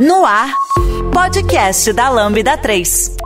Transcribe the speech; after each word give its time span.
No 0.00 0.24
ar, 0.24 0.50
podcast 1.12 1.92
da 1.92 2.08
Lambda 2.08 2.56
3. 2.56 3.16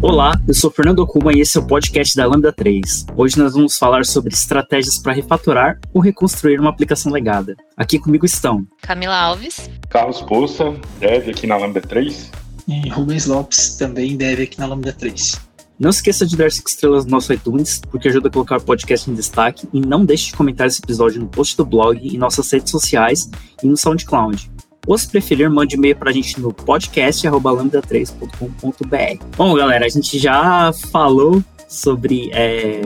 Olá, 0.00 0.32
eu 0.48 0.54
sou 0.54 0.70
Fernando 0.70 1.00
Okuma 1.00 1.34
e 1.34 1.42
esse 1.42 1.58
é 1.58 1.60
o 1.60 1.66
podcast 1.66 2.16
da 2.16 2.26
Lambda 2.26 2.50
3. 2.50 3.04
Hoje 3.14 3.38
nós 3.38 3.52
vamos 3.52 3.76
falar 3.76 4.06
sobre 4.06 4.32
estratégias 4.32 4.98
para 4.98 5.12
refatorar 5.12 5.78
ou 5.92 6.00
reconstruir 6.00 6.58
uma 6.58 6.70
aplicação 6.70 7.12
legada. 7.12 7.54
Aqui 7.76 7.98
comigo 7.98 8.24
estão 8.24 8.66
Camila 8.80 9.14
Alves, 9.14 9.68
Carlos 9.90 10.22
Poça, 10.22 10.74
dev 11.00 11.28
aqui 11.28 11.46
na 11.46 11.58
Lambda 11.58 11.82
3. 11.82 12.30
E 12.66 12.88
Rubens 12.88 13.26
Lopes, 13.26 13.76
também 13.76 14.16
dev 14.16 14.40
aqui 14.40 14.58
na 14.58 14.64
Lambda 14.64 14.90
3. 14.94 15.38
Não 15.78 15.90
esqueça 15.90 16.24
de 16.24 16.36
dar 16.36 16.50
5 16.50 16.68
estrelas 16.68 17.04
no 17.04 17.10
nosso 17.10 17.30
iTunes, 17.32 17.80
porque 17.90 18.08
ajuda 18.08 18.28
a 18.28 18.30
colocar 18.30 18.58
o 18.58 18.62
podcast 18.62 19.10
em 19.10 19.14
destaque. 19.14 19.68
E 19.72 19.80
não 19.80 20.04
deixe 20.04 20.26
de 20.26 20.34
comentar 20.34 20.68
esse 20.68 20.80
episódio 20.82 21.20
no 21.20 21.28
post 21.28 21.56
do 21.56 21.64
blog, 21.64 21.98
em 22.06 22.16
nossas 22.16 22.48
redes 22.50 22.70
sociais 22.70 23.28
e 23.62 23.66
no 23.66 23.76
SoundCloud. 23.76 24.50
Ou 24.86 24.98
se 24.98 25.08
preferir, 25.08 25.50
mande 25.50 25.76
e-mail 25.76 25.96
pra 25.96 26.12
gente 26.12 26.38
no 26.40 26.52
podcast.lambda3.com.br. 26.52 29.24
Bom, 29.36 29.54
galera, 29.54 29.86
a 29.86 29.88
gente 29.88 30.18
já 30.18 30.72
falou 30.92 31.42
sobre 31.66 32.30
é, 32.32 32.82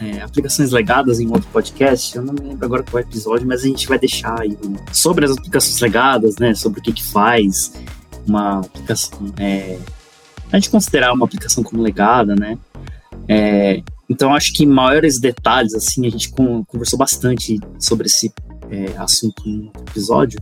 é, 0.00 0.20
aplicações 0.20 0.72
legadas 0.72 1.20
em 1.20 1.28
outro 1.28 1.48
podcast. 1.52 2.16
Eu 2.16 2.24
não 2.24 2.34
me 2.34 2.40
lembro 2.40 2.66
agora 2.66 2.82
qual 2.82 2.98
é 2.98 3.02
episódio, 3.02 3.46
mas 3.46 3.62
a 3.62 3.68
gente 3.68 3.86
vai 3.86 3.98
deixar 3.98 4.40
aí 4.40 4.58
sobre 4.92 5.24
as 5.24 5.30
aplicações 5.30 5.80
legadas, 5.80 6.36
né? 6.36 6.54
Sobre 6.54 6.80
o 6.80 6.82
que, 6.82 6.92
que 6.92 7.04
faz 7.04 7.72
uma 8.26 8.58
aplicação. 8.60 9.32
É, 9.38 9.78
a 10.52 10.56
gente 10.56 10.70
considerar 10.70 11.12
uma 11.12 11.26
aplicação 11.26 11.62
como 11.62 11.82
legada, 11.82 12.34
né? 12.34 12.58
É, 13.28 13.82
então, 14.08 14.34
acho 14.34 14.54
que 14.54 14.64
maiores 14.64 15.20
detalhes, 15.20 15.74
assim, 15.74 16.06
a 16.06 16.10
gente 16.10 16.30
conversou 16.30 16.98
bastante 16.98 17.60
sobre 17.78 18.06
esse 18.06 18.32
é, 18.70 18.96
assunto 18.96 19.46
no 19.46 19.70
episódio. 19.88 20.40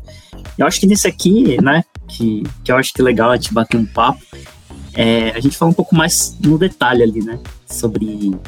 Eu 0.56 0.66
acho 0.66 0.78
que 0.78 0.86
nesse 0.86 1.08
aqui, 1.08 1.60
né, 1.60 1.84
que, 2.08 2.44
que 2.62 2.70
eu 2.70 2.76
acho 2.76 2.92
que 2.92 3.00
é 3.00 3.04
legal 3.04 3.30
a 3.30 3.36
gente 3.36 3.52
bater 3.52 3.76
um 3.76 3.84
papo, 3.84 4.20
é, 4.94 5.30
a 5.30 5.40
gente 5.40 5.56
fala 5.56 5.70
um 5.70 5.74
pouco 5.74 5.94
mais 5.94 6.36
no 6.40 6.56
detalhe 6.56 7.02
ali, 7.02 7.22
né, 7.22 7.40
sobre 7.66 8.38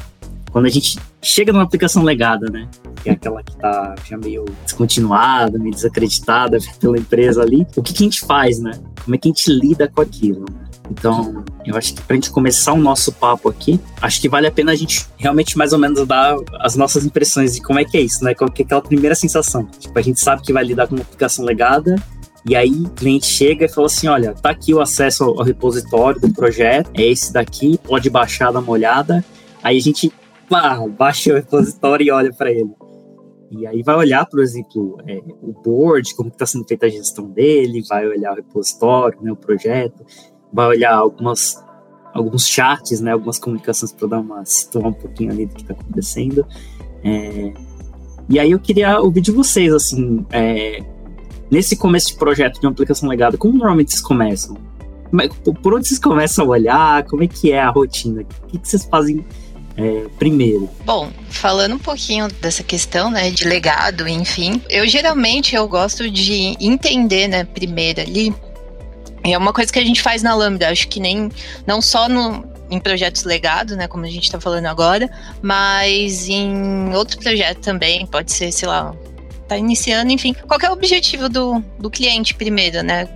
quando 0.52 0.66
a 0.66 0.70
gente 0.70 0.98
chega 1.20 1.52
numa 1.52 1.64
aplicação 1.64 2.02
legada, 2.02 2.48
né, 2.50 2.68
que 3.02 3.11
é 3.11 3.12
aquela 3.12 3.42
que 3.42 3.56
tá 3.56 3.94
já 4.08 4.16
meio 4.16 4.44
descontinuada, 4.64 5.58
meio 5.58 5.74
desacreditada 5.74 6.58
pela 6.80 6.96
empresa 6.96 7.42
ali, 7.42 7.66
o 7.77 7.83
que, 7.83 7.92
que 7.92 8.05
a 8.05 8.06
gente 8.06 8.20
faz, 8.20 8.61
né, 8.61 8.70
como 9.05 9.14
é 9.14 9.18
que 9.18 9.28
a 9.28 9.33
gente 9.33 9.52
lida 9.52 9.88
com 9.88 10.00
aquilo, 10.00 10.40
né? 10.40 10.67
Então, 10.91 11.44
eu 11.64 11.77
acho 11.77 11.94
que 11.94 12.03
para 12.03 12.14
a 12.14 12.17
gente 12.17 12.31
começar 12.31 12.72
o 12.72 12.78
nosso 12.78 13.12
papo 13.12 13.48
aqui, 13.48 13.78
acho 14.00 14.20
que 14.20 14.28
vale 14.28 14.47
a 14.47 14.50
pena 14.50 14.72
a 14.72 14.75
gente 14.75 15.06
realmente 15.17 15.56
mais 15.56 15.72
ou 15.72 15.78
menos 15.78 16.06
dar 16.06 16.36
as 16.61 16.77
nossas 16.77 17.05
impressões 17.05 17.55
de 17.55 17.62
como 17.62 17.78
é 17.78 17.84
que 17.84 17.97
é 17.97 18.00
isso, 18.00 18.25
né? 18.25 18.34
Qual 18.34 18.50
que 18.50 18.62
é 18.62 18.64
aquela 18.64 18.80
primeira 18.80 19.14
sensação. 19.14 19.67
Tipo, 19.78 19.98
a 19.98 20.03
gente 20.03 20.20
sabe 20.20 20.42
que 20.42 20.53
vai 20.53 20.64
lidar 20.64 20.86
com 20.86 20.95
uma 20.95 21.03
aplicação 21.03 21.45
legada, 21.45 21.97
e 22.48 22.56
aí 22.56 22.70
o 22.70 22.91
cliente 22.91 23.27
chega 23.27 23.67
e 23.67 23.69
fala 23.69 23.86
assim: 23.86 24.08
olha, 24.08 24.33
tá 24.34 24.50
aqui 24.50 24.72
o 24.72 24.80
acesso 24.80 25.25
ao 25.25 25.45
repositório 25.45 26.20
do 26.20 26.33
projeto, 26.33 26.91
é 26.95 27.02
esse 27.02 27.33
daqui, 27.33 27.78
pode 27.78 28.08
baixar, 28.08 28.50
dar 28.50 28.61
uma 28.61 28.73
olhada. 28.73 29.25
Aí 29.62 29.77
a 29.77 29.80
gente 29.80 30.12
pá, 30.48 30.78
baixa 30.86 31.33
o 31.33 31.36
repositório 31.36 32.06
e 32.06 32.11
olha 32.11 32.33
para 32.33 32.50
ele. 32.50 32.70
E 33.50 33.67
aí 33.67 33.83
vai 33.83 33.97
olhar, 33.97 34.27
por 34.27 34.41
exemplo, 34.41 34.98
é, 35.06 35.20
o 35.42 35.52
board, 35.52 36.14
como 36.14 36.28
está 36.28 36.45
sendo 36.45 36.67
feita 36.67 36.86
a 36.86 36.89
gestão 36.89 37.30
dele, 37.30 37.83
vai 37.89 38.06
olhar 38.06 38.33
o 38.33 38.36
repositório, 38.36 39.19
né, 39.23 39.33
o 39.33 39.36
projeto, 39.36 40.05
vai 40.52 40.66
olhar 40.66 40.94
algumas 40.94 41.62
alguns 42.14 42.46
chats, 42.46 43.00
né, 43.00 43.12
algumas 43.12 43.38
comunicações 43.38 43.92
para 43.92 44.08
dar 44.08 44.20
uma 44.20 44.44
situar 44.44 44.88
um 44.88 44.92
pouquinho 44.92 45.30
ali 45.30 45.46
do 45.46 45.55
que 45.55 45.62
está 45.62 45.74
acontecendo. 45.74 46.44
É, 47.05 47.52
e 48.28 48.38
aí 48.38 48.50
eu 48.50 48.58
queria 48.58 49.00
ouvir 49.00 49.20
de 49.20 49.30
vocês, 49.30 49.72
assim, 49.72 50.27
é, 50.30 50.82
nesse 51.50 51.77
começo 51.77 52.08
de 52.08 52.16
projeto 52.16 52.60
de 52.60 52.66
uma 52.66 52.72
aplicação 52.72 53.08
legada, 53.08 53.38
como 53.38 53.55
normalmente 53.55 53.92
vocês 53.92 54.02
começam? 54.02 54.56
É, 55.20 55.28
por 55.62 55.74
onde 55.74 55.88
vocês 55.88 56.00
começam 56.00 56.45
a 56.45 56.48
olhar? 56.48 57.05
Como 57.05 57.23
é 57.23 57.27
que 57.27 57.52
é 57.52 57.61
a 57.61 57.70
rotina? 57.70 58.23
O 58.23 58.46
que, 58.46 58.58
que 58.58 58.68
vocês 58.68 58.84
fazem 58.84 59.24
é, 59.77 60.06
primeiro? 60.18 60.68
Bom, 60.84 61.11
falando 61.30 61.77
um 61.77 61.78
pouquinho 61.78 62.28
dessa 62.42 62.62
questão, 62.62 63.11
né, 63.11 63.30
de 63.30 63.44
legado, 63.44 64.06
enfim, 64.08 64.61
eu 64.68 64.86
geralmente 64.86 65.55
eu 65.55 65.67
gosto 65.68 66.11
de 66.11 66.56
entender, 66.61 67.28
né, 67.28 67.44
primeiro 67.44 68.00
ali 68.00 68.34
é 69.33 69.39
uma 69.39 69.52
coisa 69.52 69.72
que 69.72 69.78
a 69.78 69.84
gente 69.84 70.02
faz 70.02 70.22
na 70.22 70.34
Lambda, 70.34 70.68
acho 70.68 70.89
que 70.89 71.00
nem 71.00 71.30
não 71.66 71.80
só 71.80 72.08
no, 72.08 72.44
em 72.70 72.78
projetos 72.78 73.24
legados, 73.24 73.77
né, 73.77 73.86
como 73.86 74.05
a 74.05 74.11
gente 74.11 74.24
está 74.24 74.40
falando 74.40 74.66
agora, 74.66 75.08
mas 75.42 76.28
em 76.28 76.94
outro 76.94 77.18
projeto 77.18 77.61
também, 77.61 78.06
pode 78.06 78.33
ser, 78.33 78.52
sei 78.52 78.68
lá, 78.68 78.94
tá 79.46 79.56
iniciando, 79.56 80.12
enfim, 80.12 80.34
qual 80.46 80.61
é 80.62 80.68
o 80.68 80.72
objetivo 80.72 81.28
do, 81.28 81.61
do 81.78 81.90
cliente 81.90 82.34
primeiro, 82.34 82.83
né? 82.83 83.08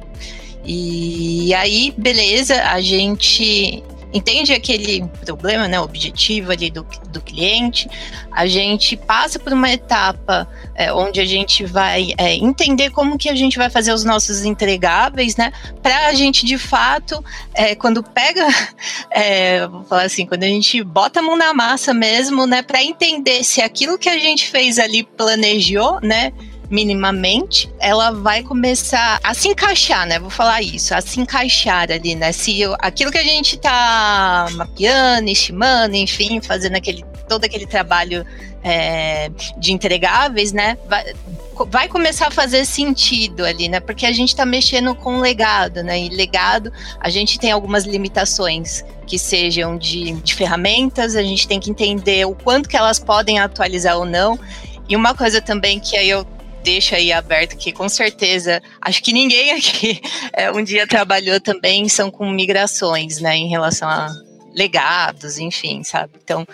E 0.64 1.52
aí, 1.54 1.92
beleza, 1.98 2.62
a 2.62 2.80
gente 2.80 3.82
entende 4.12 4.52
aquele 4.52 5.06
problema, 5.24 5.66
né, 5.66 5.80
objetivo 5.80 6.52
ali 6.52 6.70
do, 6.70 6.86
do 7.08 7.20
cliente, 7.20 7.88
a 8.30 8.46
gente 8.46 8.96
passa 8.96 9.38
por 9.38 9.52
uma 9.52 9.70
etapa 9.70 10.48
é, 10.74 10.92
onde 10.92 11.20
a 11.20 11.24
gente 11.24 11.64
vai 11.64 12.12
é, 12.18 12.34
entender 12.34 12.90
como 12.90 13.18
que 13.18 13.28
a 13.28 13.34
gente 13.34 13.56
vai 13.56 13.70
fazer 13.70 13.92
os 13.92 14.04
nossos 14.04 14.44
entregáveis, 14.44 15.36
né, 15.36 15.52
para 15.82 16.08
a 16.08 16.14
gente 16.14 16.44
de 16.44 16.58
fato, 16.58 17.22
é, 17.54 17.74
quando 17.74 18.02
pega, 18.02 18.46
é, 19.10 19.66
vou 19.66 19.84
falar 19.84 20.04
assim, 20.04 20.26
quando 20.26 20.44
a 20.44 20.48
gente 20.48 20.82
bota 20.82 21.20
a 21.20 21.22
mão 21.22 21.36
na 21.36 21.54
massa 21.54 21.94
mesmo, 21.94 22.46
né, 22.46 22.62
para 22.62 22.82
entender 22.82 23.42
se 23.44 23.60
aquilo 23.60 23.98
que 23.98 24.08
a 24.08 24.18
gente 24.18 24.48
fez 24.48 24.78
ali 24.78 25.02
planejou, 25.02 26.00
né, 26.02 26.32
minimamente, 26.72 27.70
ela 27.78 28.10
vai 28.10 28.42
começar 28.42 29.20
a 29.22 29.34
se 29.34 29.46
encaixar, 29.46 30.06
né? 30.06 30.18
Vou 30.18 30.30
falar 30.30 30.62
isso, 30.62 30.94
a 30.94 31.02
se 31.02 31.20
encaixar 31.20 31.92
ali, 31.92 32.14
né? 32.14 32.32
Se 32.32 32.62
aquilo 32.78 33.12
que 33.12 33.18
a 33.18 33.22
gente 33.22 33.58
tá 33.58 34.48
mapeando, 34.52 35.28
estimando, 35.28 35.94
enfim, 35.94 36.40
fazendo 36.40 36.74
aquele 36.76 37.04
todo 37.28 37.44
aquele 37.44 37.66
trabalho 37.66 38.26
é, 38.64 39.30
de 39.58 39.72
entregáveis, 39.72 40.52
né? 40.52 40.78
Vai, 40.88 41.12
vai 41.68 41.88
começar 41.88 42.28
a 42.28 42.30
fazer 42.30 42.64
sentido 42.64 43.44
ali, 43.44 43.68
né? 43.68 43.78
Porque 43.78 44.06
a 44.06 44.12
gente 44.12 44.30
está 44.30 44.46
mexendo 44.46 44.94
com 44.94 45.18
legado, 45.18 45.82
né? 45.82 46.00
E 46.00 46.08
legado, 46.08 46.72
a 46.98 47.10
gente 47.10 47.38
tem 47.38 47.52
algumas 47.52 47.84
limitações 47.84 48.82
que 49.06 49.18
sejam 49.18 49.76
de, 49.76 50.12
de 50.12 50.34
ferramentas, 50.34 51.16
a 51.16 51.22
gente 51.22 51.46
tem 51.46 51.60
que 51.60 51.70
entender 51.70 52.26
o 52.26 52.34
quanto 52.34 52.66
que 52.66 52.76
elas 52.78 52.98
podem 52.98 53.38
atualizar 53.38 53.98
ou 53.98 54.06
não. 54.06 54.38
E 54.88 54.96
uma 54.96 55.14
coisa 55.14 55.40
também 55.40 55.78
que 55.78 55.96
aí 55.98 56.08
eu 56.08 56.26
deixa 56.62 56.96
aí 56.96 57.12
aberto 57.12 57.56
que 57.56 57.72
com 57.72 57.88
certeza, 57.88 58.62
acho 58.80 59.02
que 59.02 59.12
ninguém 59.12 59.52
aqui 59.52 60.00
é, 60.32 60.50
um 60.50 60.62
dia 60.62 60.86
trabalhou 60.86 61.40
também, 61.40 61.88
são 61.88 62.10
com 62.10 62.30
migrações, 62.30 63.20
né, 63.20 63.36
em 63.36 63.48
relação 63.48 63.88
a 63.88 64.08
legados, 64.54 65.38
enfim, 65.38 65.82
sabe? 65.82 66.12
Então, 66.22 66.46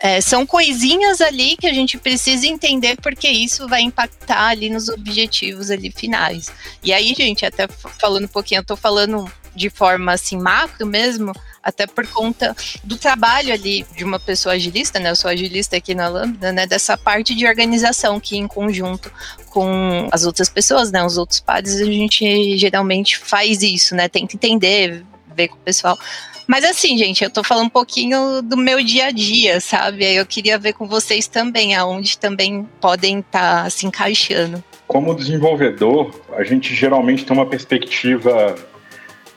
é, 0.00 0.20
são 0.20 0.44
coisinhas 0.44 1.20
ali 1.20 1.56
que 1.56 1.66
a 1.66 1.72
gente 1.72 1.96
precisa 1.96 2.46
entender 2.46 2.96
porque 3.00 3.28
isso 3.28 3.68
vai 3.68 3.80
impactar 3.80 4.48
ali 4.48 4.68
nos 4.68 4.88
objetivos 4.88 5.70
ali 5.70 5.90
finais. 5.90 6.50
E 6.82 6.92
aí, 6.92 7.14
gente, 7.16 7.46
até 7.46 7.68
falando 7.68 8.24
um 8.24 8.28
pouquinho, 8.28 8.58
eu 8.58 8.64
tô 8.64 8.76
falando 8.76 9.30
de 9.54 9.70
forma 9.70 10.12
assim 10.12 10.36
macro 10.36 10.84
mesmo, 10.84 11.32
até 11.64 11.86
por 11.86 12.06
conta 12.06 12.54
do 12.84 12.96
trabalho 12.96 13.52
ali 13.52 13.86
de 13.96 14.04
uma 14.04 14.20
pessoa 14.20 14.54
agilista, 14.54 15.00
né? 15.00 15.10
Eu 15.10 15.16
sou 15.16 15.30
agilista 15.30 15.76
aqui 15.76 15.94
na 15.94 16.08
Lambda, 16.08 16.52
né? 16.52 16.66
Dessa 16.66 16.96
parte 16.96 17.34
de 17.34 17.46
organização 17.46 18.20
que 18.20 18.36
em 18.36 18.46
conjunto 18.46 19.10
com 19.48 20.08
as 20.12 20.26
outras 20.26 20.50
pessoas, 20.50 20.92
né? 20.92 21.02
Os 21.02 21.16
outros 21.16 21.40
pares, 21.40 21.80
a 21.80 21.84
gente 21.86 22.56
geralmente 22.58 23.16
faz 23.16 23.62
isso, 23.62 23.94
né? 23.94 24.08
Tenta 24.08 24.36
entender, 24.36 25.02
ver 25.34 25.48
com 25.48 25.56
o 25.56 25.60
pessoal. 25.60 25.98
Mas 26.46 26.62
assim, 26.64 26.98
gente, 26.98 27.24
eu 27.24 27.30
tô 27.30 27.42
falando 27.42 27.66
um 27.66 27.70
pouquinho 27.70 28.42
do 28.42 28.56
meu 28.56 28.84
dia 28.84 29.06
a 29.06 29.10
dia, 29.10 29.60
sabe? 29.60 30.04
Eu 30.14 30.26
queria 30.26 30.58
ver 30.58 30.74
com 30.74 30.86
vocês 30.86 31.26
também, 31.26 31.74
aonde 31.74 32.18
também 32.18 32.68
podem 32.80 33.20
estar 33.20 33.64
tá 33.64 33.70
se 33.70 33.86
encaixando. 33.86 34.62
Como 34.86 35.14
desenvolvedor, 35.14 36.14
a 36.36 36.44
gente 36.44 36.74
geralmente 36.74 37.24
tem 37.24 37.34
uma 37.34 37.46
perspectiva 37.46 38.54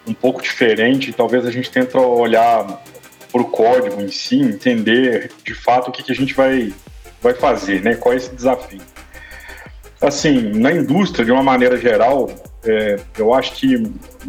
um 0.07 0.13
pouco 0.13 0.41
diferente. 0.41 1.13
Talvez 1.13 1.45
a 1.45 1.51
gente 1.51 1.69
tente 1.69 1.95
olhar 1.97 2.81
para 3.31 3.41
o 3.41 3.45
código 3.45 4.01
em 4.01 4.09
si, 4.09 4.39
entender 4.39 5.31
de 5.43 5.53
fato 5.53 5.89
o 5.89 5.91
que, 5.91 6.03
que 6.03 6.11
a 6.11 6.15
gente 6.15 6.33
vai, 6.33 6.73
vai 7.21 7.33
fazer, 7.33 7.81
né? 7.81 7.95
Qual 7.95 8.13
é 8.13 8.17
esse 8.17 8.33
desafio. 8.33 8.81
Assim, 10.01 10.51
na 10.53 10.71
indústria, 10.71 11.25
de 11.25 11.31
uma 11.31 11.43
maneira 11.43 11.77
geral, 11.77 12.29
é, 12.63 12.97
eu 13.17 13.33
acho 13.33 13.53
que 13.53 13.75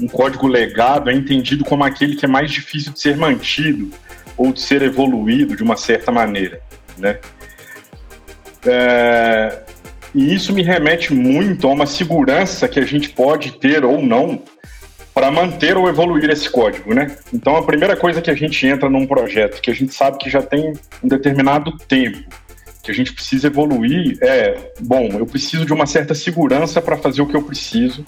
um 0.00 0.08
código 0.08 0.46
legado 0.46 1.10
é 1.10 1.14
entendido 1.14 1.64
como 1.64 1.84
aquele 1.84 2.16
que 2.16 2.24
é 2.24 2.28
mais 2.28 2.50
difícil 2.50 2.92
de 2.92 3.00
ser 3.00 3.16
mantido 3.16 3.90
ou 4.36 4.52
de 4.52 4.60
ser 4.60 4.82
evoluído 4.82 5.56
de 5.56 5.62
uma 5.62 5.76
certa 5.76 6.10
maneira, 6.10 6.60
né? 6.96 7.18
É, 8.66 9.62
e 10.14 10.34
isso 10.34 10.52
me 10.52 10.62
remete 10.62 11.12
muito 11.12 11.68
a 11.68 11.72
uma 11.72 11.86
segurança 11.86 12.66
que 12.68 12.80
a 12.80 12.84
gente 12.84 13.10
pode 13.10 13.52
ter 13.52 13.84
ou 13.84 14.02
não 14.02 14.42
para 15.18 15.32
manter 15.32 15.76
ou 15.76 15.88
evoluir 15.88 16.30
esse 16.30 16.48
código, 16.48 16.94
né? 16.94 17.16
Então 17.34 17.56
a 17.56 17.62
primeira 17.64 17.96
coisa 17.96 18.22
que 18.22 18.30
a 18.30 18.36
gente 18.36 18.64
entra 18.64 18.88
num 18.88 19.04
projeto 19.04 19.60
que 19.60 19.68
a 19.68 19.74
gente 19.74 19.92
sabe 19.92 20.16
que 20.16 20.30
já 20.30 20.40
tem 20.40 20.72
um 21.02 21.08
determinado 21.08 21.76
tempo, 21.76 22.22
que 22.84 22.92
a 22.92 22.94
gente 22.94 23.12
precisa 23.12 23.48
evoluir 23.48 24.16
é, 24.22 24.70
bom, 24.78 25.08
eu 25.18 25.26
preciso 25.26 25.66
de 25.66 25.72
uma 25.72 25.86
certa 25.86 26.14
segurança 26.14 26.80
para 26.80 26.96
fazer 26.96 27.20
o 27.20 27.26
que 27.26 27.34
eu 27.34 27.42
preciso, 27.42 28.06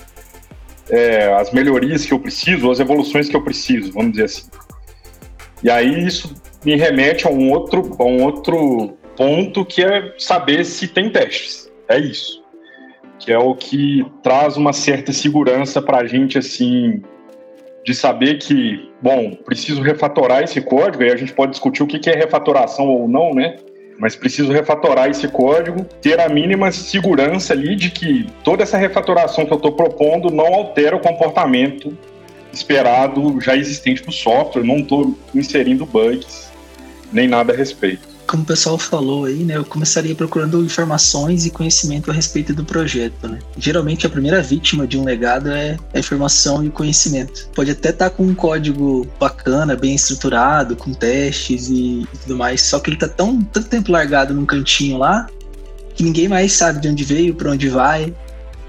é, 0.89 1.35
as 1.35 1.51
melhorias 1.51 2.07
que 2.07 2.13
eu 2.13 2.21
preciso, 2.21 2.71
as 2.71 2.79
evoluções 2.79 3.29
que 3.29 3.35
eu 3.35 3.43
preciso, 3.43 3.91
vamos 3.93 4.13
dizer 4.13 4.27
assim. 4.27 4.49
E 5.65 5.69
aí 5.69 6.07
isso 6.07 6.33
me 6.65 6.77
remete 6.77 7.27
a 7.27 7.31
um 7.31 7.51
outro, 7.51 7.97
a 7.99 8.05
um 8.05 8.23
outro 8.23 8.97
ponto 9.17 9.65
que 9.65 9.83
é 9.83 10.15
saber 10.17 10.65
se 10.65 10.87
tem 10.87 11.11
testes. 11.11 11.69
É 11.89 11.99
isso. 11.99 12.40
Que 13.21 13.33
é 13.33 13.39
o 13.39 13.55
que 13.55 14.05
traz 14.23 14.57
uma 14.57 14.73
certa 14.73 15.13
segurança 15.13 15.81
para 15.81 15.99
a 15.99 16.07
gente, 16.07 16.39
assim, 16.39 17.03
de 17.85 17.95
saber 17.95 18.39
que, 18.39 18.91
bom, 19.01 19.35
preciso 19.45 19.83
refatorar 19.83 20.43
esse 20.43 20.61
código, 20.61 21.05
e 21.05 21.13
a 21.13 21.17
gente 21.17 21.33
pode 21.33 21.53
discutir 21.53 21.83
o 21.83 21.87
que 21.87 22.09
é 22.09 22.15
refatoração 22.15 22.89
ou 22.89 23.07
não, 23.07 23.35
né? 23.35 23.57
Mas 23.99 24.17
preciso 24.17 24.51
refatorar 24.51 25.11
esse 25.11 25.29
código, 25.29 25.85
ter 26.01 26.19
a 26.19 26.29
mínima 26.29 26.73
segurança 26.73 27.53
ali 27.53 27.77
de 27.77 27.91
que 27.91 28.27
toda 28.43 28.63
essa 28.63 28.79
refatoração 28.79 29.45
que 29.45 29.53
eu 29.53 29.59
estou 29.59 29.73
propondo 29.73 30.31
não 30.31 30.55
altera 30.55 30.97
o 30.97 31.01
comportamento 31.01 31.97
esperado 32.51 33.39
já 33.41 33.55
existente 33.55 34.05
no 34.07 34.11
software, 34.11 34.65
não 34.65 34.79
estou 34.79 35.15
inserindo 35.35 35.85
bugs 35.85 36.51
nem 37.13 37.29
nada 37.29 37.53
a 37.53 37.57
respeito 37.57 38.10
como 38.31 38.45
o 38.45 38.47
pessoal 38.47 38.79
falou 38.79 39.25
aí, 39.25 39.43
né, 39.43 39.57
eu 39.57 39.65
começaria 39.65 40.15
procurando 40.15 40.65
informações 40.65 41.45
e 41.47 41.51
conhecimento 41.51 42.13
a 42.13 42.15
respeito 42.15 42.55
do 42.55 42.65
projeto, 42.65 43.27
né? 43.27 43.41
Geralmente 43.59 44.07
a 44.07 44.09
primeira 44.09 44.41
vítima 44.41 44.87
de 44.87 44.97
um 44.97 45.03
legado 45.03 45.51
é 45.51 45.77
a 45.93 45.99
informação 45.99 46.63
e 46.63 46.69
o 46.69 46.71
conhecimento. 46.71 47.49
Pode 47.53 47.73
até 47.73 47.91
estar 47.91 48.09
tá 48.09 48.17
com 48.17 48.23
um 48.23 48.33
código 48.33 49.05
bacana, 49.19 49.75
bem 49.75 49.97
estruturado, 49.97 50.77
com 50.77 50.95
testes 50.95 51.69
e, 51.69 52.07
tudo 52.23 52.37
mais, 52.37 52.63
só 52.63 52.79
que 52.79 52.91
ele 52.91 52.97
tá 52.99 53.09
tão 53.09 53.43
tanto 53.43 53.69
tempo 53.69 53.91
largado 53.91 54.33
num 54.33 54.47
cantinho 54.47 54.97
lá 54.99 55.27
que 55.97 56.05
ninguém 56.05 56.29
mais 56.29 56.53
sabe 56.53 56.81
de 56.81 56.87
onde 56.87 57.03
veio, 57.03 57.35
para 57.35 57.51
onde 57.51 57.69
vai. 57.69 58.15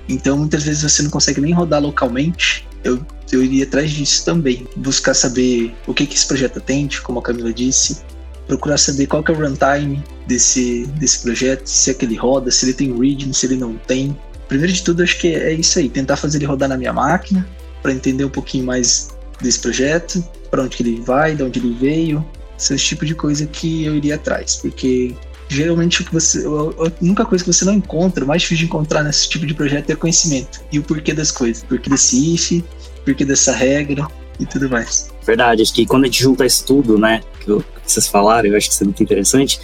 Então 0.10 0.40
muitas 0.40 0.64
vezes 0.64 0.82
você 0.82 1.04
não 1.04 1.12
consegue 1.12 1.40
nem 1.40 1.54
rodar 1.54 1.80
localmente. 1.80 2.68
Eu, 2.84 3.00
eu 3.32 3.44
iria 3.44 3.66
atrás 3.66 3.92
disso 3.92 4.26
também, 4.26 4.68
buscar 4.76 5.14
saber 5.14 5.72
o 5.86 5.94
que, 5.94 6.08
que 6.08 6.16
esse 6.16 6.26
projeto 6.26 6.58
atende, 6.58 7.00
como 7.02 7.20
a 7.20 7.22
Camila 7.22 7.54
disse, 7.54 8.02
procurar 8.52 8.78
saber 8.78 9.08
qual 9.08 9.24
que 9.24 9.32
é 9.32 9.34
o 9.34 9.38
runtime 9.38 10.04
desse, 10.28 10.86
desse 11.00 11.22
projeto, 11.22 11.66
se 11.68 11.90
é 11.90 11.94
que 11.94 12.04
ele 12.04 12.18
roda, 12.18 12.52
se 12.52 12.66
ele 12.66 12.74
tem 12.74 12.92
reading, 12.92 13.32
se 13.32 13.46
ele 13.46 13.56
não 13.56 13.76
tem. 13.76 14.18
Primeiro 14.50 14.74
de 14.74 14.84
tudo, 14.84 15.02
acho 15.02 15.18
que 15.18 15.30
é 15.34 15.54
isso 15.54 15.80
aí, 15.80 15.88
tentar 15.88 16.18
fazer 16.18 16.38
ele 16.38 16.46
rodar 16.46 16.68
na 16.68 16.76
minha 16.76 16.92
máquina, 16.92 17.48
para 17.82 17.94
entender 17.94 18.26
um 18.26 18.30
pouquinho 18.30 18.66
mais 18.66 19.12
desse 19.42 19.58
projeto, 19.58 20.22
para 20.50 20.64
onde 20.64 20.76
que 20.76 20.84
ele 20.84 21.00
vai, 21.00 21.34
de 21.34 21.44
onde 21.44 21.60
ele 21.60 21.74
veio, 21.80 22.26
esse 22.60 22.78
tipo 22.78 23.06
de 23.06 23.16
coisa 23.16 23.46
que 23.46 23.86
eu 23.86 23.96
iria 23.96 24.16
atrás, 24.16 24.58
porque 24.58 25.16
geralmente 25.48 26.02
o 26.02 26.06
que 26.06 26.12
você, 26.12 26.46
a 26.46 26.92
única 27.02 27.24
coisa 27.24 27.46
que 27.46 27.54
você 27.54 27.64
não 27.64 27.74
encontra, 27.76 28.26
mais 28.26 28.42
difícil 28.42 28.66
de 28.66 28.70
encontrar 28.70 29.02
nesse 29.02 29.30
tipo 29.30 29.46
de 29.46 29.54
projeto 29.54 29.90
é 29.90 29.96
conhecimento 29.96 30.62
e 30.74 30.78
o 30.78 30.84
porquê 30.84 31.14
das 31.14 31.32
coisas, 31.32 31.64
porquê 31.64 31.90
desse 31.90 32.36
if, 32.36 32.62
porquê 33.06 33.24
dessa 33.24 33.54
regra 33.54 34.06
e 34.38 34.46
tudo 34.46 34.70
mais. 34.70 35.10
Verdade, 35.26 35.62
acho 35.62 35.74
que 35.74 35.86
quando 35.86 36.04
a 36.04 36.06
gente 36.08 36.22
junta 36.22 36.46
isso 36.46 36.66
tudo, 36.66 36.98
né, 36.98 37.22
que, 37.40 37.64
vocês 37.94 38.08
falaram, 38.08 38.50
eu 38.50 38.58
acho 38.58 38.68
que 38.68 38.74
isso 38.74 38.84
é 38.84 38.86
muito 38.86 39.04
interessante. 39.04 39.60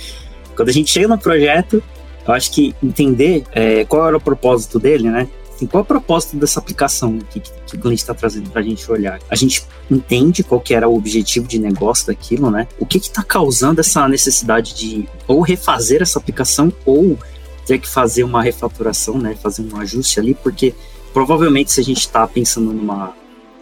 Quando 0.56 0.70
a 0.70 0.72
gente 0.72 0.90
chega 0.90 1.08
no 1.08 1.18
projeto, 1.18 1.84
eu 2.28 2.34
acho 2.34 2.52
que 2.52 2.76
entender 2.84 3.44
é, 3.52 3.86
qual 3.86 4.08
era 4.08 4.18
o 4.18 4.22
propósito 4.22 4.80
dele, 4.80 5.10
né? 5.10 5.28
Assim, 5.54 5.66
qual 5.66 5.82
é 5.82 5.84
o 5.84 5.86
propósito 5.86 6.38
dessa 6.38 6.60
aplicação 6.60 7.18
que, 7.18 7.40
que 7.40 7.76
o 7.76 7.80
cliente 7.80 8.02
está 8.02 8.14
trazendo 8.14 8.50
para 8.50 8.62
a 8.62 8.64
gente 8.64 8.90
olhar? 8.92 9.20
A 9.28 9.36
gente 9.36 9.64
entende 9.90 10.44
qual 10.44 10.62
que 10.62 10.74
era 10.74 10.88
o 10.88 10.96
objetivo 10.96 11.48
de 11.48 11.58
negócio 11.58 12.06
daquilo, 12.06 12.52
né? 12.52 12.68
O 12.80 12.86
que 12.86 12.98
está 12.98 13.24
causando 13.24 13.82
essa 13.82 14.08
necessidade 14.08 14.76
de 14.76 15.10
ou 15.28 15.42
refazer 15.42 16.02
essa 16.02 16.20
aplicação 16.20 16.72
ou 16.86 17.18
ter 17.66 17.80
que 17.80 17.88
fazer 17.88 18.24
uma 18.24 18.44
refaturação, 18.44 19.18
né? 19.18 19.36
Fazer 19.42 19.64
um 19.64 19.80
ajuste 19.80 20.20
ali, 20.20 20.36
porque 20.36 20.76
provavelmente 21.12 21.72
se 21.72 21.82
a 21.82 21.84
gente 21.84 22.02
está 22.02 22.28
pensando 22.28 22.72
numa 22.72 23.16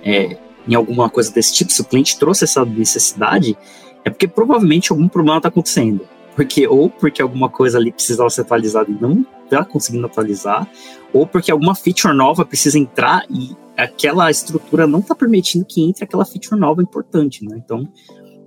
é, 0.03 0.37
em 0.67 0.75
alguma 0.75 1.09
coisa 1.09 1.31
desse 1.31 1.53
tipo, 1.53 1.71
se 1.71 1.79
o 1.79 1.85
cliente 1.85 2.17
trouxe 2.19 2.43
essa 2.43 2.65
necessidade, 2.65 3.57
é 4.05 4.09
porque 4.11 4.27
provavelmente 4.27 4.91
algum 4.91 5.09
problema 5.09 5.37
está 5.37 5.49
acontecendo. 5.49 6.07
Porque, 6.35 6.67
ou 6.67 6.89
porque 6.89 7.21
alguma 7.21 7.49
coisa 7.49 7.77
ali 7.77 7.91
precisava 7.91 8.29
ser 8.29 8.41
atualizada 8.41 8.91
e 8.91 8.93
não 8.93 9.25
está 9.45 9.63
conseguindo 9.63 10.05
atualizar, 10.05 10.69
ou 11.13 11.25
porque 11.25 11.49
alguma 11.49 11.73
feature 11.73 12.13
nova 12.13 12.45
precisa 12.45 12.77
entrar 12.77 13.25
e 13.29 13.55
aquela 13.77 14.29
estrutura 14.29 14.85
não 14.85 14.99
está 14.99 15.15
permitindo 15.15 15.65
que 15.65 15.81
entre 15.81 16.03
aquela 16.03 16.25
feature 16.25 16.59
nova 16.59 16.81
importante, 16.81 17.43
né? 17.45 17.61
Então, 17.63 17.87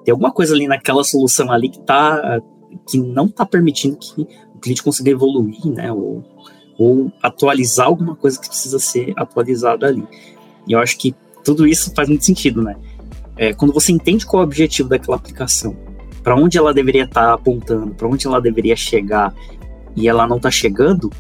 tem 0.05 0.12
alguma 0.12 0.31
coisa 0.31 0.55
ali 0.55 0.69
naquela 0.69 1.02
solução 1.02 1.50
ali 1.50 1.70
que 1.70 1.81
tá 1.81 2.40
que 2.88 2.99
não 2.99 3.26
está 3.26 3.46
permitindo 3.46 3.96
que 3.96 4.22
o 4.54 4.58
cliente 4.58 4.82
consiga 4.82 5.11
evoluir, 5.11 5.64
né? 5.66 5.90
Ou, 5.90 6.22
ou 6.78 7.12
atualizar 7.22 7.87
alguma 7.87 8.14
coisa 8.14 8.38
que 8.38 8.49
precisa 8.49 8.78
ser 8.78 9.14
atualizada 9.16 9.87
ali. 9.87 10.06
E 10.66 10.72
eu 10.72 10.78
acho 10.78 10.99
que 10.99 11.14
tudo 11.43 11.66
isso 11.66 11.93
faz 11.94 12.08
muito 12.08 12.25
sentido, 12.25 12.62
né? 12.62 12.76
É, 13.38 13.52
quando 13.52 13.73
você 13.73 13.93
entende 13.93 14.26
qual 14.26 14.43
é 14.43 14.44
o 14.44 14.49
objetivo 14.49 14.88
daquela 14.88 15.17
aplicação, 15.17 15.76
para 16.23 16.35
onde 16.35 16.58
ela 16.58 16.75
deveria 16.75 17.05
estar 17.05 17.29
tá 17.29 17.32
apontando, 17.35 17.94
para 17.94 18.08
onde 18.08 18.26
ela 18.26 18.40
deveria 18.40 18.76
chegar, 18.76 19.32
e 19.94 20.08
ela 20.08 20.26
não 20.26 20.37
está 20.37 20.50
chegando, 20.50 21.11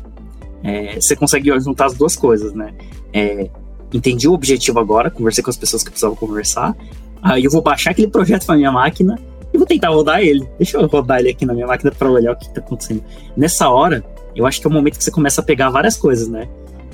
é, 0.62 1.00
você 1.00 1.14
consegue 1.14 1.58
juntar 1.60 1.86
as 1.86 1.94
duas 1.94 2.16
coisas, 2.16 2.52
né? 2.52 2.74
É, 3.12 3.48
entendi 3.92 4.28
o 4.28 4.32
objetivo 4.32 4.78
agora, 4.78 5.10
conversei 5.10 5.42
com 5.42 5.50
as 5.50 5.56
pessoas 5.56 5.82
que 5.82 5.90
precisavam 5.90 6.16
conversar, 6.16 6.76
aí 7.22 7.44
eu 7.44 7.50
vou 7.50 7.62
baixar 7.62 7.92
aquele 7.92 8.08
projeto 8.08 8.44
para 8.44 8.56
minha 8.56 8.72
máquina 8.72 9.18
e 9.52 9.56
vou 9.56 9.66
tentar 9.66 9.88
rodar 9.90 10.20
ele. 10.20 10.48
Deixa 10.58 10.76
eu 10.76 10.86
rodar 10.86 11.20
ele 11.20 11.30
aqui 11.30 11.46
na 11.46 11.54
minha 11.54 11.66
máquina 11.66 11.90
para 11.90 12.10
olhar 12.10 12.32
o 12.32 12.36
que 12.36 12.46
está 12.46 12.60
acontecendo. 12.60 13.02
Nessa 13.36 13.68
hora, 13.68 14.04
eu 14.34 14.46
acho 14.46 14.60
que 14.60 14.66
é 14.66 14.70
o 14.70 14.72
momento 14.72 14.98
que 14.98 15.04
você 15.04 15.10
começa 15.10 15.40
a 15.40 15.44
pegar 15.44 15.70
várias 15.70 15.96
coisas, 15.96 16.28
né? 16.28 16.48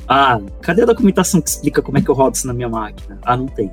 Ah, 0.07 0.39
cadê 0.61 0.83
a 0.83 0.87
documentação 0.87 1.41
que 1.41 1.49
explica 1.49 1.81
como 1.81 1.99
é 1.99 2.03
que 2.03 2.09
eu 2.09 2.15
rodo 2.15 2.37
isso 2.37 2.47
na 2.47 2.53
minha 2.53 2.69
máquina? 2.69 3.19
Ah, 3.23 3.37
não 3.37 3.47
tem. 3.47 3.71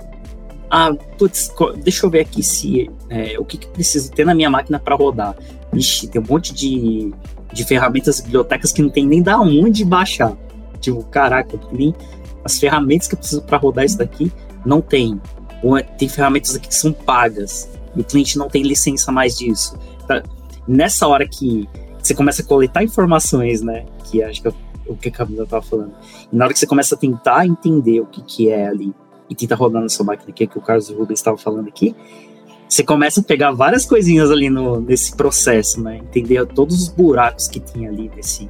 Ah, 0.73 0.93
putz, 1.17 1.53
deixa 1.83 2.05
eu 2.05 2.09
ver 2.09 2.21
aqui 2.21 2.41
se 2.41 2.89
é, 3.09 3.37
o 3.37 3.43
que, 3.43 3.57
que 3.57 3.67
preciso 3.67 4.09
ter 4.09 4.25
na 4.25 4.33
minha 4.33 4.49
máquina 4.49 4.79
para 4.79 4.95
rodar. 4.95 5.35
Ixi, 5.73 6.07
tem 6.07 6.21
um 6.21 6.25
monte 6.25 6.53
de, 6.53 7.13
de 7.51 7.65
ferramentas 7.65 8.21
bibliotecas 8.21 8.71
que 8.71 8.81
não 8.81 8.89
tem 8.89 9.05
nem 9.05 9.21
da 9.21 9.37
onde 9.37 9.83
baixar. 9.83 10.33
Tipo, 10.79 11.03
caraca, 11.03 11.59
nem 11.73 11.93
as 12.45 12.57
ferramentas 12.57 13.09
que 13.09 13.15
eu 13.15 13.19
preciso 13.19 13.41
para 13.41 13.57
rodar 13.57 13.83
isso 13.83 13.97
daqui 13.97 14.31
não 14.65 14.79
tem. 14.79 15.19
Ou 15.61 15.77
é, 15.77 15.83
tem 15.83 16.07
ferramentas 16.07 16.55
aqui 16.55 16.69
que 16.69 16.75
são 16.75 16.93
pagas 16.93 17.69
e 17.93 17.99
o 17.99 18.03
cliente 18.05 18.37
não 18.37 18.47
tem 18.47 18.63
licença 18.63 19.11
mais 19.11 19.37
disso. 19.37 19.77
Tá? 20.07 20.23
Nessa 20.65 21.05
hora 21.05 21.27
que 21.27 21.67
você 22.01 22.15
começa 22.15 22.43
a 22.43 22.45
coletar 22.45 22.81
informações, 22.81 23.61
né? 23.61 23.85
Que 24.05 24.23
acho 24.23 24.41
que 24.41 24.47
eu 24.47 24.55
o 24.87 24.95
que 24.95 25.09
a 25.09 25.11
Camila 25.11 25.43
estava 25.43 25.61
falando. 25.61 25.93
E 26.31 26.35
na 26.35 26.45
hora 26.45 26.53
que 26.53 26.59
você 26.59 26.67
começa 26.67 26.95
a 26.95 26.97
tentar 26.97 27.45
entender 27.45 27.99
o 27.99 28.05
que, 28.05 28.21
que 28.21 28.49
é 28.49 28.67
ali 28.67 28.93
e 29.31 29.35
tentar 29.35 29.55
rodar 29.55 29.81
na 29.81 29.87
sua 29.87 30.05
máquina, 30.05 30.33
que 30.33 30.43
é 30.43 30.47
que 30.47 30.57
o 30.57 30.61
Carlos 30.61 30.89
Rubens 30.89 31.19
estava 31.19 31.37
falando 31.37 31.69
aqui, 31.69 31.95
você 32.67 32.83
começa 32.83 33.21
a 33.21 33.23
pegar 33.23 33.51
várias 33.51 33.85
coisinhas 33.85 34.29
ali 34.29 34.49
no, 34.49 34.81
nesse 34.81 35.15
processo, 35.15 35.81
né? 35.81 35.97
Entender 35.97 36.45
todos 36.47 36.81
os 36.81 36.89
buracos 36.89 37.47
que 37.47 37.59
tem 37.59 37.87
ali 37.87 38.11
nesse 38.13 38.49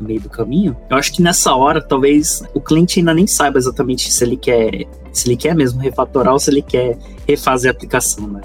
no 0.00 0.08
meio 0.08 0.20
do 0.20 0.28
caminho. 0.28 0.76
Eu 0.90 0.96
acho 0.96 1.12
que 1.12 1.22
nessa 1.22 1.54
hora, 1.54 1.80
talvez 1.80 2.42
o 2.54 2.60
cliente 2.60 2.98
ainda 2.98 3.14
nem 3.14 3.26
saiba 3.26 3.58
exatamente 3.58 4.12
se 4.12 4.24
ele 4.24 4.36
quer, 4.36 4.86
se 5.12 5.28
ele 5.28 5.36
quer 5.36 5.54
mesmo 5.54 5.80
refatorar 5.80 6.32
ou 6.32 6.38
se 6.38 6.50
ele 6.50 6.62
quer 6.62 6.98
refazer 7.28 7.70
a 7.70 7.74
aplicação, 7.74 8.26
né? 8.26 8.40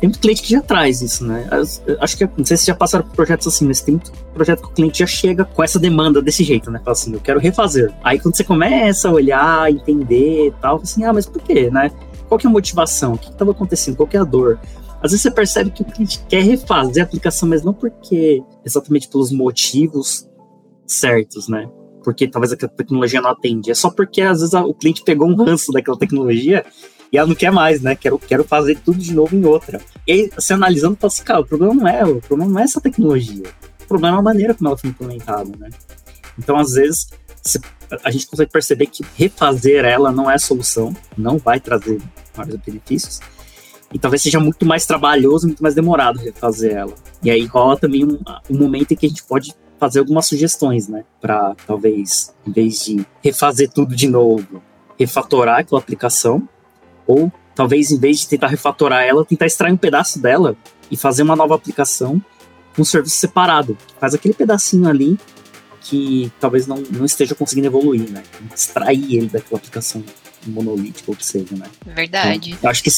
Tem 0.00 0.08
muito 0.08 0.18
cliente 0.18 0.42
que 0.42 0.50
já 0.50 0.62
traz 0.62 1.02
isso, 1.02 1.26
né? 1.26 1.46
Acho 2.00 2.16
que, 2.16 2.24
não 2.36 2.44
sei 2.44 2.56
se 2.56 2.66
já 2.66 2.74
passaram 2.74 3.04
por 3.04 3.14
projetos 3.14 3.46
assim, 3.46 3.66
mas 3.66 3.82
tem 3.82 3.96
muito 3.96 4.10
projeto 4.32 4.62
que 4.62 4.68
o 4.68 4.72
cliente 4.72 5.00
já 5.00 5.06
chega 5.06 5.44
com 5.44 5.62
essa 5.62 5.78
demanda 5.78 6.22
desse 6.22 6.42
jeito, 6.42 6.70
né? 6.70 6.78
Fala 6.78 6.92
assim, 6.92 7.12
eu 7.12 7.20
quero 7.20 7.38
refazer. 7.38 7.92
Aí 8.02 8.18
quando 8.18 8.34
você 8.34 8.42
começa 8.42 9.08
a 9.08 9.12
olhar, 9.12 9.70
entender 9.70 10.46
e 10.48 10.50
tal, 10.52 10.80
assim, 10.80 11.04
ah, 11.04 11.12
mas 11.12 11.26
por 11.26 11.42
quê, 11.42 11.70
né? 11.70 11.90
Qual 12.28 12.38
que 12.38 12.46
é 12.46 12.48
a 12.48 12.52
motivação? 12.52 13.12
O 13.12 13.18
que 13.18 13.28
estava 13.28 13.50
acontecendo? 13.50 13.96
Qual 13.96 14.06
que 14.06 14.16
é 14.16 14.20
a 14.20 14.24
dor? 14.24 14.58
Às 15.02 15.10
vezes 15.10 15.20
você 15.20 15.30
percebe 15.30 15.70
que 15.70 15.82
o 15.82 15.84
cliente 15.84 16.24
quer 16.28 16.44
refazer 16.44 17.02
a 17.02 17.06
aplicação, 17.06 17.48
mas 17.48 17.62
não 17.62 17.74
porque 17.74 18.42
exatamente 18.64 19.06
pelos 19.06 19.30
motivos 19.30 20.26
certos, 20.86 21.46
né? 21.46 21.68
Porque 22.02 22.26
talvez 22.26 22.52
a 22.52 22.56
tecnologia 22.56 23.20
não 23.20 23.30
atende. 23.30 23.70
É 23.70 23.74
só 23.74 23.90
porque 23.90 24.22
às 24.22 24.40
vezes 24.40 24.54
o 24.54 24.72
cliente 24.72 25.02
pegou 25.04 25.28
um 25.28 25.34
ranço 25.34 25.72
daquela 25.72 25.98
tecnologia 25.98 26.64
e 27.12 27.18
ela 27.18 27.26
não 27.26 27.34
quer 27.34 27.50
mais, 27.50 27.80
né? 27.80 27.96
Quero, 27.96 28.18
quero 28.18 28.44
fazer 28.44 28.78
tudo 28.78 28.98
de 28.98 29.12
novo 29.12 29.34
em 29.34 29.44
outra. 29.44 29.80
E 30.06 30.12
aí, 30.12 30.30
se 30.38 30.52
analisando, 30.52 30.96
fala 30.96 31.12
assim, 31.12 31.24
cara, 31.24 31.40
o 31.40 31.46
problema 31.46 31.74
não 31.74 31.88
é, 31.88 32.04
o 32.04 32.20
problema 32.20 32.52
não 32.52 32.60
é 32.60 32.64
essa 32.64 32.80
tecnologia. 32.80 33.44
O 33.82 33.86
problema 33.86 34.16
é 34.16 34.20
a 34.20 34.22
maneira 34.22 34.54
como 34.54 34.68
ela 34.68 34.78
foi 34.78 34.90
implementada, 34.90 35.50
né? 35.58 35.70
Então, 36.38 36.56
às 36.56 36.72
vezes, 36.72 37.08
a 38.04 38.10
gente 38.10 38.26
consegue 38.26 38.50
perceber 38.50 38.86
que 38.86 39.04
refazer 39.16 39.84
ela 39.84 40.12
não 40.12 40.30
é 40.30 40.34
a 40.34 40.38
solução, 40.38 40.94
não 41.16 41.38
vai 41.38 41.58
trazer 41.58 42.00
vários 42.34 42.56
benefícios. 42.56 43.20
E 43.92 43.98
talvez 43.98 44.22
seja 44.22 44.38
muito 44.38 44.64
mais 44.64 44.86
trabalhoso, 44.86 45.48
muito 45.48 45.62
mais 45.62 45.74
demorado 45.74 46.18
refazer 46.20 46.76
ela. 46.76 46.94
E 47.22 47.30
aí 47.30 47.44
rola 47.46 47.76
também 47.76 48.04
um, 48.04 48.18
um 48.48 48.56
momento 48.56 48.92
em 48.92 48.96
que 48.96 49.06
a 49.06 49.08
gente 49.08 49.24
pode 49.24 49.52
fazer 49.80 49.98
algumas 49.98 50.26
sugestões, 50.26 50.86
né? 50.86 51.04
Para 51.20 51.56
talvez, 51.66 52.32
em 52.46 52.52
vez 52.52 52.84
de 52.84 53.04
refazer 53.20 53.68
tudo 53.68 53.96
de 53.96 54.06
novo, 54.06 54.62
refatorar 54.96 55.60
aquela 55.60 55.80
aplicação 55.80 56.48
ou 57.10 57.32
talvez, 57.54 57.90
em 57.90 57.98
vez 57.98 58.20
de 58.20 58.28
tentar 58.28 58.46
refatorar 58.46 59.02
ela, 59.02 59.24
tentar 59.24 59.46
extrair 59.46 59.72
um 59.72 59.76
pedaço 59.76 60.20
dela 60.20 60.56
e 60.90 60.96
fazer 60.96 61.22
uma 61.22 61.34
nova 61.34 61.54
aplicação 61.54 62.22
com 62.74 62.82
um 62.82 62.84
serviço 62.84 63.16
separado. 63.16 63.76
Faz 63.98 64.14
aquele 64.14 64.34
pedacinho 64.34 64.88
ali 64.88 65.18
que 65.80 66.30
talvez 66.38 66.66
não, 66.66 66.76
não 66.90 67.04
esteja 67.04 67.34
conseguindo 67.34 67.66
evoluir, 67.66 68.08
né? 68.10 68.22
Extrair 68.54 69.16
ele 69.16 69.26
daquela 69.26 69.58
aplicação 69.58 70.04
monolítica 70.46 71.10
ou 71.10 71.16
que 71.16 71.26
seja, 71.26 71.56
né? 71.56 71.66
Verdade. 71.84 72.50
Então, 72.50 72.60
eu 72.62 72.70
acho 72.70 72.82
que 72.82 72.90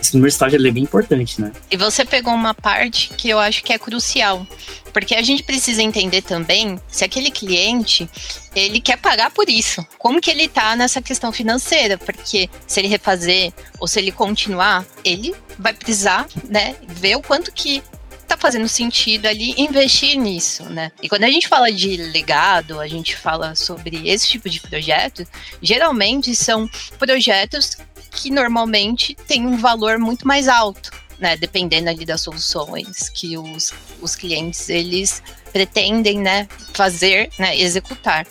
esse, 0.00 0.14
número 0.14 0.28
estágio 0.28 0.64
é 0.64 0.70
bem 0.70 0.82
importante, 0.82 1.40
né? 1.40 1.52
E 1.70 1.76
você 1.76 2.04
pegou 2.04 2.32
uma 2.32 2.54
parte 2.54 3.10
que 3.16 3.28
eu 3.28 3.38
acho 3.38 3.62
que 3.62 3.72
é 3.72 3.78
crucial, 3.78 4.46
porque 4.92 5.14
a 5.14 5.22
gente 5.22 5.42
precisa 5.42 5.82
entender 5.82 6.22
também 6.22 6.80
se 6.88 7.04
aquele 7.04 7.30
cliente 7.30 8.08
ele 8.54 8.80
quer 8.80 8.98
pagar 8.98 9.30
por 9.30 9.48
isso. 9.48 9.84
Como 9.98 10.20
que 10.20 10.30
ele 10.30 10.48
tá 10.48 10.74
nessa 10.76 11.00
questão 11.00 11.32
financeira? 11.32 11.96
Porque 11.98 12.48
se 12.66 12.80
ele 12.80 12.88
refazer 12.88 13.52
ou 13.78 13.86
se 13.86 13.98
ele 13.98 14.12
continuar, 14.12 14.84
ele 15.04 15.34
vai 15.58 15.72
precisar, 15.72 16.26
né, 16.48 16.76
ver 16.86 17.16
o 17.16 17.22
quanto 17.22 17.52
que 17.52 17.82
tá 18.28 18.36
fazendo 18.36 18.68
sentido 18.68 19.26
ali 19.26 19.54
investir 19.56 20.16
nisso, 20.18 20.64
né? 20.64 20.92
E 21.02 21.08
quando 21.08 21.24
a 21.24 21.30
gente 21.30 21.48
fala 21.48 21.72
de 21.72 21.96
legado, 21.96 22.78
a 22.78 22.86
gente 22.86 23.16
fala 23.16 23.54
sobre 23.54 24.06
esse 24.06 24.28
tipo 24.28 24.50
de 24.50 24.60
projeto, 24.60 25.26
geralmente 25.62 26.36
são 26.36 26.68
projetos 26.98 27.78
que 28.10 28.30
normalmente 28.30 29.14
têm 29.14 29.46
um 29.46 29.56
valor 29.56 29.98
muito 29.98 30.26
mais 30.26 30.48
alto, 30.48 30.90
né? 31.18 31.36
Dependendo 31.36 31.88
ali 31.88 32.04
das 32.04 32.20
soluções 32.20 33.08
que 33.08 33.36
os, 33.36 33.72
os 34.00 34.14
clientes 34.14 34.68
eles 34.68 35.22
pretendem, 35.52 36.18
né, 36.18 36.46
fazer, 36.72 37.30
né, 37.38 37.56
executar. 37.58 38.26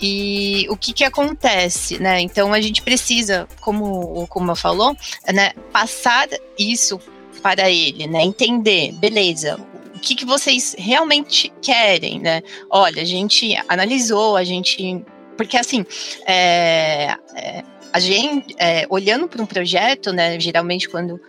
E 0.00 0.66
o 0.68 0.76
que 0.76 0.92
que 0.92 1.04
acontece, 1.04 1.98
né? 1.98 2.20
Então 2.20 2.52
a 2.52 2.60
gente 2.60 2.82
precisa, 2.82 3.46
como 3.60 3.84
o 4.22 4.26
Kuma 4.26 4.56
falou, 4.56 4.96
né, 5.32 5.52
passar 5.72 6.28
isso 6.58 6.98
para 7.42 7.70
ele, 7.70 8.06
né? 8.06 8.22
Entender, 8.22 8.92
beleza, 8.92 9.58
o 9.94 9.98
que, 10.00 10.14
que 10.14 10.24
vocês 10.24 10.74
realmente 10.78 11.52
querem, 11.62 12.18
né? 12.18 12.42
Olha, 12.70 13.02
a 13.02 13.04
gente 13.04 13.56
analisou, 13.68 14.36
a 14.36 14.44
gente. 14.44 15.04
Porque 15.36 15.56
assim, 15.56 15.84
é, 16.26 17.16
é, 17.34 17.62
a 17.92 18.00
gente, 18.00 18.54
é, 18.58 18.86
olhando 18.88 19.28
para 19.28 19.42
um 19.42 19.46
projeto, 19.46 20.12
né? 20.12 20.38
Geralmente 20.40 20.88
quando 20.88 21.20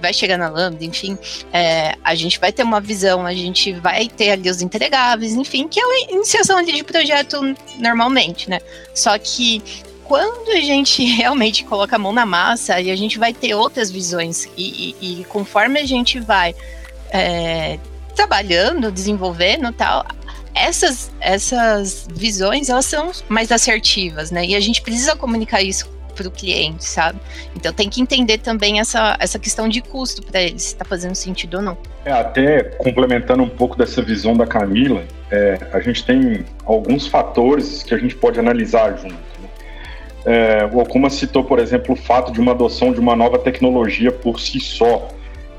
vai 0.00 0.12
chegar 0.12 0.36
na 0.36 0.48
Lambda, 0.48 0.84
enfim, 0.84 1.18
é, 1.52 1.94
a 2.04 2.14
gente 2.14 2.38
vai 2.38 2.52
ter 2.52 2.62
uma 2.62 2.80
visão, 2.80 3.26
a 3.26 3.32
gente 3.32 3.72
vai 3.72 4.08
ter 4.08 4.30
ali 4.30 4.50
os 4.50 4.60
entregáveis, 4.60 5.32
enfim, 5.32 5.66
que 5.66 5.80
é 5.80 5.82
a 5.82 6.12
iniciação 6.12 6.58
ali 6.58 6.72
de 6.72 6.84
projeto 6.84 7.40
normalmente, 7.78 8.48
né? 8.48 8.60
Só 8.94 9.18
que 9.18 9.62
quando 10.04 10.50
a 10.50 10.60
gente 10.60 11.04
realmente 11.16 11.64
coloca 11.64 11.96
a 11.96 11.98
mão 11.98 12.12
na 12.12 12.26
massa 12.26 12.80
e 12.80 12.90
a 12.90 12.96
gente 12.96 13.18
vai 13.18 13.32
ter 13.32 13.54
outras 13.54 13.90
visões 13.90 14.46
e, 14.56 14.94
e, 15.00 15.20
e 15.20 15.24
conforme 15.24 15.80
a 15.80 15.86
gente 15.86 16.20
vai 16.20 16.54
é, 17.10 17.78
trabalhando, 18.14 18.92
desenvolvendo 18.92 19.72
tal, 19.72 20.04
essas, 20.54 21.10
essas 21.20 22.06
visões 22.12 22.68
elas 22.68 22.84
são 22.84 23.10
mais 23.28 23.50
assertivas, 23.50 24.30
né? 24.30 24.44
E 24.44 24.54
a 24.54 24.60
gente 24.60 24.82
precisa 24.82 25.16
comunicar 25.16 25.62
isso 25.62 25.99
para 26.12 26.28
o 26.28 26.30
cliente, 26.30 26.84
sabe? 26.84 27.18
Então 27.54 27.72
tem 27.72 27.88
que 27.88 28.00
entender 28.00 28.38
também 28.38 28.80
essa, 28.80 29.16
essa 29.20 29.38
questão 29.38 29.68
de 29.68 29.80
custo 29.80 30.22
para 30.22 30.40
ele, 30.42 30.58
se 30.58 30.68
está 30.68 30.84
fazendo 30.84 31.14
sentido 31.14 31.58
ou 31.58 31.62
não. 31.62 31.78
É, 32.04 32.12
até 32.12 32.62
complementando 32.62 33.42
um 33.42 33.48
pouco 33.48 33.76
dessa 33.76 34.02
visão 34.02 34.34
da 34.34 34.46
Camila, 34.46 35.04
é, 35.30 35.58
a 35.72 35.80
gente 35.80 36.04
tem 36.04 36.44
alguns 36.64 37.06
fatores 37.06 37.82
que 37.82 37.94
a 37.94 37.98
gente 37.98 38.14
pode 38.14 38.38
analisar 38.38 38.96
junto. 38.96 39.30
É, 40.24 40.68
o 40.70 40.78
Okuma 40.78 41.08
citou, 41.08 41.44
por 41.44 41.58
exemplo, 41.58 41.94
o 41.94 41.96
fato 41.96 42.32
de 42.32 42.40
uma 42.40 42.52
adoção 42.52 42.92
de 42.92 43.00
uma 43.00 43.16
nova 43.16 43.38
tecnologia 43.38 44.12
por 44.12 44.38
si 44.38 44.60
só. 44.60 45.08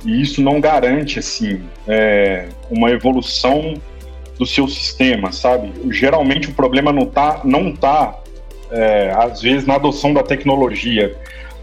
E 0.06 0.22
isso 0.22 0.42
não 0.42 0.60
garante, 0.60 1.20
assim, 1.20 1.62
é, 1.88 2.48
uma 2.70 2.92
evolução 2.92 3.76
do 4.38 4.46
seu 4.46 4.68
sistema, 4.68 5.32
sabe? 5.32 5.72
Geralmente 5.92 6.50
o 6.50 6.54
problema 6.54 6.92
não 6.92 7.04
está, 7.04 7.42
não 7.44 7.72
tá, 7.72 8.20
é, 8.72 9.12
às 9.16 9.42
vezes, 9.42 9.66
na 9.66 9.76
adoção 9.76 10.14
da 10.14 10.24
tecnologia. 10.24 11.16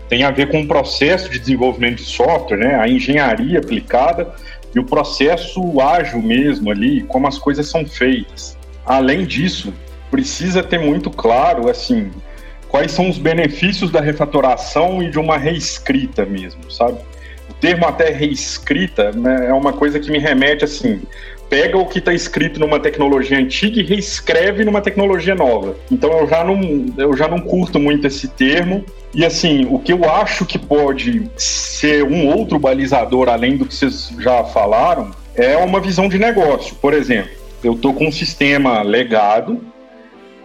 Tem 0.08 0.24
a 0.24 0.30
ver 0.30 0.50
com 0.50 0.60
o 0.60 0.66
processo 0.66 1.28
de 1.28 1.38
desenvolvimento 1.38 1.96
de 1.96 2.04
software, 2.04 2.56
né? 2.56 2.74
A 2.76 2.88
engenharia 2.88 3.58
aplicada 3.58 4.32
e 4.74 4.78
o 4.78 4.84
processo 4.84 5.80
ágil 5.80 6.22
mesmo 6.22 6.70
ali, 6.70 7.02
como 7.02 7.26
as 7.26 7.38
coisas 7.38 7.68
são 7.68 7.86
feitas. 7.86 8.56
Além 8.86 9.24
disso, 9.24 9.72
precisa 10.10 10.62
ter 10.62 10.78
muito 10.78 11.10
claro, 11.10 11.68
assim, 11.68 12.10
quais 12.68 12.92
são 12.92 13.08
os 13.08 13.18
benefícios 13.18 13.90
da 13.90 14.00
refatoração 14.00 15.02
e 15.02 15.10
de 15.10 15.18
uma 15.18 15.36
reescrita 15.36 16.24
mesmo, 16.24 16.70
sabe? 16.70 16.98
O 17.50 17.54
termo 17.54 17.86
até 17.86 18.10
reescrita 18.10 19.10
né, 19.12 19.48
é 19.48 19.52
uma 19.52 19.72
coisa 19.72 19.98
que 19.98 20.10
me 20.10 20.18
remete 20.18 20.64
assim, 20.64 21.02
pega 21.48 21.78
o 21.78 21.86
que 21.86 21.98
está 21.98 22.12
escrito 22.12 22.60
numa 22.60 22.78
tecnologia 22.78 23.38
antiga 23.38 23.80
e 23.80 23.84
reescreve 23.84 24.64
numa 24.64 24.80
tecnologia 24.80 25.34
nova. 25.34 25.76
Então 25.90 26.12
eu 26.18 26.28
já 26.28 26.44
não, 26.44 26.86
eu 26.96 27.16
já 27.16 27.28
não 27.28 27.40
curto 27.40 27.78
muito 27.78 28.06
esse 28.06 28.28
termo. 28.28 28.84
E 29.14 29.24
assim, 29.24 29.66
o 29.70 29.78
que 29.78 29.92
eu 29.92 30.08
acho 30.08 30.44
que 30.44 30.58
pode 30.58 31.30
ser 31.36 32.04
um 32.04 32.28
outro 32.28 32.58
balizador, 32.58 33.28
além 33.28 33.56
do 33.56 33.64
que 33.64 33.74
vocês 33.74 34.12
já 34.18 34.44
falaram, 34.44 35.10
é 35.34 35.56
uma 35.56 35.80
visão 35.80 36.08
de 36.08 36.18
negócio. 36.18 36.74
Por 36.76 36.92
exemplo, 36.92 37.30
eu 37.64 37.72
estou 37.72 37.94
com 37.94 38.08
um 38.08 38.12
sistema 38.12 38.82
legado, 38.82 39.60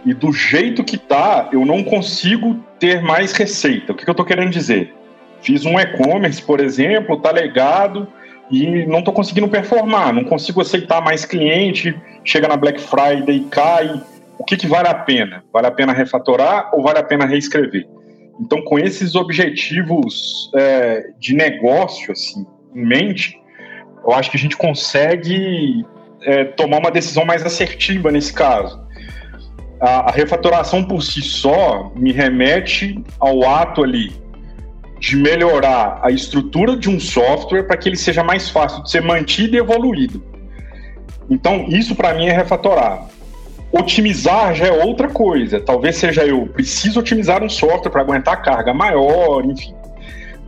e 0.04 0.12
do 0.12 0.32
jeito 0.32 0.84
que 0.84 0.98
tá, 0.98 1.48
eu 1.52 1.64
não 1.64 1.82
consigo 1.82 2.62
ter 2.78 3.02
mais 3.02 3.32
receita. 3.32 3.92
O 3.92 3.94
que, 3.94 4.04
que 4.04 4.10
eu 4.10 4.12
estou 4.12 4.26
querendo 4.26 4.50
dizer? 4.50 4.92
Fiz 5.40 5.64
um 5.64 5.78
e-commerce, 5.78 6.42
por 6.42 6.60
exemplo, 6.60 7.18
tá 7.18 7.30
legado 7.30 8.06
e 8.50 8.86
não 8.86 8.98
estou 9.00 9.12
conseguindo 9.12 9.48
performar, 9.48 10.12
não 10.12 10.24
consigo 10.24 10.60
aceitar 10.60 11.00
mais 11.00 11.24
cliente, 11.24 11.94
chega 12.24 12.48
na 12.48 12.56
Black 12.56 12.80
Friday 12.80 13.36
e 13.36 13.44
cai. 13.44 14.00
O 14.38 14.44
que, 14.44 14.56
que 14.56 14.66
vale 14.66 14.88
a 14.88 14.94
pena? 14.94 15.44
Vale 15.52 15.66
a 15.66 15.70
pena 15.70 15.92
refatorar 15.92 16.70
ou 16.72 16.82
vale 16.82 16.98
a 16.98 17.02
pena 17.02 17.24
reescrever? 17.24 17.86
Então, 18.40 18.62
com 18.62 18.78
esses 18.78 19.14
objetivos 19.14 20.50
é, 20.54 21.10
de 21.18 21.34
negócio 21.34 22.10
assim, 22.10 22.44
em 22.74 22.84
mente, 22.84 23.40
eu 24.04 24.12
acho 24.12 24.30
que 24.30 24.36
a 24.36 24.40
gente 24.40 24.56
consegue 24.56 25.86
é, 26.22 26.44
tomar 26.44 26.78
uma 26.78 26.90
decisão 26.90 27.24
mais 27.24 27.46
assertiva 27.46 28.10
nesse 28.10 28.32
caso 28.32 28.84
a, 29.84 30.08
a 30.08 30.10
refatoração 30.10 30.82
por 30.82 31.02
si 31.02 31.20
só 31.20 31.92
me 31.94 32.12
remete 32.12 33.02
ao 33.20 33.46
ato 33.46 33.82
ali 33.82 34.12
de 35.04 35.16
melhorar 35.16 36.00
a 36.02 36.10
estrutura 36.10 36.74
de 36.74 36.88
um 36.88 36.98
software 36.98 37.64
para 37.64 37.76
que 37.76 37.90
ele 37.90 37.96
seja 37.96 38.24
mais 38.24 38.48
fácil 38.48 38.82
de 38.82 38.90
ser 38.90 39.02
mantido 39.02 39.54
e 39.54 39.58
evoluído. 39.58 40.24
Então, 41.28 41.66
isso 41.68 41.94
para 41.94 42.14
mim 42.14 42.26
é 42.26 42.32
refatorar. 42.32 43.06
Otimizar 43.70 44.54
já 44.54 44.66
é 44.66 44.84
outra 44.84 45.08
coisa. 45.08 45.60
Talvez 45.60 45.96
seja 45.96 46.24
eu 46.24 46.46
preciso 46.46 47.00
otimizar 47.00 47.42
um 47.44 47.50
software 47.50 47.90
para 47.90 48.00
aguentar 48.00 48.42
carga 48.42 48.72
maior, 48.72 49.44
enfim. 49.44 49.74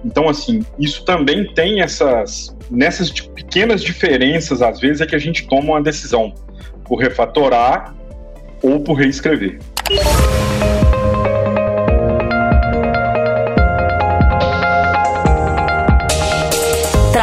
Então, 0.02 0.26
assim, 0.26 0.64
isso 0.78 1.04
também 1.04 1.52
tem 1.52 1.82
essas. 1.82 2.56
Nessas 2.70 3.10
pequenas 3.10 3.82
diferenças, 3.82 4.62
às 4.62 4.80
vezes, 4.80 5.02
é 5.02 5.06
que 5.06 5.14
a 5.14 5.18
gente 5.18 5.46
toma 5.46 5.72
uma 5.72 5.82
decisão 5.82 6.32
por 6.82 6.96
refatorar 6.96 7.94
ou 8.62 8.80
por 8.80 8.94
reescrever. 8.94 9.58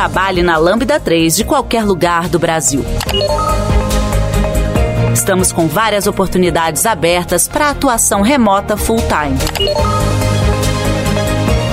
Trabalhe 0.03 0.43
na 0.43 0.57
Lambda 0.57 0.99
3 0.99 1.33
de 1.33 1.45
qualquer 1.45 1.85
lugar 1.85 2.27
do 2.27 2.37
Brasil. 2.37 2.83
Estamos 5.13 5.53
com 5.53 5.65
várias 5.65 6.07
oportunidades 6.07 6.85
abertas 6.85 7.47
para 7.47 7.69
atuação 7.69 8.21
remota 8.21 8.75
full-time. 8.75 9.37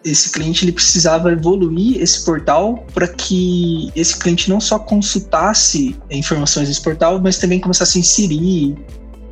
esse 0.04 0.30
cliente 0.30 0.64
ele 0.64 0.72
precisava 0.72 1.32
evoluir 1.32 2.00
esse 2.00 2.24
portal 2.24 2.84
para 2.92 3.08
que 3.08 3.90
esse 3.96 4.18
cliente 4.18 4.50
não 4.50 4.60
só 4.60 4.78
consultasse 4.78 5.96
informações 6.10 6.68
desse 6.68 6.80
portal, 6.82 7.20
mas 7.20 7.38
também 7.38 7.58
começasse 7.58 7.98
a 7.98 8.00
inserir 8.00 8.76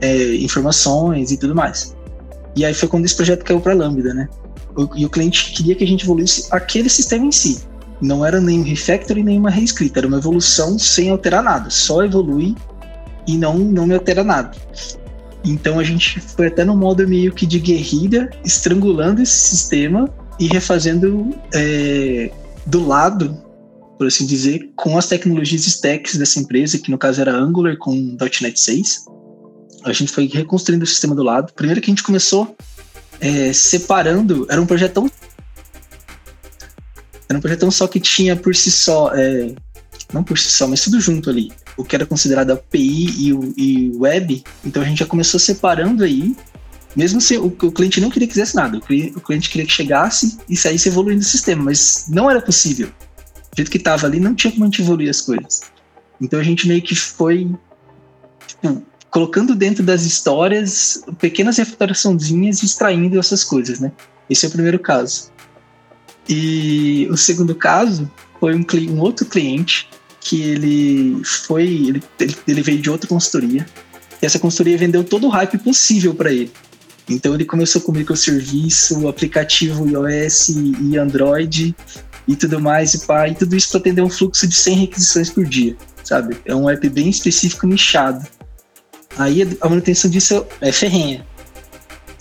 é, 0.01 0.35
informações 0.37 1.31
e 1.31 1.37
tudo 1.37 1.55
mais. 1.55 1.95
E 2.57 2.65
aí 2.65 2.73
foi 2.73 2.89
quando 2.89 3.05
esse 3.05 3.15
projeto 3.15 3.45
caiu 3.45 3.61
para 3.61 3.75
Lambda, 3.75 4.15
né? 4.15 4.29
O, 4.77 4.89
e 4.97 5.05
o 5.05 5.11
cliente 5.11 5.53
queria 5.53 5.75
que 5.75 5.85
a 5.85 5.87
gente 5.87 6.05
evoluísse 6.05 6.49
aquele 6.51 6.89
sistema 6.89 7.27
em 7.27 7.33
si. 7.33 7.63
Não 8.01 8.25
era 8.25 8.41
nem 8.41 8.61
um 8.61 8.65
refactor 8.65 9.17
e 9.19 9.23
nem 9.23 9.39
uma 9.39 9.51
reescrita, 9.51 10.01
era 10.01 10.09
uma 10.09 10.17
evolução 10.17 10.79
sem 10.79 11.11
alterar 11.11 11.43
nada, 11.43 11.71
só 11.71 12.03
evolui 12.03 12.57
e 13.27 13.37
não, 13.37 13.59
não 13.59 13.87
me 13.87 13.95
altera 13.95 14.25
nada. 14.25 14.51
Então 15.45 15.79
a 15.79 15.85
gente 15.85 16.21
foi 16.21 16.47
até 16.47 16.65
no 16.65 16.77
modo 16.77 17.07
meio 17.07 17.33
que 17.33 17.47
de 17.47 17.59
guerrilha, 17.59 18.31
estrangulando 18.45 19.23
esse 19.23 19.37
sistema 19.37 20.09
e 20.39 20.47
refazendo 20.47 21.35
é, 21.53 22.31
do 22.67 22.87
lado, 22.87 23.37
por 23.99 24.07
assim 24.07 24.25
dizer, 24.25 24.71
com 24.77 24.97
as 24.97 25.07
tecnologias 25.07 25.67
stacks 25.67 26.17
dessa 26.17 26.39
empresa, 26.39 26.79
que 26.79 26.91
no 26.91 26.99
caso 26.99 27.21
era 27.21 27.35
Angular 27.35 27.77
com 27.77 28.17
.NET 28.41 28.61
6. 28.61 29.07
A 29.85 29.93
gente 29.93 30.13
foi 30.13 30.27
reconstruindo 30.27 30.85
o 30.85 30.87
sistema 30.87 31.15
do 31.15 31.23
lado. 31.23 31.53
Primeiro 31.55 31.81
que 31.81 31.91
a 31.91 31.93
gente 31.93 32.05
começou 32.05 32.57
é, 33.21 33.53
separando, 33.53 34.47
era 34.49 34.61
um 34.61 34.67
projetão 34.67 35.11
era 37.29 37.39
um 37.39 37.41
projetão 37.41 37.71
só 37.71 37.89
que 37.89 37.99
tinha 37.99 38.37
por 38.37 38.55
si 38.55 38.71
só, 38.71 39.11
é, 39.15 39.55
não 40.13 40.23
por 40.23 40.39
si 40.39 40.51
só, 40.51 40.67
mas 40.67 40.83
tudo 40.83 41.01
junto 41.01 41.31
ali. 41.31 41.51
O 41.77 41.85
que 41.85 41.97
era 41.97 42.07
considerado 42.07 42.51
API 42.53 43.27
e, 43.27 43.33
o, 43.33 43.55
e 43.57 43.93
web. 43.97 44.43
Então 44.65 44.83
a 44.83 44.85
gente 44.85 44.99
já 44.99 45.07
começou 45.07 45.41
separando 45.41 46.05
aí 46.05 46.37
mesmo 46.95 47.21
se 47.21 47.39
o, 47.39 47.47
o, 47.47 47.73
cliente 47.73 48.01
não 48.01 48.11
queria 48.11 48.29
que 48.29 48.35
fizesse 48.35 48.55
nada, 48.55 48.77
o 48.77 48.81
cliente, 48.81 49.17
o 49.17 49.21
cliente 49.21 49.49
queria 49.49 49.67
que 49.67 49.73
chegasse 49.73 50.39
e 50.49 50.57
saísse 50.57 50.89
evoluindo 50.89 51.21
o 51.21 51.25
sistema, 51.25 51.65
mas 51.65 52.07
não 52.09 52.31
era 52.31 52.41
possível. 52.41 52.89
Do 52.89 53.57
jeito 53.57 53.71
que 53.71 53.79
estava 53.79 54.07
ali, 54.07 54.21
não 54.21 54.35
tinha 54.35 54.53
como 54.53 54.65
a 54.65 54.67
gente 54.67 54.83
evoluir 54.83 55.09
as 55.09 55.21
coisas. 55.21 55.63
Então 56.21 56.39
a 56.39 56.43
gente 56.43 56.69
meio 56.69 56.83
que 56.83 56.95
foi 56.95 57.51
tipo, 58.47 58.83
colocando 59.11 59.55
dentro 59.55 59.83
das 59.83 60.03
histórias 60.05 61.03
pequenas 61.19 61.57
refutaçãozinhas 61.57 62.63
e 62.63 62.67
extraindo 62.67 63.19
essas 63.19 63.43
coisas, 63.43 63.81
né? 63.81 63.93
Esse 64.29 64.47
é 64.47 64.49
o 64.49 64.53
primeiro 64.53 64.79
caso. 64.79 65.31
E 66.29 67.09
o 67.11 67.17
segundo 67.17 67.55
caso 67.55 68.11
foi 68.39 68.55
um, 68.55 68.65
um 68.91 69.01
outro 69.01 69.27
cliente 69.27 69.89
que 70.25 70.41
ele 70.43 71.23
foi, 71.25 71.65
ele, 71.65 72.03
ele 72.47 72.63
veio 72.63 72.81
de 72.81 72.91
outra 72.91 73.09
consultoria. 73.09 73.67
E 74.21 74.27
essa 74.27 74.39
consultoria 74.39 74.79
vendeu 74.79 75.03
todo 75.03 75.27
o 75.27 75.31
hype 75.31 75.59
possível 75.59 76.15
para 76.15 76.33
ele. 76.33 76.53
Então 77.09 77.35
ele 77.35 77.45
começou 77.45 77.83
com 77.83 77.93
microserviço, 77.93 79.09
aplicativo 79.09 79.87
iOS 79.89 80.51
e 80.81 80.97
Android 80.97 81.75
e 82.27 82.37
tudo 82.37 82.61
mais, 82.61 82.95
e, 82.95 83.05
pá, 83.05 83.29
e 83.29 83.35
tudo 83.35 83.57
isso 83.57 83.69
para 83.71 83.81
atender 83.81 84.03
um 84.03 84.09
fluxo 84.09 84.47
de 84.47 84.55
100 84.55 84.77
requisições 84.77 85.29
por 85.29 85.45
dia, 85.45 85.77
sabe? 86.05 86.37
É 86.45 86.55
um 86.55 86.71
app 86.71 86.89
bem 86.89 87.09
específico, 87.09 87.67
nichado. 87.67 88.25
Aí 89.19 89.43
a 89.61 89.69
manutenção 89.69 90.09
disso 90.09 90.47
é 90.61 90.71
ferrenha. 90.71 91.27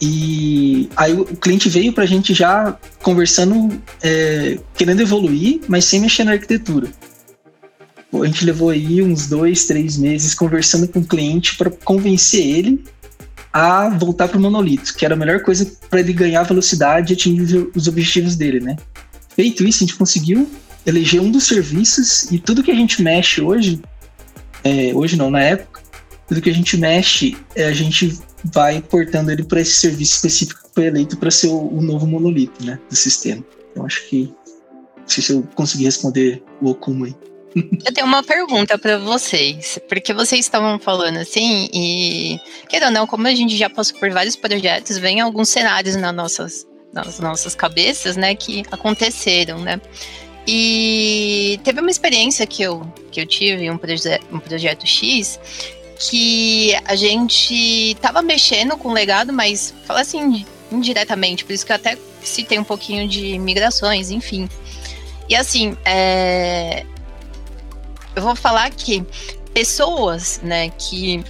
E 0.01 0.89
aí 0.95 1.13
o 1.13 1.25
cliente 1.25 1.69
veio 1.69 1.93
para 1.93 2.03
a 2.03 2.07
gente 2.07 2.33
já 2.33 2.75
conversando, 3.03 3.79
é, 4.01 4.57
querendo 4.75 5.01
evoluir, 5.01 5.61
mas 5.67 5.85
sem 5.85 6.01
mexer 6.01 6.23
na 6.23 6.31
arquitetura. 6.31 6.89
A 8.13 8.25
gente 8.25 8.45
levou 8.45 8.69
aí 8.69 9.01
uns 9.01 9.27
dois, 9.27 9.65
três 9.65 9.97
meses 9.97 10.33
conversando 10.33 10.87
com 10.87 10.99
o 10.99 11.05
cliente 11.05 11.55
para 11.55 11.69
convencer 11.69 12.45
ele 12.45 12.83
a 13.53 13.89
voltar 13.89 14.27
para 14.27 14.37
o 14.37 14.41
monolito, 14.41 14.93
que 14.95 15.05
era 15.05 15.13
a 15.13 15.17
melhor 15.17 15.41
coisa 15.41 15.69
para 15.89 15.99
ele 15.99 16.13
ganhar 16.13 16.43
velocidade 16.43 17.11
e 17.11 17.15
atingir 17.15 17.69
os 17.75 17.87
objetivos 17.87 18.35
dele, 18.35 18.59
né? 18.59 18.77
Feito 19.35 19.65
isso, 19.65 19.83
a 19.83 19.87
gente 19.87 19.97
conseguiu 19.97 20.49
eleger 20.85 21.21
um 21.21 21.31
dos 21.31 21.45
serviços 21.45 22.31
e 22.31 22.39
tudo 22.39 22.63
que 22.63 22.71
a 22.71 22.75
gente 22.75 23.01
mexe 23.01 23.41
hoje, 23.41 23.81
é, 24.63 24.91
hoje 24.93 25.15
não, 25.15 25.29
na 25.29 25.41
época, 25.41 25.81
tudo 26.27 26.41
que 26.41 26.49
a 26.49 26.53
gente 26.53 26.77
mexe, 26.77 27.37
é, 27.55 27.65
a 27.65 27.73
gente 27.73 28.17
vai 28.43 28.81
portando 28.81 29.31
ele 29.31 29.43
para 29.43 29.61
esse 29.61 29.73
serviço 29.73 30.15
específico 30.15 30.61
que 30.63 30.73
foi 30.73 30.85
eleito 30.85 31.17
para 31.17 31.29
ser 31.29 31.47
o, 31.47 31.67
o, 31.67 31.81
novo 31.81 32.07
monolito, 32.07 32.65
né, 32.65 32.79
do 32.89 32.95
sistema. 32.95 33.43
Eu 33.75 33.85
acho 33.85 34.07
que 34.07 34.33
não 34.97 35.07
sei 35.07 35.23
se 35.23 35.33
eu 35.33 35.43
consegui 35.55 35.83
responder 35.83 36.41
o 36.61 36.69
Okumo 36.69 37.05
aí. 37.05 37.15
Eu 37.55 37.93
tenho 37.93 38.07
uma 38.07 38.23
pergunta 38.23 38.77
para 38.77 38.97
vocês, 38.97 39.79
porque 39.89 40.13
vocês 40.13 40.41
estavam 40.41 40.79
falando 40.79 41.17
assim, 41.17 41.69
e 41.73 42.39
querendo 42.69 42.87
ou 42.87 42.93
não, 42.93 43.07
como 43.07 43.27
a 43.27 43.35
gente 43.35 43.57
já 43.57 43.69
passou 43.69 43.97
por 43.99 44.09
vários 44.11 44.35
projetos, 44.35 44.97
vem 44.97 45.19
alguns 45.19 45.49
cenários 45.49 45.95
nas 45.95 46.15
nossas, 46.15 46.67
nas 46.93 47.19
nossas 47.19 47.53
cabeças, 47.53 48.15
né, 48.15 48.35
que 48.35 48.63
aconteceram, 48.71 49.59
né? 49.59 49.81
E 50.47 51.59
teve 51.63 51.81
uma 51.81 51.91
experiência 51.91 52.47
que 52.47 52.63
eu, 52.63 52.81
que 53.11 53.21
eu 53.21 53.25
tive, 53.25 53.69
um, 53.69 53.77
proje 53.77 54.19
um 54.31 54.39
projeto 54.39 54.87
X, 54.87 55.39
que 55.99 56.75
a 56.85 56.95
gente 56.95 57.91
estava 57.91 58.21
mexendo 58.21 58.75
com 58.75 58.89
o 58.89 58.93
legado, 58.93 59.31
mas 59.31 59.73
fala 59.85 60.01
assim 60.01 60.45
indiretamente, 60.71 61.43
por 61.45 61.53
isso 61.53 61.65
que 61.65 61.71
eu 61.71 61.75
até 61.75 61.97
citei 62.23 62.57
um 62.57 62.63
pouquinho 62.63 63.07
de 63.07 63.37
migrações, 63.37 64.09
enfim. 64.09 64.49
E 65.29 65.35
assim, 65.35 65.77
é, 65.85 66.85
eu 68.15 68.21
vou 68.21 68.35
falar 68.35 68.69
que 68.71 69.05
pessoas, 69.53 70.39
né, 70.43 70.69
que 70.69 71.23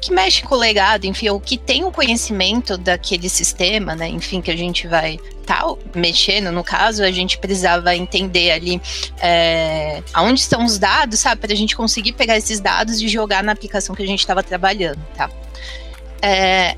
que 0.00 0.12
mexe 0.12 0.42
com 0.42 0.54
o 0.54 0.58
legado, 0.58 1.06
enfim, 1.06 1.28
ou 1.28 1.40
que 1.40 1.58
tem 1.58 1.84
o 1.84 1.90
conhecimento 1.90 2.78
daquele 2.78 3.28
sistema, 3.28 3.96
né, 3.96 4.08
enfim, 4.08 4.40
que 4.40 4.50
a 4.50 4.56
gente 4.56 4.86
vai 4.86 5.18
tal 5.44 5.76
tá 5.76 5.98
mexendo, 5.98 6.52
no 6.52 6.62
caso, 6.62 7.02
a 7.02 7.10
gente 7.10 7.38
precisava 7.38 7.96
entender 7.96 8.50
ali 8.50 8.80
é, 9.20 10.02
aonde 10.12 10.40
estão 10.40 10.64
os 10.64 10.78
dados, 10.78 11.18
sabe, 11.18 11.40
para 11.40 11.52
a 11.52 11.56
gente 11.56 11.74
conseguir 11.74 12.12
pegar 12.12 12.36
esses 12.36 12.60
dados 12.60 13.00
e 13.00 13.08
jogar 13.08 13.42
na 13.42 13.52
aplicação 13.52 13.94
que 13.94 14.02
a 14.02 14.06
gente 14.06 14.20
estava 14.20 14.42
trabalhando, 14.42 15.00
tá? 15.16 15.28
É, 16.22 16.76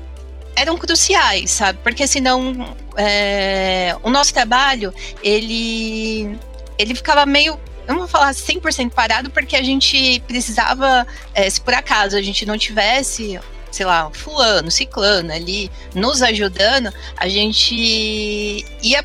eram 0.55 0.77
cruciais, 0.77 1.51
sabe? 1.51 1.79
Porque 1.83 2.07
senão 2.07 2.75
é, 2.95 3.95
o 4.03 4.09
nosso 4.09 4.33
trabalho 4.33 4.93
ele 5.23 6.37
ele 6.77 6.95
ficava 6.95 7.25
meio 7.25 7.59
não 7.87 7.99
vou 7.99 8.07
falar 8.07 8.31
100% 8.31 8.91
parado, 8.91 9.29
porque 9.29 9.55
a 9.55 9.63
gente 9.63 10.21
precisava, 10.27 11.05
é, 11.33 11.49
se 11.49 11.59
por 11.61 11.73
acaso 11.73 12.15
a 12.15 12.21
gente 12.21 12.45
não 12.45 12.57
tivesse, 12.57 13.39
sei 13.71 13.85
lá, 13.85 14.09
fulano, 14.11 14.69
ciclano 14.69 15.31
ali 15.31 15.71
nos 15.93 16.21
ajudando, 16.21 16.93
a 17.17 17.27
gente 17.27 18.65
ia 18.81 19.03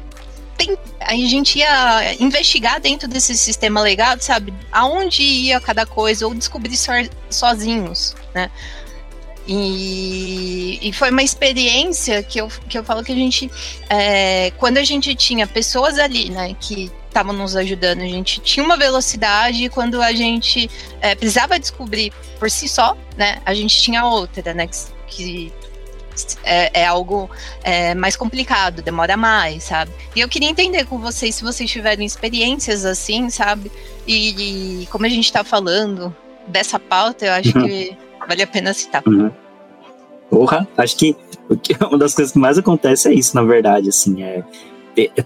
tem, 0.57 0.77
a 1.01 1.15
gente 1.15 1.59
ia 1.59 2.15
investigar 2.19 2.81
dentro 2.81 3.07
desse 3.07 3.37
sistema 3.37 3.81
legado, 3.83 4.23
sabe? 4.23 4.55
Aonde 4.73 5.23
ia 5.23 5.61
cada 5.61 5.85
coisa, 5.85 6.27
ou 6.27 6.35
descobrir 6.35 6.77
so, 6.77 6.91
sozinhos, 7.29 8.15
né? 8.35 8.51
E, 9.49 10.81
e, 10.83 10.93
foi 10.93 11.11
uma 11.11 11.23
experiência 11.23 12.21
que 12.21 12.41
eu, 12.41 12.49
que 12.69 12.77
eu 12.77 12.83
falo 12.83 13.05
que 13.05 13.13
a 13.13 13.15
gente, 13.15 13.49
é, 13.89 14.51
quando 14.59 14.79
a 14.79 14.83
gente 14.83 15.15
tinha 15.15 15.47
pessoas 15.47 16.01
ali, 16.01 16.31
né, 16.31 16.57
que 16.61 16.91
estavam 17.17 17.33
nos 17.33 17.57
ajudando. 17.57 18.03
A 18.03 18.07
gente 18.07 18.41
tinha 18.41 18.65
uma 18.65 18.77
velocidade 18.77 19.65
e 19.65 19.69
quando 19.71 20.03
a 20.03 20.13
gente 20.13 20.71
é, 21.01 21.15
precisava 21.15 21.59
descobrir 21.59 22.13
por 22.39 22.51
si 22.51 22.69
só, 22.69 22.97
né, 23.17 23.39
a 23.45 23.55
gente 23.55 23.81
tinha 23.81 24.05
outra, 24.05 24.53
né, 24.53 24.67
que, 24.67 24.77
que 25.09 25.53
é, 26.45 26.83
é, 26.83 26.87
algo 26.87 27.31
é, 27.63 27.95
mais 27.95 28.17
complicado, 28.17 28.83
demora 28.83 29.17
mais, 29.17 29.65
sabe? 29.65 29.91
E 30.15 30.21
eu 30.21 30.29
queria 30.29 30.49
entender 30.49 30.85
com 30.85 30.99
vocês 30.99 31.35
se 31.35 31.43
vocês 31.43 31.71
tiveram 31.71 32.03
experiências 32.03 32.85
assim, 32.85 33.31
sabe? 33.31 33.73
E, 34.07 34.83
e 34.83 34.87
como 34.87 35.07
a 35.07 35.09
gente 35.09 35.25
está 35.25 35.43
falando 35.43 36.15
dessa 36.47 36.79
pauta, 36.79 37.27
eu 37.27 37.33
acho 37.33 37.57
uhum. 37.59 37.67
que 37.67 37.97
vale 38.29 38.43
a 38.43 38.47
pena 38.47 38.73
citar. 38.75 39.03
Uhum. 39.07 39.31
Porra, 40.31 40.67
acho 40.77 40.97
que, 40.97 41.17
uma 41.89 41.99
das 41.99 42.15
coisas 42.15 42.33
que 42.33 42.39
mais 42.39 42.59
acontece 42.59 43.09
é 43.09 43.15
isso, 43.15 43.35
na 43.35 43.43
verdade, 43.43 43.89
assim, 43.89 44.23
é, 44.23 44.43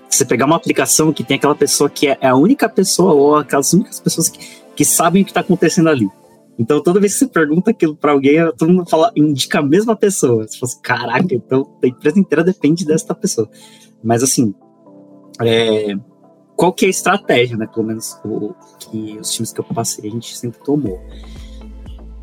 você 0.09 0.25
pegar 0.25 0.47
uma 0.47 0.57
aplicação 0.57 1.13
que 1.13 1.23
tem 1.23 1.37
aquela 1.37 1.55
pessoa 1.55 1.89
que 1.89 2.09
é, 2.09 2.19
é 2.21 2.29
a 2.29 2.35
única 2.35 2.69
pessoa 2.69 3.13
ou 3.13 3.37
aquelas 3.37 3.73
únicas 3.73 4.01
pessoas 4.01 4.29
que, 4.29 4.41
que 4.75 4.85
sabem 4.85 5.23
o 5.23 5.25
que 5.25 5.31
está 5.31 5.41
acontecendo 5.41 5.89
ali. 5.89 6.09
Então, 6.59 6.83
toda 6.83 7.01
vez 7.01 7.15
que 7.15 7.21
você 7.21 7.27
pergunta 7.27 7.71
aquilo 7.71 7.97
para 7.97 8.13
alguém, 8.13 8.37
todo 8.59 8.71
mundo 8.71 8.89
fala, 8.89 9.11
indica 9.17 9.61
a 9.61 9.63
mesma 9.63 9.97
pessoa. 9.97 10.47
Você 10.47 10.59
fala 10.59 10.71
assim, 10.71 10.81
caraca, 10.83 11.35
então 11.35 11.71
a 11.83 11.87
empresa 11.87 12.19
inteira 12.19 12.45
depende 12.45 12.85
dessa 12.85 13.15
pessoa. 13.15 13.49
Mas, 14.03 14.23
assim, 14.23 14.55
é, 15.41 15.95
qual 16.55 16.73
que 16.75 16.85
é 16.85 16.89
a 16.89 16.91
estratégia, 16.91 17.57
né? 17.57 17.67
Pelo 17.67 17.87
menos 17.87 18.19
o, 18.23 18.55
que 18.79 19.17
os 19.19 19.31
times 19.33 19.53
que 19.53 19.61
eu 19.61 19.65
passei, 19.65 20.07
a 20.07 20.13
gente 20.13 20.37
sempre 20.37 20.61
tomou. 20.63 21.01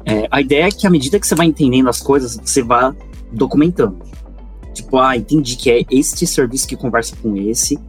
É, 0.05 0.27
a 0.29 0.39
ideia 0.39 0.67
é 0.67 0.71
que 0.71 0.85
à 0.85 0.89
medida 0.91 1.19
que 1.19 1.25
você 1.25 1.33
vai 1.33 1.47
entendendo 1.47 1.89
as 1.89 1.99
coisas, 1.99 2.35
você 2.35 2.61
vá 2.61 2.95
documentando. 3.31 3.97
Tipo, 4.77 4.97
ah, 4.97 5.15
entendi 5.15 5.55
que 5.55 5.69
é 5.71 5.83
este 5.91 6.25
serviço 6.25 6.67
que 6.67 6.75
conversa 6.75 7.15
com 7.15 7.35
esse, 7.35 7.79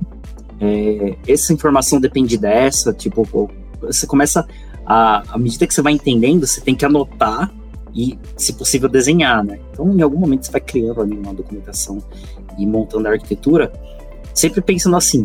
é, 0.61 1.17
essa 1.27 1.53
informação 1.53 2.01
depende 2.01 2.37
dessa, 2.37 2.93
tipo, 2.93 3.51
você 3.81 4.07
começa 4.07 4.47
a, 4.85 5.23
à 5.35 5.39
medida 5.39 5.67
que 5.67 5.75
você 5.75 5.83
vai 5.83 5.93
entendendo, 5.93 6.47
você 6.47 6.61
tem 6.61 6.75
que 6.75 6.85
anotar 6.85 7.53
e, 7.95 8.19
se 8.37 8.53
possível, 8.53 8.89
desenhar, 8.89 9.45
né? 9.45 9.59
Então, 9.73 9.89
em 9.97 10.03
algum 10.03 10.19
momento 10.19 10.47
você 10.47 10.53
vai 10.53 10.61
criando 10.61 11.01
ali 11.01 11.17
uma 11.17 11.35
documentação 11.35 12.03
e 12.57 12.67
montando 12.67 13.07
a 13.09 13.13
arquitetura. 13.13 13.73
sempre 14.35 14.61
pensando 14.61 14.97
assim, 14.97 15.25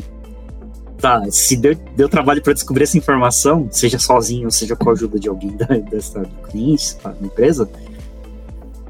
tá, 0.97 1.23
se 1.29 1.55
deu, 1.55 1.75
deu 1.95 2.07
trabalho 2.07 2.41
para 2.41 2.53
descobrir 2.53 2.83
essa 2.83 2.97
informação, 2.97 3.67
seja 3.71 3.99
sozinho, 3.99 4.49
seja 4.51 4.75
com 4.75 4.89
a 4.89 4.93
ajuda 4.93 5.19
de 5.19 5.27
alguém 5.27 5.51
da, 5.57 5.65
dessa, 5.65 6.21
do 6.21 6.47
cliente, 6.47 6.95
da 7.03 7.15
empresa, 7.21 7.69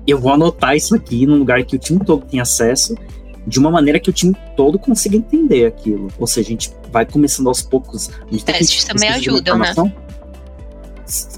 eu 0.06 0.20
vou 0.20 0.34
anotar 0.34 0.76
isso 0.76 0.96
aqui 0.96 1.26
num 1.26 1.38
lugar 1.38 1.64
que 1.64 1.76
o 1.76 1.80
time 1.80 2.00
todo 2.00 2.26
tem 2.26 2.40
acesso, 2.40 2.96
de 3.46 3.60
uma 3.60 3.70
maneira 3.70 4.00
que 4.00 4.10
o 4.10 4.14
time 4.14 4.36
todo 4.56 4.80
consiga 4.80 5.16
entender 5.16 5.66
aquilo. 5.66 6.08
Ou 6.18 6.28
seja, 6.28 6.48
a 6.48 6.52
gente 6.52 6.72
vai 6.92 7.06
começando 7.06 7.48
aos 7.48 7.62
poucos. 7.62 8.10
Testes 8.46 8.84
também 8.86 9.10
ajudam, 9.10 9.58
né? 9.58 9.74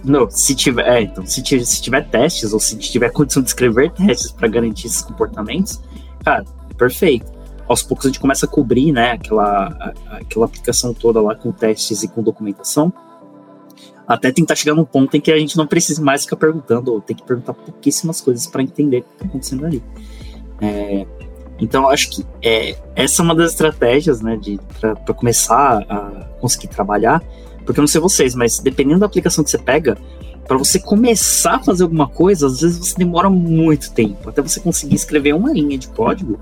Não, 0.03 0.29
se 0.29 0.53
tiver, 0.55 0.87
é, 0.87 1.01
então, 1.01 1.25
se 1.25 1.41
tiver, 1.41 1.65
se 1.65 1.81
tiver 1.81 2.07
testes 2.07 2.53
ou 2.53 2.59
se 2.59 2.77
tiver 2.77 3.09
condição 3.09 3.41
de 3.41 3.49
escrever 3.49 3.91
testes 3.91 4.31
para 4.31 4.47
garantir 4.47 4.87
esses 4.87 5.01
comportamentos, 5.01 5.81
cara, 6.23 6.45
perfeito. 6.77 7.33
Aos 7.67 7.81
poucos 7.81 8.05
a 8.05 8.09
gente 8.09 8.19
começa 8.19 8.45
a 8.45 8.49
cobrir, 8.49 8.91
né, 8.91 9.13
aquela, 9.13 9.93
aquela 10.11 10.45
aplicação 10.45 10.93
toda 10.93 11.19
lá 11.19 11.33
com 11.33 11.51
testes 11.51 12.03
e 12.03 12.07
com 12.07 12.21
documentação, 12.21 12.93
até 14.07 14.31
tentar 14.31 14.55
chegar 14.55 14.75
num 14.75 14.85
ponto 14.85 15.15
em 15.17 15.21
que 15.21 15.31
a 15.31 15.37
gente 15.37 15.57
não 15.57 15.65
precise 15.65 16.01
mais 16.01 16.23
ficar 16.23 16.37
perguntando, 16.37 16.93
ou 16.93 17.01
tem 17.01 17.15
que 17.15 17.23
perguntar 17.23 17.53
pouquíssimas 17.53 18.21
coisas 18.21 18.47
para 18.47 18.61
entender 18.61 18.99
o 18.99 19.01
que 19.03 19.13
está 19.13 19.25
acontecendo 19.25 19.65
ali. 19.65 19.83
É, 20.61 21.05
então, 21.59 21.89
acho 21.89 22.09
que 22.09 22.25
é, 22.41 22.77
essa 22.95 23.21
é 23.21 23.23
uma 23.23 23.35
das 23.35 23.51
estratégias, 23.51 24.21
né, 24.21 24.39
para 24.79 25.13
começar 25.13 25.83
a 25.89 26.27
conseguir 26.39 26.67
trabalhar, 26.67 27.23
porque 27.65 27.79
eu 27.79 27.81
não 27.81 27.87
sei 27.87 28.01
vocês, 28.01 28.35
mas 28.35 28.59
dependendo 28.59 28.99
da 28.99 29.05
aplicação 29.05 29.43
que 29.43 29.49
você 29.49 29.57
pega, 29.57 29.97
para 30.47 30.57
você 30.57 30.77
começar 30.77 31.55
a 31.55 31.59
fazer 31.59 31.83
alguma 31.83 32.07
coisa, 32.07 32.45
às 32.45 32.61
vezes 32.61 32.77
você 32.77 32.95
demora 32.97 33.29
muito 33.29 33.91
tempo, 33.91 34.29
até 34.29 34.41
você 34.41 34.59
conseguir 34.59 34.95
escrever 34.95 35.33
uma 35.33 35.51
linha 35.51 35.77
de 35.77 35.87
código 35.87 36.39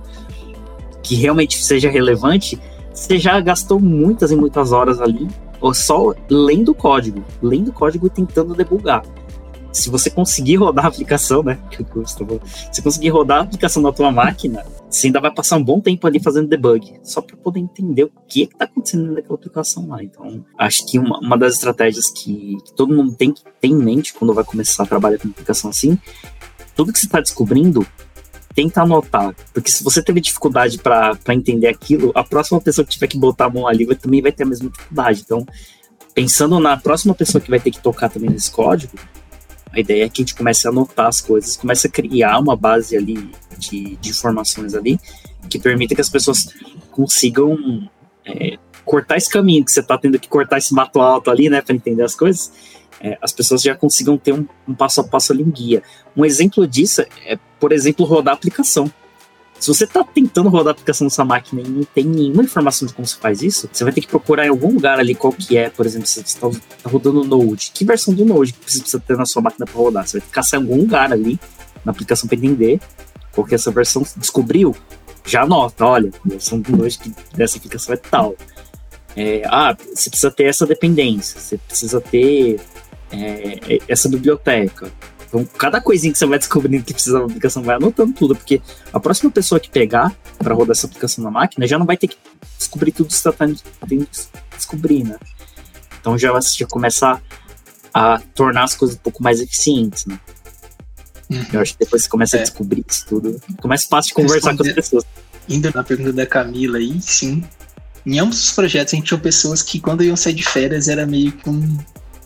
que 1.02 1.16
realmente 1.16 1.64
seja 1.64 1.90
relevante, 1.90 2.60
você 2.94 3.18
já 3.18 3.40
gastou 3.40 3.80
muitas 3.80 4.32
e 4.32 4.36
muitas 4.36 4.72
horas 4.72 5.00
ali, 5.00 5.28
só 5.72 6.16
lendo 6.28 6.70
o 6.70 6.76
código, 6.76 7.24
lendo 7.42 7.70
o 7.70 7.74
código 7.74 8.08
e 8.08 8.10
tentando 8.10 8.56
debugar 8.56 9.04
se 9.74 9.90
você 9.90 10.10
conseguir 10.10 10.58
rodar 10.58 10.86
a 10.86 10.88
aplicação, 10.88 11.42
né? 11.42 11.58
Se 12.72 12.82
conseguir 12.82 13.10
rodar 13.10 13.40
a 13.40 13.42
aplicação 13.42 13.82
na 13.82 13.92
tua 13.92 14.12
máquina, 14.12 14.64
você 14.88 15.08
ainda 15.08 15.20
vai 15.20 15.34
passar 15.34 15.58
um 15.58 15.64
bom 15.64 15.82
tempo 15.82 16.06
ali 16.06 16.22
fazendo 16.22 16.48
debug, 16.48 17.00
só 17.02 17.22
para 17.22 17.36
poder 17.36 17.60
entender 17.60 18.04
o 18.04 18.12
que 18.28 18.44
está 18.44 18.66
acontecendo 18.66 19.12
naquela 19.12 19.34
aplicação 19.34 19.88
lá. 19.88 20.04
Então, 20.04 20.46
acho 20.58 20.86
que 20.86 21.00
uma, 21.00 21.20
uma 21.20 21.38
das 21.38 21.56
estratégias 21.56 22.12
que, 22.12 22.58
que, 22.64 22.74
todo 22.76 22.94
mundo 22.94 23.16
tem 23.16 23.34
que 23.34 23.44
ter 23.60 23.68
em 23.68 23.76
mente 23.76 24.14
quando 24.14 24.34
vai 24.34 24.44
começar 24.44 24.84
a 24.84 24.86
trabalhar 24.86 25.18
com 25.18 25.28
aplicação 25.28 25.72
assim, 25.72 25.98
tudo 26.76 26.94
que 26.94 27.00
você 27.00 27.08
está 27.08 27.20
descobrindo, 27.20 27.86
tenta 28.56 28.82
anotar, 28.82 29.36
porque 29.54 29.72
se 29.72 29.84
você 29.84 30.02
teve 30.02 30.22
dificuldade 30.22 30.78
para 30.78 31.18
entender 31.30 31.68
aquilo, 31.68 32.12
a 32.16 32.24
próxima 32.24 32.62
pessoa 32.62 32.86
que 32.86 32.92
tiver 32.92 33.08
que 33.08 33.18
botar 33.18 33.46
a 33.46 33.50
mão 33.50 33.68
ali 33.68 33.86
vai, 33.86 33.96
também 33.96 34.22
vai 34.22 34.32
ter 34.32 34.44
a 34.44 34.46
mesma 34.46 34.70
dificuldade. 34.70 35.22
Então, 35.26 35.46
pensando 36.14 36.60
na 36.60 36.78
próxima 36.78 37.14
pessoa 37.14 37.42
que 37.42 37.50
vai 37.50 37.60
ter 37.60 37.72
que 37.72 37.80
tocar 37.80 38.10
também 38.10 38.30
nesse 38.30 38.52
código, 38.52 38.94
a 39.72 39.80
ideia 39.80 40.06
é 40.06 40.10
que 40.10 40.22
a 40.22 40.24
gente 40.24 40.36
comece 40.36 40.68
a 40.68 40.70
anotar 40.70 41.08
as 41.08 41.20
coisas, 41.20 41.58
comece 41.58 41.88
a 41.88 41.90
criar 41.90 42.40
uma 42.40 42.56
base 42.56 42.96
ali 42.96 43.32
de, 43.58 43.96
de 43.96 44.10
informações 44.10 44.76
ali 44.76 45.00
que 45.50 45.58
permita 45.58 45.96
que 45.96 46.02
as 46.02 46.10
pessoas 46.10 46.48
consigam 46.92 47.58
é, 48.26 48.58
cortar 48.86 49.18
esse 49.18 49.30
caminho 49.30 49.66
que 49.66 49.72
você 49.72 49.80
está 49.80 49.98
tendo 49.98 50.20
que 50.20 50.28
cortar 50.28 50.58
esse 50.60 50.74
mato 50.74 51.02
alto 51.02 51.32
ali, 51.32 51.50
né, 51.50 51.62
para 51.62 51.76
entender 51.76 52.04
as 52.04 52.16
coisas. 52.16 52.52
É, 53.04 53.18
as 53.22 53.34
pessoas 53.34 53.62
já 53.62 53.76
consigam 53.76 54.18
ter 54.18 54.34
um, 54.34 54.48
um 54.66 54.74
passo 54.74 55.02
a 55.02 55.04
passo 55.04 55.34
ali, 55.34 55.44
um 55.44 55.52
guia. 55.52 55.84
Um 56.16 56.24
exemplo 56.24 56.66
disso 56.66 57.02
é, 57.26 57.38
por 57.60 57.74
exemplo, 57.74 58.06
rodar 58.06 58.34
a 58.34 58.36
aplicação. 58.36 58.90
Se 59.60 59.68
você 59.68 59.84
está 59.84 60.04
tentando 60.04 60.50
rodar 60.50 60.70
a 60.70 60.72
aplicação 60.72 61.06
nessa 61.06 61.24
máquina 61.24 61.62
e 61.62 61.70
não 61.70 61.84
tem 61.84 62.06
nenhuma 62.06 62.44
informação 62.44 62.88
de 62.88 62.94
como 62.94 63.06
se 63.06 63.18
faz 63.18 63.42
isso, 63.42 63.70
você 63.72 63.84
vai 63.84 63.92
ter 63.94 64.02
que 64.02 64.08
procurar 64.08 64.46
em 64.46 64.50
algum 64.50 64.74
lugar 64.74 65.00
ali 65.00 65.14
qual 65.14 65.32
que 65.32 65.58
é, 65.58 65.70
por 65.70 65.86
exemplo, 65.86 66.08
se 66.08 66.16
você 66.16 66.22
está 66.22 66.50
tá 66.50 66.90
rodando 66.90 67.24
Node, 67.24 67.72
que 67.74 67.86
versão 67.86 68.14
do 68.14 68.26
Node 68.26 68.54
que 68.54 68.72
você 68.72 68.80
precisa 68.80 69.04
ter 69.06 69.18
na 69.18 69.26
sua 69.26 69.42
máquina 69.42 69.66
para 69.66 69.76
rodar. 69.76 70.08
Você 70.08 70.20
vai 70.20 70.28
ter 70.28 70.42
que 70.42 70.56
em 70.56 70.60
algum 70.60 70.78
lugar 70.78 71.12
ali 71.12 71.40
na 71.84 71.92
aplicação 71.92 72.28
para 72.28 72.38
entender 72.38 72.80
qual 73.34 73.46
que 73.46 73.54
é 73.54 73.56
essa 73.56 73.72
versão. 73.72 74.06
Descobriu? 74.16 74.76
Já 75.26 75.44
anota, 75.44 75.86
olha, 75.86 76.12
a 76.26 76.30
versão 76.30 76.60
do 76.60 76.76
Node 76.76 77.00
dessa 77.34 77.58
aplicação 77.58 77.94
é 77.94 77.98
tal. 77.98 78.36
É, 79.16 79.44
ah, 79.46 79.76
você 79.94 80.10
precisa 80.10 80.32
ter 80.32 80.46
essa 80.46 80.66
dependência, 80.66 81.40
você 81.40 81.58
precisa 81.58 82.02
ter 82.02 82.60
é, 83.14 83.80
essa 83.88 84.10
biblioteca. 84.10 84.92
Então, 85.28 85.46
cada 85.58 85.82
coisinha 85.82 86.14
que 86.14 86.20
você 86.20 86.28
vai 86.28 86.38
descobrindo 86.38 86.84
que 86.84 86.94
precisa 86.94 87.18
da 87.18 87.26
aplicação, 87.26 87.64
vai 87.64 87.76
anotando 87.76 88.14
tudo, 88.14 88.36
porque 88.36 88.62
a 88.92 89.00
próxima 89.00 89.32
pessoa 89.32 89.60
que 89.60 89.70
pegar 89.70 90.16
para 90.38 90.54
rodar 90.54 90.74
essa 90.74 90.86
aplicação 90.86 91.24
na 91.24 91.32
máquina 91.32 91.66
já 91.66 91.80
não 91.80 91.88
vai 91.88 91.98
ter 91.98 92.08
que 92.08 92.18
descobrir 92.58 92.92
tudo 92.92 93.08
que 93.08 93.14
você 93.14 93.30
está 93.30 93.48
tendo 93.88 94.06
que 94.06 94.56
descobrir, 94.56 95.04
né? 95.04 95.18
Então 96.00 96.18
já, 96.20 96.40
já 96.40 96.68
começa 96.68 97.20
a, 97.92 98.14
a 98.14 98.20
tornar 98.20 98.66
as 98.66 98.76
coisas 98.76 98.96
um 98.96 99.00
pouco 99.00 99.24
mais 99.24 99.42
eficientes, 99.42 100.06
né? 100.06 100.20
Uhum. 101.32 101.46
Eu 101.54 101.62
acho 101.62 101.74
que 101.74 101.80
depois 101.80 102.04
você 102.04 102.10
começa 102.10 102.38
é. 102.38 102.40
a 102.42 102.44
descobrir 102.44 102.86
isso 102.88 103.06
tudo, 103.08 103.40
fica 103.40 103.68
mais 103.68 103.86
fácil 103.86 104.10
de 104.10 104.14
conversar 104.14 104.52
Responder, 104.52 104.74
com 104.74 104.80
as 104.80 104.86
pessoas. 104.86 105.06
Indo 105.50 105.72
na 105.74 105.84
pergunta 105.84 106.14
da 106.14 106.28
Camila 106.28 106.78
aí, 106.78 107.02
sim. 107.02 107.44
Em 108.06 108.20
ambos 108.20 108.44
os 108.44 108.52
projetos 108.52 108.94
a 108.94 108.98
gente 108.98 109.08
tinha 109.08 109.20
pessoas 109.20 109.64
que 109.64 109.80
quando 109.80 110.04
iam 110.04 110.16
sair 110.16 110.34
de 110.34 110.44
férias 110.44 110.88
era 110.88 111.08
meio 111.08 111.32
que 111.32 111.50
um 111.50 111.78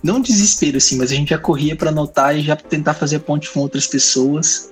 não 0.04 0.22
desespero 0.22 0.78
assim, 0.78 0.98
mas 0.98 1.12
a 1.12 1.16
gente 1.16 1.30
já 1.30 1.38
corria 1.38 1.76
para 1.76 1.90
anotar 1.90 2.38
e 2.38 2.42
já 2.42 2.56
tentar 2.56 2.94
fazer 2.94 3.20
ponte 3.20 3.50
com 3.50 3.60
outras 3.62 3.88
pessoas, 3.88 4.72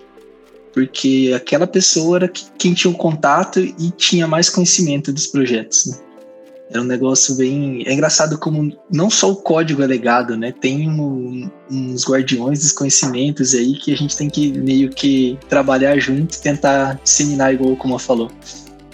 porque 0.73 1.33
aquela 1.35 1.65
pessoa 1.65 2.17
era 2.17 2.27
quem 2.27 2.73
tinha 2.73 2.91
o 2.91 2.93
um 2.93 2.97
contato 2.97 3.59
e 3.59 3.91
tinha 3.97 4.27
mais 4.27 4.49
conhecimento 4.49 5.11
dos 5.11 5.27
projetos. 5.27 5.85
Né? 5.87 5.97
Era 6.69 6.81
um 6.81 6.85
negócio 6.85 7.35
bem. 7.35 7.83
É 7.85 7.93
engraçado 7.93 8.37
como 8.37 8.75
não 8.91 9.09
só 9.09 9.31
o 9.31 9.35
código 9.35 9.83
é 9.83 9.87
legado, 9.87 10.35
né? 10.35 10.51
Tem 10.51 10.89
um, 10.89 11.49
uns 11.69 12.05
guardiões 12.05 12.59
dos 12.59 12.71
conhecimentos 12.71 13.53
aí 13.53 13.75
que 13.75 13.93
a 13.93 13.97
gente 13.97 14.17
tem 14.17 14.29
que 14.29 14.51
meio 14.51 14.89
que 14.89 15.37
trabalhar 15.47 15.97
junto 15.99 16.35
e 16.35 16.41
tentar 16.41 16.99
disseminar, 17.03 17.53
igual 17.53 17.71
o 17.71 17.77
Kuma 17.77 17.99
falou. 17.99 18.31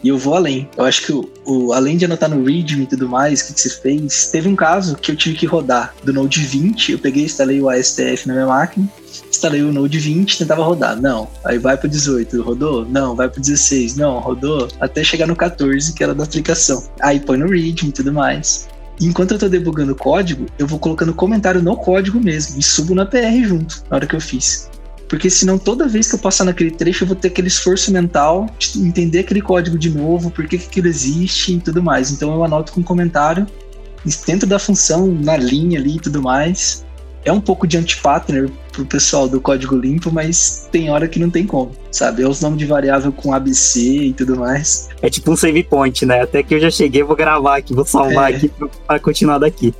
E 0.04 0.08
eu 0.08 0.18
vou 0.18 0.36
além. 0.36 0.68
Eu 0.76 0.86
acho 0.86 1.06
que 1.06 1.12
o, 1.12 1.30
o 1.46 1.74
além 1.74 1.98
de 1.98 2.06
anotar 2.06 2.30
no 2.30 2.44
README 2.44 2.84
e 2.84 2.88
tudo 2.88 3.08
mais, 3.08 3.42
o 3.42 3.48
que, 3.48 3.54
que 3.54 3.62
você 3.62 3.70
fez, 3.70 4.28
teve 4.28 4.50
um 4.50 4.56
caso 4.56 4.96
que 4.96 5.12
eu 5.12 5.16
tive 5.16 5.36
que 5.36 5.46
rodar 5.46 5.94
do 6.04 6.12
Node 6.12 6.42
20. 6.42 6.94
Eu 6.94 7.00
peguei, 7.00 7.26
instalei 7.26 7.62
o 7.62 7.70
ASTF 7.70 8.28
na 8.28 8.34
minha 8.34 8.48
máquina, 8.48 8.90
instalei 9.30 9.62
o 9.62 9.72
Node 9.72 10.00
20, 10.00 10.40
tentava 10.40 10.64
rodar. 10.64 11.00
Não. 11.00 11.28
Aí 11.46 11.60
vai 11.60 11.78
pro 11.78 11.88
18, 11.88 12.42
rodou? 12.42 12.86
Não. 12.86 13.16
Vai 13.16 13.30
pro 13.30 13.40
16, 13.40 13.96
não, 13.96 14.20
rodou. 14.20 14.68
Até 14.80 15.04
chegar 15.04 15.28
no 15.28 15.36
14, 15.36 15.94
que 15.94 16.04
era 16.04 16.16
da 16.16 16.24
aplicação. 16.24 16.84
Aí 17.00 17.20
põe 17.20 17.38
no 17.38 17.48
README 17.48 17.90
e 17.90 17.94
tudo 17.94 18.12
mais. 18.12 18.68
enquanto 19.00 19.32
eu 19.32 19.40
tô 19.40 19.50
debugando 19.50 19.92
o 19.92 19.96
código, 19.96 20.48
eu 20.58 20.66
vou 20.66 20.80
colocando 20.80 21.14
comentário 21.14 21.62
no 21.62 21.76
código 21.76 22.20
mesmo 22.20 22.60
e 22.60 22.64
subo 22.64 22.96
na 22.96 23.06
PR 23.06 23.44
junto, 23.44 23.84
na 23.90 23.98
hora 23.98 24.08
que 24.08 24.16
eu 24.16 24.22
fiz. 24.22 24.71
Porque 25.12 25.30
senão 25.30 25.58
toda 25.58 25.90
vez 25.90 26.08
que 26.08 26.16
eu 26.16 26.20
passar 26.20 26.46
naquele 26.46 26.72
trecho 26.72 27.04
eu 27.04 27.08
vou 27.10 27.18
ter 27.18 27.28
aquele 27.28 27.50
esforço 27.50 27.92
mental 27.92 28.48
de 28.58 28.80
entender 28.80 29.20
aquele 29.20 29.42
código 29.42 29.78
de 29.78 29.90
novo, 29.90 30.32
por 30.32 30.48
que, 30.48 30.58
que 30.58 30.68
aquilo 30.68 30.88
existe 30.88 31.52
e 31.52 31.60
tudo 31.60 31.84
mais. 31.84 32.12
Então 32.12 32.34
eu 32.34 32.42
anoto 32.46 32.72
com 32.72 32.82
comentário 32.82 33.46
dentro 34.26 34.48
da 34.48 34.58
função, 34.58 35.08
na 35.08 35.36
linha 35.36 35.78
ali 35.78 35.98
e 35.98 36.00
tudo 36.00 36.22
mais. 36.22 36.86
É 37.26 37.32
um 37.32 37.42
pouco 37.42 37.68
de 37.68 37.78
anti-partner 37.78 38.50
pro 38.72 38.86
pessoal 38.86 39.28
do 39.28 39.42
código 39.42 39.76
limpo, 39.76 40.10
mas 40.14 40.70
tem 40.72 40.90
hora 40.90 41.10
que 41.10 41.20
não 41.20 41.30
tem 41.30 41.46
como, 41.46 41.74
sabe? 41.92 42.24
É 42.24 42.28
os 42.28 42.40
nomes 42.40 42.58
de 42.58 42.66
variável 42.66 43.12
com 43.12 43.34
ABC 43.34 43.82
e 43.82 44.14
tudo 44.14 44.38
mais. 44.38 44.88
É 45.02 45.10
tipo 45.10 45.30
um 45.30 45.36
save 45.36 45.62
point, 45.66 46.06
né? 46.06 46.22
Até 46.22 46.42
que 46.42 46.56
eu 46.56 46.60
já 46.62 46.72
cheguei, 46.72 47.04
vou 47.04 47.18
gravar 47.18 47.58
aqui, 47.58 47.74
vou 47.74 47.86
salvar 47.86 48.32
é. 48.32 48.38
aqui 48.38 48.50
para 48.88 48.98
continuar 48.98 49.40
daqui. 49.40 49.74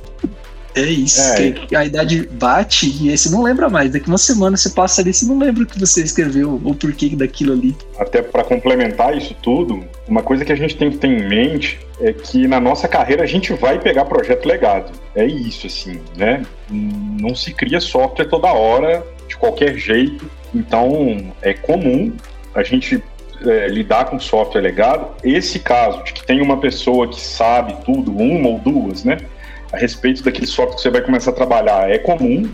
É 0.74 0.82
isso, 0.82 1.20
é. 1.20 1.76
a 1.76 1.84
idade 1.84 2.26
bate 2.32 2.86
e 3.02 3.10
aí 3.10 3.18
você 3.18 3.28
não 3.28 3.42
lembra 3.42 3.68
mais. 3.68 3.92
Daqui 3.92 4.08
uma 4.08 4.18
semana 4.18 4.56
você 4.56 4.70
passa 4.70 5.02
ali, 5.02 5.12
você 5.12 5.26
não 5.26 5.38
lembra 5.38 5.64
o 5.64 5.66
que 5.66 5.78
você 5.78 6.02
escreveu 6.02 6.60
ou 6.64 6.74
porquê 6.74 7.10
daquilo 7.10 7.52
ali. 7.52 7.76
Até 7.98 8.22
para 8.22 8.42
complementar 8.42 9.16
isso 9.16 9.34
tudo, 9.42 9.84
uma 10.08 10.22
coisa 10.22 10.44
que 10.44 10.52
a 10.52 10.56
gente 10.56 10.76
tem 10.76 10.90
que 10.90 10.96
ter 10.96 11.08
em 11.08 11.28
mente 11.28 11.78
é 12.00 12.12
que 12.12 12.48
na 12.48 12.58
nossa 12.58 12.88
carreira 12.88 13.22
a 13.22 13.26
gente 13.26 13.52
vai 13.52 13.78
pegar 13.78 14.06
projeto 14.06 14.46
legado. 14.46 14.92
É 15.14 15.26
isso, 15.26 15.66
assim, 15.66 16.00
né? 16.16 16.42
Não 16.70 17.34
se 17.34 17.52
cria 17.52 17.80
software 17.80 18.26
toda 18.26 18.52
hora, 18.52 19.04
de 19.28 19.36
qualquer 19.36 19.76
jeito. 19.76 20.30
Então 20.54 21.32
é 21.42 21.52
comum 21.52 22.12
a 22.54 22.62
gente 22.62 23.02
é, 23.46 23.68
lidar 23.68 24.06
com 24.06 24.18
software 24.18 24.60
legado. 24.60 25.08
Esse 25.24 25.58
caso 25.58 26.02
de 26.04 26.12
que 26.12 26.24
tem 26.24 26.40
uma 26.40 26.58
pessoa 26.58 27.08
que 27.08 27.20
sabe 27.20 27.76
tudo, 27.84 28.14
uma 28.16 28.48
ou 28.48 28.58
duas, 28.58 29.04
né? 29.04 29.18
A 29.72 29.76
respeito 29.76 30.22
daquele 30.22 30.46
software 30.46 30.76
que 30.76 30.82
você 30.82 30.90
vai 30.90 31.00
começar 31.00 31.30
a 31.30 31.34
trabalhar 31.34 31.90
é 31.90 31.98
comum, 31.98 32.48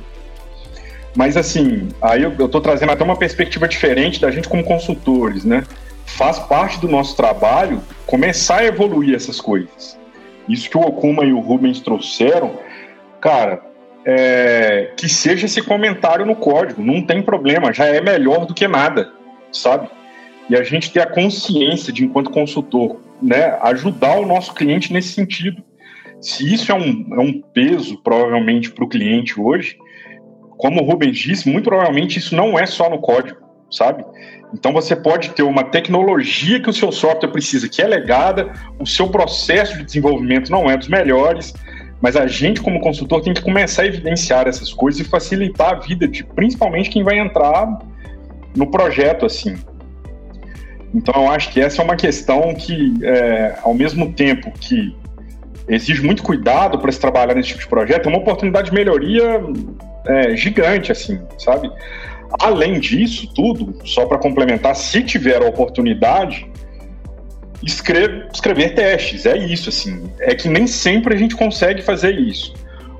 mas 1.16 1.36
assim, 1.36 1.88
aí 2.00 2.22
eu 2.22 2.30
estou 2.30 2.60
trazendo 2.60 2.92
até 2.92 3.02
uma 3.02 3.16
perspectiva 3.16 3.66
diferente 3.66 4.20
da 4.20 4.30
gente 4.30 4.48
como 4.48 4.62
consultores, 4.62 5.44
né? 5.44 5.64
Faz 6.06 6.38
parte 6.38 6.78
do 6.80 6.88
nosso 6.88 7.16
trabalho 7.16 7.82
começar 8.06 8.58
a 8.58 8.64
evoluir 8.64 9.14
essas 9.14 9.40
coisas. 9.40 9.98
Isso 10.48 10.70
que 10.70 10.78
o 10.78 10.80
Okuma 10.80 11.24
e 11.24 11.32
o 11.32 11.40
Rubens 11.40 11.80
trouxeram, 11.80 12.58
cara, 13.20 13.60
é, 14.04 14.92
que 14.96 15.08
seja 15.08 15.46
esse 15.46 15.60
comentário 15.60 16.24
no 16.24 16.36
código, 16.36 16.82
não 16.82 17.02
tem 17.02 17.20
problema, 17.20 17.72
já 17.72 17.86
é 17.86 18.00
melhor 18.00 18.46
do 18.46 18.54
que 18.54 18.66
nada, 18.66 19.12
sabe? 19.52 19.90
E 20.48 20.56
a 20.56 20.62
gente 20.62 20.90
ter 20.90 21.00
a 21.00 21.06
consciência 21.06 21.92
de, 21.92 22.04
enquanto 22.04 22.30
consultor, 22.30 23.00
né, 23.20 23.58
ajudar 23.62 24.18
o 24.18 24.24
nosso 24.24 24.54
cliente 24.54 24.92
nesse 24.92 25.12
sentido. 25.12 25.62
Se 26.20 26.52
isso 26.52 26.72
é 26.72 26.74
um, 26.74 27.06
é 27.12 27.20
um 27.20 27.40
peso, 27.40 28.02
provavelmente, 28.02 28.70
para 28.70 28.84
o 28.84 28.88
cliente 28.88 29.40
hoje, 29.40 29.76
como 30.56 30.82
o 30.82 30.84
Rubens 30.84 31.16
disse, 31.16 31.48
muito 31.48 31.64
provavelmente 31.64 32.18
isso 32.18 32.34
não 32.34 32.58
é 32.58 32.66
só 32.66 32.90
no 32.90 32.98
código, 32.98 33.38
sabe? 33.70 34.04
Então 34.52 34.72
você 34.72 34.96
pode 34.96 35.30
ter 35.30 35.42
uma 35.42 35.62
tecnologia 35.62 36.60
que 36.60 36.68
o 36.68 36.72
seu 36.72 36.90
software 36.90 37.30
precisa, 37.30 37.68
que 37.68 37.80
é 37.80 37.86
legada, 37.86 38.52
o 38.78 38.86
seu 38.86 39.08
processo 39.08 39.76
de 39.78 39.84
desenvolvimento 39.84 40.50
não 40.50 40.68
é 40.68 40.76
dos 40.76 40.88
melhores, 40.88 41.54
mas 42.00 42.16
a 42.16 42.26
gente, 42.26 42.60
como 42.60 42.80
consultor, 42.80 43.22
tem 43.22 43.34
que 43.34 43.42
começar 43.42 43.82
a 43.82 43.86
evidenciar 43.86 44.48
essas 44.48 44.72
coisas 44.72 45.00
e 45.00 45.04
facilitar 45.08 45.70
a 45.70 45.78
vida 45.78 46.08
de 46.08 46.24
principalmente 46.24 46.90
quem 46.90 47.02
vai 47.02 47.18
entrar 47.18 47.78
no 48.56 48.68
projeto 48.70 49.26
assim. 49.26 49.56
Então 50.94 51.14
eu 51.22 51.30
acho 51.30 51.52
que 51.52 51.60
essa 51.60 51.82
é 51.82 51.84
uma 51.84 51.96
questão 51.96 52.54
que, 52.54 52.94
é, 53.02 53.58
ao 53.62 53.74
mesmo 53.74 54.12
tempo 54.12 54.50
que 54.58 54.96
exige 55.68 56.02
muito 56.02 56.22
cuidado 56.22 56.78
para 56.78 56.90
se 56.90 57.00
trabalhar 57.00 57.34
nesse 57.34 57.48
tipo 57.48 57.60
de 57.60 57.68
projeto, 57.68 58.06
é 58.06 58.08
uma 58.08 58.18
oportunidade 58.18 58.70
de 58.70 58.74
melhoria 58.74 59.42
é, 60.06 60.36
gigante, 60.36 60.90
assim, 60.90 61.20
sabe? 61.38 61.70
Além 62.40 62.78
disso, 62.78 63.32
tudo, 63.34 63.74
só 63.86 64.06
para 64.06 64.18
complementar, 64.18 64.74
se 64.76 65.02
tiver 65.02 65.42
a 65.42 65.46
oportunidade, 65.46 66.50
escrever, 67.62 68.28
escrever 68.32 68.74
testes, 68.74 69.26
é 69.26 69.36
isso, 69.36 69.68
assim. 69.68 70.10
É 70.20 70.34
que 70.34 70.48
nem 70.48 70.66
sempre 70.66 71.14
a 71.14 71.18
gente 71.18 71.36
consegue 71.36 71.82
fazer 71.82 72.18
isso. 72.18 72.54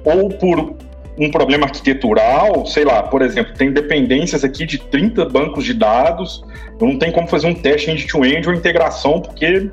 Ou 0.04 0.28
por 0.31 0.76
um 1.18 1.31
problema 1.31 1.66
arquitetural, 1.66 2.64
sei 2.66 2.85
lá, 2.85 3.02
por 3.02 3.22
exemplo, 3.22 3.52
tem 3.54 3.72
dependências 3.72 4.44
aqui 4.44 4.64
de 4.64 4.78
30 4.78 5.24
bancos 5.26 5.64
de 5.64 5.74
dados, 5.74 6.44
não 6.81 6.96
tem 6.96 7.11
como 7.11 7.26
fazer 7.26 7.48
um 7.48 7.54
teste 7.54 7.90
end-to-end 7.90 8.46
-end 8.46 8.48
ou 8.48 8.54
integração, 8.54 9.20
porque 9.20 9.68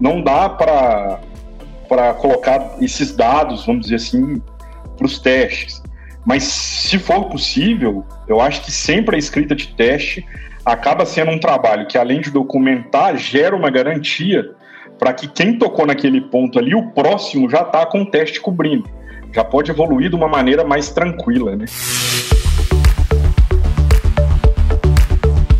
não 0.00 0.20
dá 0.20 0.48
para 0.48 1.20
colocar 2.14 2.76
esses 2.80 3.14
dados, 3.14 3.66
vamos 3.66 3.82
dizer 3.82 3.96
assim, 3.96 4.40
para 4.96 5.06
os 5.06 5.18
testes. 5.18 5.82
Mas 6.26 6.42
se 6.44 6.98
for 6.98 7.26
possível, 7.26 8.04
eu 8.26 8.40
acho 8.40 8.62
que 8.62 8.70
sempre 8.70 9.16
a 9.16 9.18
escrita 9.18 9.54
de 9.54 9.68
teste 9.68 10.26
acaba 10.64 11.06
sendo 11.06 11.30
um 11.30 11.38
trabalho 11.40 11.86
que, 11.86 11.96
além 11.96 12.20
de 12.20 12.30
documentar, 12.30 13.16
gera 13.16 13.56
uma 13.56 13.70
garantia 13.70 14.54
para 14.98 15.12
que 15.12 15.28
quem 15.28 15.58
tocou 15.58 15.86
naquele 15.86 16.20
ponto 16.20 16.58
ali, 16.58 16.74
o 16.74 16.90
próximo 16.90 17.48
já 17.48 17.62
está 17.62 17.86
com 17.86 18.02
o 18.02 18.06
teste 18.10 18.40
cobrindo. 18.40 18.88
Já 19.32 19.44
pode 19.44 19.70
evoluir 19.70 20.10
de 20.10 20.16
uma 20.16 20.28
maneira 20.28 20.64
mais 20.64 20.90
tranquila, 20.90 21.54
né? 21.54 21.66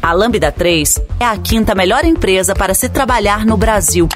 A 0.08 0.12
Lambda 0.14 0.50
3 0.50 1.02
é 1.20 1.26
a 1.26 1.36
quinta 1.36 1.74
melhor 1.74 2.02
empresa 2.02 2.54
para 2.54 2.72
se 2.72 2.88
trabalhar 2.88 3.44
no 3.44 3.58
Brasil 3.58 4.08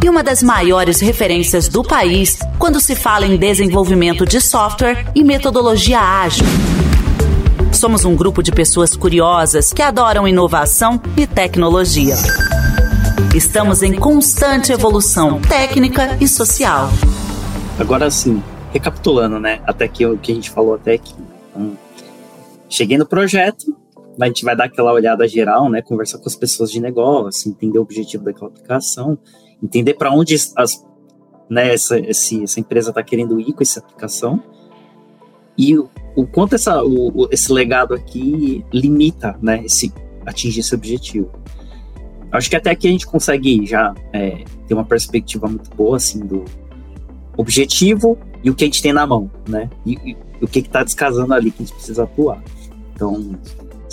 e 0.00 0.08
uma 0.08 0.22
das 0.22 0.40
maiores 0.40 1.00
referências 1.00 1.66
do 1.66 1.82
país 1.82 2.38
quando 2.60 2.78
se 2.78 2.94
fala 2.94 3.26
em 3.26 3.36
desenvolvimento 3.36 4.24
de 4.24 4.40
software 4.40 5.04
e 5.16 5.24
metodologia 5.24 5.98
ágil. 5.98 6.46
Somos 7.72 8.04
um 8.04 8.14
grupo 8.14 8.40
de 8.40 8.52
pessoas 8.52 8.94
curiosas 8.94 9.72
que 9.72 9.82
adoram 9.82 10.28
inovação 10.28 11.02
e 11.16 11.26
tecnologia. 11.26 12.14
Estamos 13.34 13.82
em 13.82 13.94
constante 13.94 14.70
evolução 14.70 15.40
técnica 15.40 16.18
e 16.20 16.28
social. 16.28 16.88
Agora 17.80 18.08
sim, 18.12 18.40
recapitulando, 18.72 19.40
né? 19.40 19.60
Até 19.66 19.88
que 19.88 20.06
o 20.06 20.16
que 20.16 20.30
a 20.30 20.34
gente 20.36 20.50
falou 20.50 20.76
até 20.76 20.92
aqui. 20.92 21.16
Então, 21.50 21.76
cheguei 22.68 22.96
no 22.96 23.04
projeto, 23.04 23.81
a 24.20 24.26
gente 24.26 24.44
vai 24.44 24.54
dar 24.54 24.64
aquela 24.64 24.92
olhada 24.92 25.26
geral, 25.26 25.70
né? 25.70 25.80
Conversar 25.82 26.18
com 26.18 26.28
as 26.28 26.36
pessoas 26.36 26.70
de 26.70 26.80
negócio, 26.80 27.50
entender 27.50 27.78
o 27.78 27.82
objetivo 27.82 28.24
daquela 28.24 28.48
aplicação, 28.48 29.18
entender 29.62 29.94
para 29.94 30.12
onde 30.12 30.34
as, 30.34 30.84
né, 31.48 31.72
essa, 31.72 31.98
esse, 31.98 32.42
essa 32.42 32.60
empresa 32.60 32.90
está 32.90 33.02
querendo 33.02 33.38
ir 33.40 33.52
com 33.52 33.62
essa 33.62 33.80
aplicação 33.80 34.42
e 35.56 35.76
o, 35.78 35.88
o 36.16 36.26
quanto 36.26 36.54
essa, 36.54 36.82
o, 36.82 37.28
esse 37.30 37.52
legado 37.52 37.94
aqui 37.94 38.64
limita, 38.72 39.38
né? 39.40 39.62
Esse, 39.64 39.92
atingir 40.26 40.60
esse 40.60 40.74
objetivo. 40.74 41.30
Acho 42.30 42.48
que 42.48 42.56
até 42.56 42.70
aqui 42.70 42.88
a 42.88 42.90
gente 42.90 43.06
consegue 43.06 43.66
já 43.66 43.94
é, 44.12 44.44
ter 44.66 44.74
uma 44.74 44.84
perspectiva 44.84 45.46
muito 45.46 45.68
boa, 45.76 45.96
assim, 45.96 46.20
do 46.20 46.44
objetivo 47.36 48.18
e 48.42 48.50
o 48.50 48.54
que 48.54 48.64
a 48.64 48.66
gente 48.66 48.82
tem 48.82 48.92
na 48.92 49.06
mão, 49.06 49.30
né? 49.48 49.68
E, 49.84 49.92
e 50.12 50.16
o 50.40 50.48
que 50.48 50.60
está 50.60 50.82
descasando 50.82 51.34
ali 51.34 51.50
que 51.50 51.62
a 51.62 51.66
gente 51.66 51.74
precisa 51.74 52.04
atuar. 52.04 52.42
Então, 52.94 53.38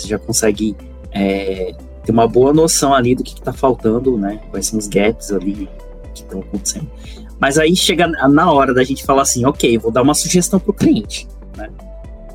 você 0.00 0.08
já 0.08 0.18
consegue 0.18 0.76
é, 1.12 1.74
ter 2.04 2.12
uma 2.12 2.26
boa 2.26 2.52
noção 2.52 2.94
ali 2.94 3.14
do 3.14 3.22
que 3.22 3.34
está 3.34 3.52
faltando, 3.52 4.16
né? 4.16 4.40
Quais 4.50 4.66
são 4.66 4.78
os 4.78 4.86
gaps 4.86 5.32
ali 5.32 5.68
que 6.14 6.22
estão 6.22 6.40
acontecendo. 6.40 6.90
Mas 7.38 7.58
aí 7.58 7.74
chega 7.74 8.06
na 8.06 8.52
hora 8.52 8.74
da 8.74 8.84
gente 8.84 9.04
falar 9.04 9.22
assim, 9.22 9.44
ok, 9.44 9.78
vou 9.78 9.90
dar 9.90 10.02
uma 10.02 10.14
sugestão 10.14 10.60
para 10.60 10.70
o 10.70 10.74
cliente, 10.74 11.26
né? 11.56 11.70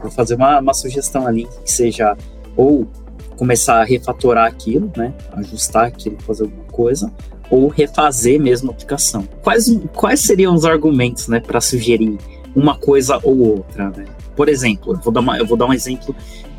Vou 0.01 0.11
fazer 0.11 0.35
uma, 0.35 0.59
uma 0.59 0.73
sugestão 0.73 1.27
ali 1.27 1.47
que 1.63 1.71
seja 1.71 2.17
ou 2.55 2.87
começar 3.35 3.81
a 3.81 3.83
refatorar 3.83 4.47
aquilo, 4.47 4.91
né? 4.95 5.13
Ajustar 5.33 5.85
aquilo, 5.85 6.17
fazer 6.21 6.43
alguma 6.43 6.63
coisa, 6.65 7.11
ou 7.49 7.67
refazer 7.67 8.39
mesmo 8.39 8.71
a 8.71 8.73
aplicação. 8.73 9.27
Quais, 9.43 9.65
quais 9.93 10.21
seriam 10.21 10.55
os 10.55 10.65
argumentos, 10.65 11.27
né, 11.27 11.39
para 11.39 11.61
sugerir 11.61 12.17
uma 12.55 12.77
coisa 12.77 13.19
ou 13.23 13.37
outra, 13.57 13.89
né? 13.89 14.05
Por 14.35 14.49
exemplo, 14.49 14.93
eu 14.93 14.99
vou 14.99 15.13
dar, 15.13 15.21
uma, 15.21 15.37
eu 15.37 15.45
vou 15.45 15.57
dar 15.57 15.65
um 15.65 15.73
exemplo 15.73 16.15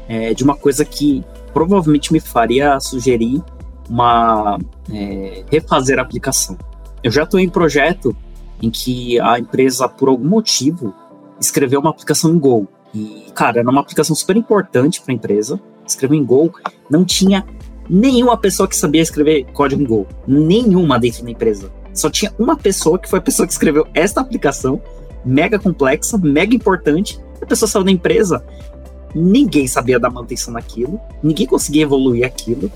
é, 0.09 0.35
de 0.35 0.45
uma 0.45 0.57
coisa 0.57 0.85
que 0.85 1.25
provavelmente 1.53 2.13
me 2.13 2.21
faria 2.21 2.79
sugerir 2.81 3.43
uma 3.89 4.59
é, 4.93 5.45
refazer 5.51 5.99
a 5.99 6.03
aplicação. 6.03 6.57
Eu 7.03 7.11
já 7.11 7.23
estou 7.23 7.39
em 7.39 7.49
projeto 7.49 8.17
em 8.61 8.71
que 8.71 9.21
a 9.21 9.39
empresa, 9.39 9.89
por 9.89 10.09
algum 10.09 10.29
motivo, 10.29 10.95
escreveu 11.41 11.81
uma 11.81 11.91
aplicação 11.91 12.35
em 12.35 12.39
Go. 12.39 12.67
E, 12.95 13.27
cara, 13.35 13.61
era 13.61 13.71
uma 13.71 13.81
aplicação 13.81 14.17
super 14.17 14.37
importante 14.37 15.01
para 15.01 15.13
a 15.13 15.15
empresa. 15.15 15.61
Escreveu 15.87 16.19
em 16.19 16.25
Go, 16.25 16.53
não 16.91 17.05
tinha 17.05 17.45
nenhuma 17.89 18.37
pessoa 18.37 18.69
que 18.69 18.77
sabia 18.77 19.03
escrever 19.03 19.45
código 19.53 19.83
em 19.83 19.87
Go. 19.87 20.07
Nenhuma 20.27 20.99
dentro 20.99 21.25
da 21.25 21.31
empresa. 21.31 21.71
Só 21.93 22.11
tinha 22.11 22.33
uma 22.39 22.57
pessoa 22.57 22.99
que 22.99 23.09
foi 23.09 23.19
a 23.19 23.23
pessoa 23.23 23.47
que 23.47 23.53
escreveu 23.53 23.87
esta 23.95 24.21
aplicação, 24.21 24.81
mega 25.25 25.59
complexa, 25.59 26.19
mega 26.19 26.55
importante. 26.55 27.21
A 27.41 27.47
pessoa 27.47 27.69
saiu 27.69 27.85
da 27.85 27.91
empresa 27.91 28.45
ninguém 29.17 29.67
sabia 29.67 29.99
dar 29.99 30.11
manutenção 30.11 30.53
naquilo, 30.53 31.01
ninguém 31.23 31.47
conseguia 31.47 31.83
evoluir 31.83 32.25
aquilo. 32.25 32.71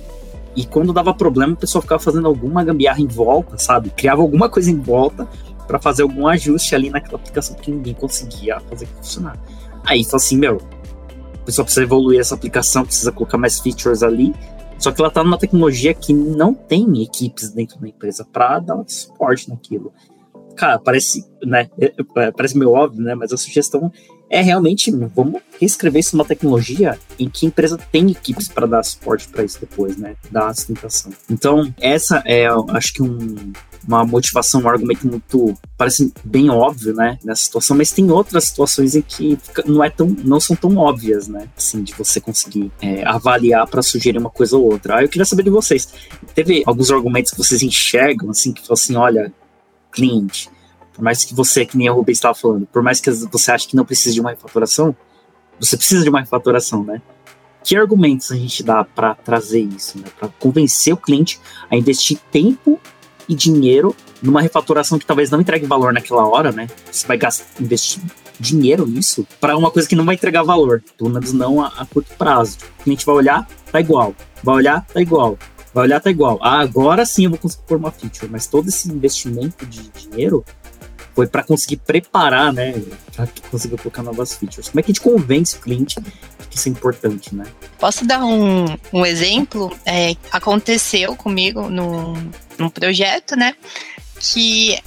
E 0.56 0.64
quando 0.64 0.92
dava 0.92 1.12
problema, 1.14 1.52
o 1.52 1.56
pessoal 1.56 1.82
ficava 1.82 2.02
fazendo 2.02 2.26
alguma 2.26 2.64
gambiarra 2.64 3.00
em 3.00 3.06
volta, 3.06 3.58
sabe? 3.58 3.90
Criava 3.90 4.22
alguma 4.22 4.48
coisa 4.48 4.70
em 4.70 4.80
volta 4.80 5.28
para 5.66 5.78
fazer 5.78 6.02
algum 6.02 6.26
ajuste 6.26 6.74
ali 6.74 6.90
naquela 6.90 7.16
aplicação 7.16 7.54
que 7.56 7.70
ninguém 7.70 7.94
conseguia 7.94 8.58
fazer 8.60 8.86
funcionar. 8.86 9.38
Aí 9.84 10.02
falou 10.02 10.16
assim, 10.16 10.36
meu, 10.36 10.56
o 10.56 11.44
pessoal 11.44 11.64
precisa 11.64 11.84
evoluir 11.84 12.18
essa 12.18 12.34
aplicação, 12.34 12.84
precisa 12.84 13.12
colocar 13.12 13.38
mais 13.38 13.60
features 13.60 14.02
ali. 14.02 14.34
Só 14.78 14.90
que 14.90 15.00
ela 15.00 15.08
está 15.08 15.22
numa 15.22 15.38
tecnologia 15.38 15.92
que 15.92 16.12
não 16.12 16.54
tem 16.54 17.02
equipes 17.02 17.50
dentro 17.50 17.78
da 17.78 17.86
empresa 17.86 18.24
para 18.24 18.58
dar 18.58 18.82
suporte 18.86 19.48
naquilo. 19.48 19.92
Cara, 20.56 20.78
parece, 20.78 21.24
né? 21.44 21.68
É, 21.78 21.92
é, 22.16 22.30
parece 22.32 22.58
meio 22.58 22.72
óbvio, 22.72 23.02
né? 23.02 23.14
Mas 23.14 23.32
a 23.32 23.36
sugestão 23.36 23.92
é 24.30 24.40
realmente, 24.40 24.92
vamos 25.14 25.42
reescrever 25.58 25.98
isso 25.98 26.16
numa 26.16 26.24
tecnologia 26.24 26.96
em 27.18 27.28
que 27.28 27.44
a 27.44 27.48
empresa 27.48 27.76
tem 27.90 28.08
equipes 28.12 28.46
para 28.46 28.64
dar 28.64 28.82
suporte 28.84 29.26
para 29.28 29.44
isso 29.44 29.58
depois, 29.60 29.96
né? 29.96 30.14
Dar 30.30 30.54
sustentação. 30.54 31.12
Então, 31.28 31.74
essa 31.80 32.22
é, 32.24 32.46
acho 32.68 32.94
que 32.94 33.02
um, 33.02 33.52
uma 33.86 34.04
motivação, 34.04 34.62
um 34.62 34.68
argumento 34.68 35.06
muito 35.06 35.58
parece 35.76 36.12
bem 36.24 36.48
óbvio, 36.48 36.94
né, 36.94 37.18
nessa 37.24 37.42
situação, 37.42 37.76
mas 37.76 37.90
tem 37.90 38.08
outras 38.10 38.44
situações 38.44 38.94
em 38.94 39.02
que 39.02 39.36
não 39.66 39.82
é 39.82 39.90
tão, 39.90 40.06
não 40.06 40.38
são 40.38 40.54
tão 40.54 40.76
óbvias, 40.76 41.26
né, 41.26 41.48
assim, 41.56 41.82
de 41.82 41.92
você 41.94 42.20
conseguir 42.20 42.70
é, 42.80 43.04
avaliar 43.04 43.66
para 43.66 43.82
sugerir 43.82 44.18
uma 44.18 44.30
coisa 44.30 44.56
ou 44.56 44.70
outra. 44.70 44.96
Aí 44.96 45.04
eu 45.04 45.08
queria 45.08 45.24
saber 45.24 45.42
de 45.42 45.50
vocês, 45.50 45.88
teve 46.34 46.62
alguns 46.66 46.90
argumentos 46.90 47.32
que 47.32 47.38
vocês 47.38 47.62
enxergam, 47.62 48.30
assim, 48.30 48.52
que 48.52 48.60
falam 48.60 48.74
assim, 48.74 48.94
olha, 48.94 49.32
cliente, 49.90 50.48
por 50.92 51.02
mais 51.02 51.24
que 51.24 51.34
você, 51.34 51.64
que 51.64 51.76
nem 51.76 51.88
a 51.88 51.92
Rubens 51.92 52.18
estava 52.18 52.34
falando, 52.34 52.66
por 52.66 52.82
mais 52.82 53.00
que 53.00 53.10
você 53.10 53.52
ache 53.52 53.68
que 53.68 53.76
não 53.76 53.84
precisa 53.84 54.14
de 54.14 54.20
uma 54.20 54.30
refatoração, 54.30 54.94
você 55.58 55.76
precisa 55.76 56.02
de 56.02 56.08
uma 56.08 56.20
refatoração, 56.20 56.82
né? 56.82 57.00
Que 57.62 57.76
argumentos 57.76 58.32
a 58.32 58.36
gente 58.36 58.62
dá 58.62 58.84
para 58.84 59.14
trazer 59.14 59.60
isso, 59.60 59.98
né? 59.98 60.04
Para 60.18 60.28
convencer 60.28 60.94
o 60.94 60.96
cliente 60.96 61.38
a 61.70 61.76
investir 61.76 62.18
tempo 62.30 62.80
e 63.28 63.34
dinheiro 63.34 63.94
numa 64.22 64.40
refatoração 64.40 64.98
que 64.98 65.06
talvez 65.06 65.30
não 65.30 65.40
entregue 65.40 65.66
valor 65.66 65.92
naquela 65.92 66.26
hora, 66.26 66.50
né? 66.50 66.68
Você 66.90 67.06
vai 67.06 67.18
gastar, 67.18 67.46
investir 67.62 68.02
dinheiro 68.40 68.86
nisso 68.86 69.26
para 69.38 69.56
uma 69.56 69.70
coisa 69.70 69.86
que 69.86 69.94
não 69.94 70.04
vai 70.04 70.14
entregar 70.14 70.42
valor, 70.42 70.82
pelo 70.96 71.10
menos 71.10 71.32
não 71.32 71.62
a, 71.62 71.68
a, 71.68 71.84
curto 71.84 72.12
prazo. 72.16 72.56
O 72.80 72.84
cliente 72.84 73.04
vai 73.04 73.14
olhar, 73.14 73.46
tá 73.70 73.80
igual. 73.80 74.14
Vai 74.42 74.54
olhar, 74.56 74.84
tá 74.86 75.00
igual. 75.00 75.38
Vai 75.72 75.84
olhar, 75.84 76.00
tá 76.00 76.10
igual. 76.10 76.38
Ah, 76.42 76.60
agora 76.60 77.04
sim 77.04 77.24
eu 77.24 77.30
vou 77.30 77.38
conseguir 77.38 77.64
pôr 77.66 77.76
uma 77.76 77.90
feature, 77.90 78.30
mas 78.30 78.46
todo 78.46 78.68
esse 78.68 78.90
investimento 78.90 79.64
de 79.66 79.88
dinheiro 79.90 80.44
foi 81.20 81.26
para 81.26 81.42
conseguir 81.42 81.76
preparar, 81.76 82.50
né, 82.50 82.72
para 83.14 83.28
conseguir 83.50 83.76
colocar 83.76 84.02
novas 84.02 84.32
features. 84.32 84.70
Como 84.70 84.80
é 84.80 84.82
que 84.82 84.90
a 84.90 84.92
gente 84.94 85.02
convence 85.02 85.54
o 85.54 85.60
cliente 85.60 85.96
que 86.48 86.56
isso 86.56 86.66
é 86.66 86.72
importante, 86.72 87.34
né? 87.34 87.44
Posso 87.78 88.06
dar 88.06 88.24
um, 88.24 88.64
um 88.90 89.04
exemplo? 89.04 89.70
É, 89.84 90.16
aconteceu 90.32 91.14
comigo 91.14 91.68
no, 91.68 92.14
num 92.58 92.70
projeto, 92.70 93.36
né? 93.36 93.54
Que 94.18 94.78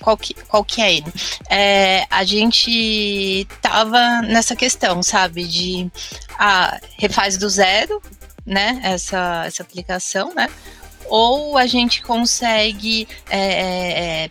qual 0.00 0.16
que, 0.16 0.32
qual 0.48 0.64
que 0.64 0.80
é 0.80 0.94
ele? 0.94 1.12
É, 1.50 2.06
a 2.08 2.24
gente 2.24 3.46
tava 3.60 4.22
nessa 4.22 4.56
questão, 4.56 5.02
sabe, 5.02 5.44
de 5.44 5.90
ah, 6.38 6.80
refaz 6.96 7.36
do 7.36 7.48
zero, 7.50 8.00
né, 8.46 8.80
essa, 8.82 9.44
essa 9.46 9.62
aplicação, 9.62 10.34
né, 10.34 10.48
ou 11.06 11.56
a 11.56 11.66
gente 11.66 12.02
consegue 12.02 13.06
é, 13.30 13.38
é, 13.38 14.24
é, 14.24 14.30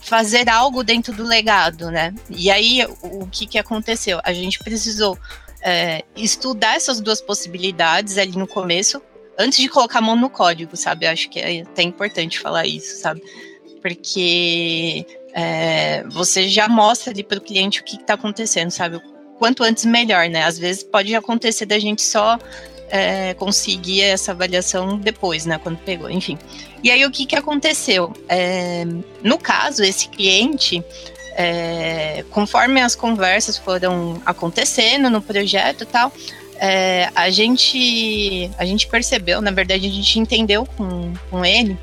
fazer 0.00 0.48
algo 0.48 0.82
dentro 0.82 1.12
do 1.12 1.24
legado, 1.24 1.90
né, 1.90 2.14
e 2.28 2.50
aí 2.50 2.84
o, 3.02 3.26
que 3.26 3.46
que 3.46 3.58
aconteceu? 3.58 4.20
A 4.24 4.32
gente 4.32 4.58
precisou 4.58 5.18
é, 5.62 6.02
estudar 6.16 6.76
essas 6.76 7.00
duas 7.00 7.20
possibilidades 7.20 8.18
ali 8.18 8.36
no 8.36 8.46
começo, 8.46 9.00
antes 9.38 9.58
de 9.58 9.68
colocar 9.68 9.98
a 9.98 10.02
mão 10.02 10.16
no 10.16 10.28
código, 10.28 10.76
sabe? 10.76 11.06
Eu 11.06 11.10
acho 11.10 11.30
que 11.30 11.38
é 11.38 11.62
até 11.62 11.82
importante 11.82 12.38
falar 12.38 12.66
isso, 12.66 13.00
sabe? 13.00 13.22
porque 13.80 15.06
é, 15.32 16.04
você 16.08 16.48
já 16.48 16.68
mostra 16.68 17.12
ali 17.12 17.22
para 17.22 17.38
o 17.38 17.40
cliente 17.40 17.80
o 17.80 17.84
que 17.84 17.96
está 17.96 18.14
acontecendo, 18.14 18.70
sabe? 18.70 19.00
Quanto 19.38 19.62
antes, 19.62 19.84
melhor, 19.84 20.28
né? 20.28 20.44
Às 20.44 20.58
vezes 20.58 20.82
pode 20.82 21.14
acontecer 21.14 21.66
da 21.66 21.78
gente 21.78 22.02
só 22.02 22.38
é, 22.90 23.34
conseguir 23.34 24.02
essa 24.02 24.32
avaliação 24.32 24.98
depois, 24.98 25.46
né? 25.46 25.58
Quando 25.62 25.78
pegou, 25.78 26.10
enfim. 26.10 26.36
E 26.82 26.90
aí, 26.90 27.04
o 27.04 27.10
que, 27.10 27.24
que 27.24 27.36
aconteceu? 27.36 28.12
É, 28.28 28.84
no 29.22 29.38
caso, 29.38 29.82
esse 29.82 30.08
cliente, 30.08 30.82
é, 31.32 32.24
conforme 32.30 32.80
as 32.80 32.94
conversas 32.94 33.56
foram 33.56 34.20
acontecendo 34.26 35.08
no 35.08 35.22
projeto 35.22 35.82
e 35.82 35.86
tal, 35.86 36.12
é, 36.56 37.08
a, 37.14 37.30
gente, 37.30 38.50
a 38.58 38.64
gente 38.64 38.86
percebeu, 38.86 39.40
na 39.40 39.50
verdade, 39.50 39.86
a 39.86 39.90
gente 39.90 40.18
entendeu 40.18 40.66
com, 40.66 41.14
com 41.30 41.44
ele 41.44 41.78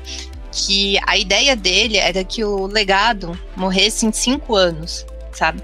que 0.52 0.98
a 1.06 1.16
ideia 1.16 1.56
dele 1.56 1.96
era 1.96 2.22
que 2.24 2.44
o 2.44 2.66
legado 2.66 3.38
morresse 3.56 4.06
em 4.06 4.12
cinco 4.12 4.54
anos, 4.54 5.04
sabe? 5.32 5.62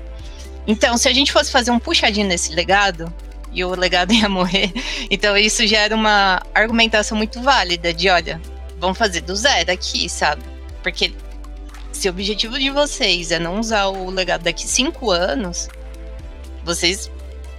Então, 0.66 0.96
se 0.96 1.08
a 1.08 1.12
gente 1.12 1.32
fosse 1.32 1.50
fazer 1.50 1.70
um 1.70 1.78
puxadinho 1.78 2.26
nesse 2.26 2.54
legado, 2.54 3.12
e 3.54 3.64
o 3.64 3.74
legado 3.74 4.12
ia 4.14 4.28
morrer, 4.28 4.72
então 5.10 5.36
isso 5.36 5.66
já 5.66 5.78
era 5.78 5.94
uma 5.94 6.42
argumentação 6.54 7.16
muito 7.16 7.40
válida 7.40 7.92
de, 7.92 8.08
olha, 8.08 8.40
vamos 8.78 8.98
fazer 8.98 9.20
do 9.20 9.34
zero 9.34 9.72
aqui, 9.72 10.08
sabe? 10.08 10.42
Porque 10.82 11.12
se 11.92 12.08
o 12.08 12.10
objetivo 12.10 12.58
de 12.58 12.70
vocês 12.70 13.30
é 13.30 13.38
não 13.38 13.60
usar 13.60 13.86
o 13.86 14.10
legado 14.10 14.42
daqui 14.42 14.66
cinco 14.66 15.10
anos, 15.10 15.68
vocês 16.64 17.10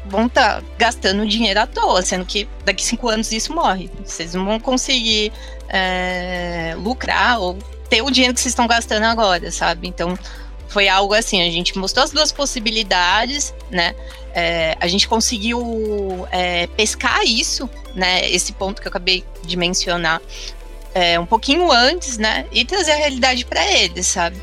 vão 0.05 0.27
estar 0.27 0.61
tá 0.61 0.67
gastando 0.77 1.25
dinheiro 1.25 1.59
à 1.59 1.65
toa, 1.65 2.01
sendo 2.01 2.25
que 2.25 2.47
daqui 2.63 2.83
cinco 2.83 3.09
anos 3.09 3.31
isso 3.31 3.53
morre. 3.53 3.89
Vocês 4.05 4.33
não 4.33 4.45
vão 4.45 4.59
conseguir 4.59 5.31
é, 5.69 6.75
lucrar 6.77 7.39
ou 7.39 7.57
ter 7.89 8.01
o 8.01 8.11
dinheiro 8.11 8.33
que 8.33 8.41
vocês 8.41 8.51
estão 8.51 8.67
gastando 8.67 9.03
agora, 9.03 9.51
sabe? 9.51 9.87
Então 9.87 10.17
foi 10.75 10.89
algo 10.89 11.13
assim, 11.13 11.41
a 11.41 11.49
gente 11.49 11.77
mostrou 11.77 12.03
as 12.03 12.11
duas 12.11 12.33
possibilidades, 12.33 13.53
né? 13.71 13.95
É, 14.33 14.75
a 14.77 14.87
gente 14.87 15.07
conseguiu 15.07 16.27
é, 16.29 16.67
pescar 16.67 17.23
isso, 17.23 17.69
né? 17.93 18.29
Esse 18.29 18.51
ponto 18.51 18.81
que 18.81 18.87
eu 18.89 18.89
acabei 18.89 19.23
de 19.41 19.55
mencionar 19.55 20.21
é, 20.93 21.17
um 21.17 21.25
pouquinho 21.25 21.71
antes, 21.71 22.17
né? 22.17 22.45
E 22.51 22.65
trazer 22.65 22.91
a 22.91 22.95
realidade 22.97 23.45
para 23.45 23.65
eles, 23.71 24.05
sabe? 24.05 24.35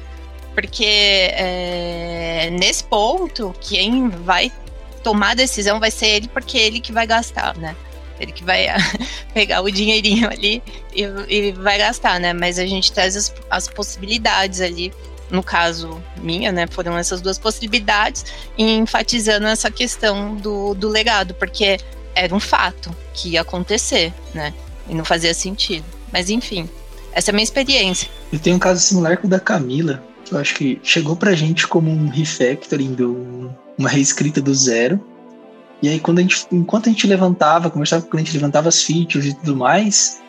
Porque 0.55 0.87
é, 0.87 2.49
nesse 2.59 2.85
ponto, 2.85 3.55
quem 3.61 4.09
vai 4.09 4.51
tomar 5.03 5.33
a 5.33 5.35
decisão 5.35 5.79
vai 5.79 5.91
ser 5.91 6.07
ele, 6.07 6.29
porque 6.29 6.57
é 6.57 6.63
ele 6.63 6.81
que 6.81 6.93
vai 6.93 7.07
gastar, 7.07 7.55
né? 7.59 7.77
Ele 8.19 8.33
que 8.33 8.43
vai 8.43 8.69
pegar 9.35 9.61
o 9.61 9.71
dinheirinho 9.71 10.31
ali 10.31 10.63
e, 10.95 11.03
e, 11.29 11.53
vai 11.53 11.77
gastar, 11.77 12.19
né? 12.19 12.33
Mas 12.33 12.59
a 12.59 12.65
gente 12.65 12.91
traz 12.91 13.17
as, 13.17 13.35
as 13.51 13.69
possibilidades 13.69 14.63
ali. 14.63 14.95
No 15.33 15.43
caso 15.43 16.01
minha, 16.19 16.53
né? 16.53 16.67
Foram 16.67 16.97
essas 16.97 17.21
duas 17.21 17.39
possibilidades, 17.39 18.25
enfatizando 18.57 19.47
essa 19.47 19.71
questão 19.71 20.37
do, 20.37 20.75
do 20.75 20.89
legado, 20.89 21.35
porque 21.35 21.79
era 22.15 22.35
um 22.35 22.39
fato 22.39 22.95
que 23.15 23.31
ia 23.31 23.41
acontecer, 23.41 24.13
né? 24.35 24.53
E 24.89 24.95
não 24.95 25.05
fazia 25.05 25.33
sentido. 25.33 25.87
Mas 26.13 26.29
enfim, 26.29 26.69
essa 27.13 27.31
é 27.31 27.33
a 27.33 27.35
minha 27.35 27.45
experiência. 27.45 28.09
Eu 28.31 28.39
tenho 28.39 28.57
um 28.57 28.59
caso 28.59 28.81
similar 28.81 29.17
com 29.17 29.27
o 29.27 29.31
da 29.31 29.41
Camila, 29.41 30.03
que 30.25 30.35
eu 30.35 30.39
acho 30.39 30.55
que 30.55 30.79
chegou 30.83 31.17
pra 31.17 31.35
gente 31.35 31.67
como 31.67 31.91
um 31.91 32.09
refactoring 32.09 32.95
do, 32.95 33.51
uma 33.79 33.89
reescrita 33.89 34.41
do 34.41 34.55
zero. 34.55 35.01
E 35.83 35.89
aí, 35.89 35.99
quando 35.99 36.21
a 36.21 36.23
gente, 36.23 36.47
enquanto 36.53 36.89
a 36.89 36.93
gente 36.93 37.07
levantava, 37.07 37.71
conversava 37.71 38.03
com 38.03 38.09
o 38.09 38.11
cliente, 38.13 38.33
levantava 38.33 38.69
as 38.69 38.83
features 38.83 39.27
e 39.27 39.35
tudo 39.35 39.57
mais, 39.57 40.22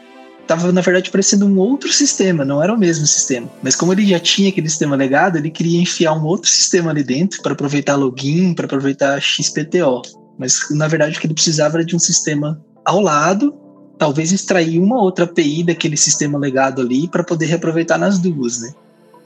tava, 0.48 0.72
na 0.72 0.82
verdade, 0.82 1.10
parecendo 1.10 1.46
um 1.46 1.58
outro 1.58 1.92
sistema, 1.92 2.44
não 2.44 2.62
era 2.62 2.74
o 2.74 2.78
mesmo 2.78 3.06
sistema. 3.06 3.50
Mas 3.62 3.76
como 3.76 3.94
ele 3.94 4.06
já 4.06 4.20
tinha 4.20 4.50
aquele 4.50 4.70
sistema 4.70 4.96
legado, 4.96 5.38
ele 5.38 5.50
queria 5.50 5.82
enfiar 5.82 6.14
um 6.14 6.26
outro 6.26 6.50
sistema 6.50 6.92
ali 6.92 7.04
dentro 7.04 7.42
para 7.42 7.54
aproveitar 7.54 7.96
login, 7.96 8.54
para 8.54 8.66
aproveitar 8.66 9.22
XPTO. 9.22 10.02
Mas, 10.38 10.70
na 10.72 10.88
verdade, 10.88 11.18
o 11.18 11.22
que 11.22 11.28
ele 11.28 11.34
precisava 11.34 11.78
era 11.78 11.86
de 11.86 11.96
um 11.96 12.00
sistema 12.00 12.62
ao 12.86 13.00
lado, 13.00 13.54
talvez 13.98 14.32
extrair 14.32 14.80
uma 14.80 15.02
outra 15.02 15.26
API 15.26 15.64
daquele 15.64 15.96
sistema 15.96 16.38
legado 16.38 16.82
ali 16.82 17.08
para 17.08 17.24
poder 17.24 17.46
reaproveitar 17.46 17.98
nas 17.98 18.20
duas, 18.20 18.60
né? 18.60 18.74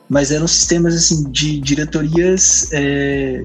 Mas 0.10 0.32
eram 0.32 0.48
sistemas, 0.48 0.96
assim, 0.96 1.30
de 1.32 1.60
diretorias 1.60 2.70
é, 2.72 3.44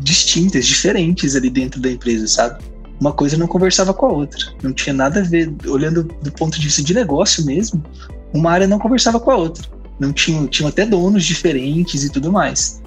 distintas, 0.00 0.66
diferentes 0.66 1.36
ali 1.36 1.48
dentro 1.48 1.80
da 1.80 1.90
empresa, 1.90 2.26
sabe? 2.26 2.62
Uma 3.00 3.12
coisa 3.12 3.36
não 3.36 3.46
conversava 3.46 3.92
com 3.92 4.06
a 4.06 4.12
outra, 4.12 4.40
não 4.62 4.72
tinha 4.72 4.92
nada 4.92 5.20
a 5.20 5.22
ver. 5.22 5.52
Olhando 5.66 6.04
do 6.04 6.32
ponto 6.32 6.58
de 6.58 6.64
vista 6.64 6.82
de 6.82 6.94
negócio 6.94 7.44
mesmo, 7.44 7.82
uma 8.32 8.50
área 8.50 8.66
não 8.66 8.78
conversava 8.78 9.20
com 9.20 9.30
a 9.30 9.36
outra. 9.36 9.64
Não 9.98 10.12
tinha, 10.12 10.46
tinha 10.46 10.68
até 10.68 10.84
donos 10.84 11.24
diferentes 11.24 12.04
e 12.04 12.10
tudo 12.10 12.32
mais, 12.32 12.82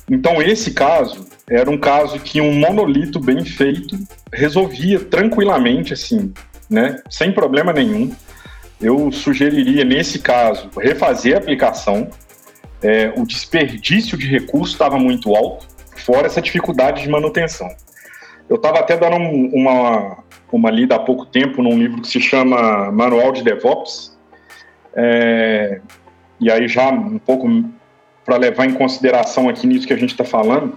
Então, 0.10 0.42
esse 0.42 0.72
caso 0.72 1.28
era 1.50 1.70
um 1.70 1.78
caso 1.78 2.20
que 2.20 2.40
um 2.40 2.54
monolito 2.54 3.20
bem 3.20 3.44
feito 3.44 3.98
resolvia 4.32 5.00
tranquilamente, 5.00 5.94
assim, 5.94 6.34
né, 6.70 6.98
sem 7.10 7.32
problema 7.32 7.74
nenhum. 7.74 8.12
Eu 8.80 9.12
sugeriria, 9.12 9.84
nesse 9.84 10.20
caso, 10.20 10.70
refazer 10.78 11.36
a 11.36 11.38
aplicação. 11.38 12.10
É, 12.84 13.14
o 13.16 13.26
desperdício 13.26 14.18
de 14.18 14.28
recursos 14.28 14.74
estava 14.74 14.98
muito 14.98 15.36
alto, 15.36 15.68
fora 15.98 16.28
essa 16.28 16.42
dificuldade 16.42 17.04
de 17.04 17.10
manutenção. 17.10 17.70
Eu 18.50 18.56
estava 18.56 18.80
até 18.80 18.98
dando 18.98 19.16
uma, 19.16 20.18
uma 20.52 20.70
lida 20.70 20.96
há 20.96 21.00
pouco 21.00 21.26
tempo 21.26 21.62
num 21.62 21.78
livro 21.78 22.02
que 22.02 22.08
se 22.08 22.20
chama 22.20 22.92
Manual 22.92 23.32
de 23.32 23.44
DevOps. 23.44 24.18
É, 24.94 25.80
e 26.40 26.52
aí 26.52 26.68
já 26.68 26.90
um 26.90 27.20
pouco 27.20 27.48
para 28.26 28.38
levar 28.38 28.66
em 28.66 28.74
consideração 28.74 29.48
aqui 29.48 29.66
nisso 29.66 29.88
que 29.88 29.94
a 29.94 29.98
gente 29.98 30.12
está 30.12 30.24
falando, 30.24 30.76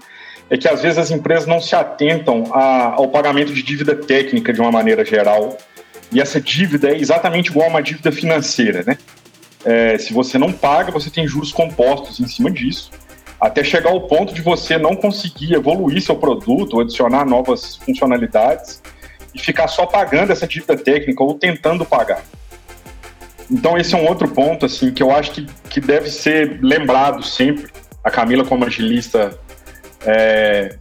é 0.51 0.57
que 0.57 0.69
às 0.69 0.83
vezes 0.83 0.99
as 0.99 1.11
empresas 1.11 1.47
não 1.47 1.61
se 1.61 1.75
atentam 1.75 2.45
a, 2.53 2.95
ao 2.95 3.09
pagamento 3.09 3.53
de 3.53 3.63
dívida 3.63 3.95
técnica 3.95 4.53
de 4.53 4.61
uma 4.61 4.71
maneira 4.71 5.05
geral. 5.05 5.57
E 6.13 6.21
essa 6.21 6.41
dívida 6.41 6.91
é 6.91 6.97
exatamente 6.97 7.51
igual 7.51 7.67
a 7.67 7.71
uma 7.71 7.83
dívida 7.83 8.13
financeira, 8.13 8.85
né? 8.87 8.99
É, 9.65 9.97
se 9.99 10.13
você 10.13 10.39
não 10.39 10.53
paga, 10.53 10.93
você 10.93 11.11
tem 11.11 11.27
juros 11.27 11.53
compostos 11.53 12.21
em 12.21 12.27
cima 12.27 12.51
disso, 12.51 12.91
até 13.41 13.65
chegar 13.65 13.91
ao 13.91 14.03
ponto 14.03 14.35
de 14.35 14.43
você 14.43 14.79
não 14.79 14.95
conseguir 14.95 15.55
evoluir 15.55 16.03
seu 16.03 16.17
produto 16.17 16.81
adicionar 16.81 17.25
novas 17.25 17.77
funcionalidades 17.77 18.83
e 19.35 19.41
ficar 19.41 19.69
só 19.69 19.87
pagando 19.87 20.33
essa 20.33 20.47
dívida 20.47 20.77
técnica 20.77 21.23
ou 21.23 21.35
tentando 21.35 21.85
pagar. 21.85 22.23
Então 23.51 23.77
esse 23.77 23.95
é 23.95 23.99
um 23.99 24.07
outro 24.07 24.29
ponto 24.29 24.65
assim 24.65 24.93
que 24.93 25.03
eu 25.03 25.11
acho 25.11 25.33
que, 25.33 25.47
que 25.69 25.81
deve 25.81 26.11
ser 26.11 26.59
lembrado 26.63 27.23
sempre. 27.23 27.71
A 28.03 28.11
Camila 28.11 28.45
como 28.45 28.65
agilista 28.65 29.39
é, 30.07 30.77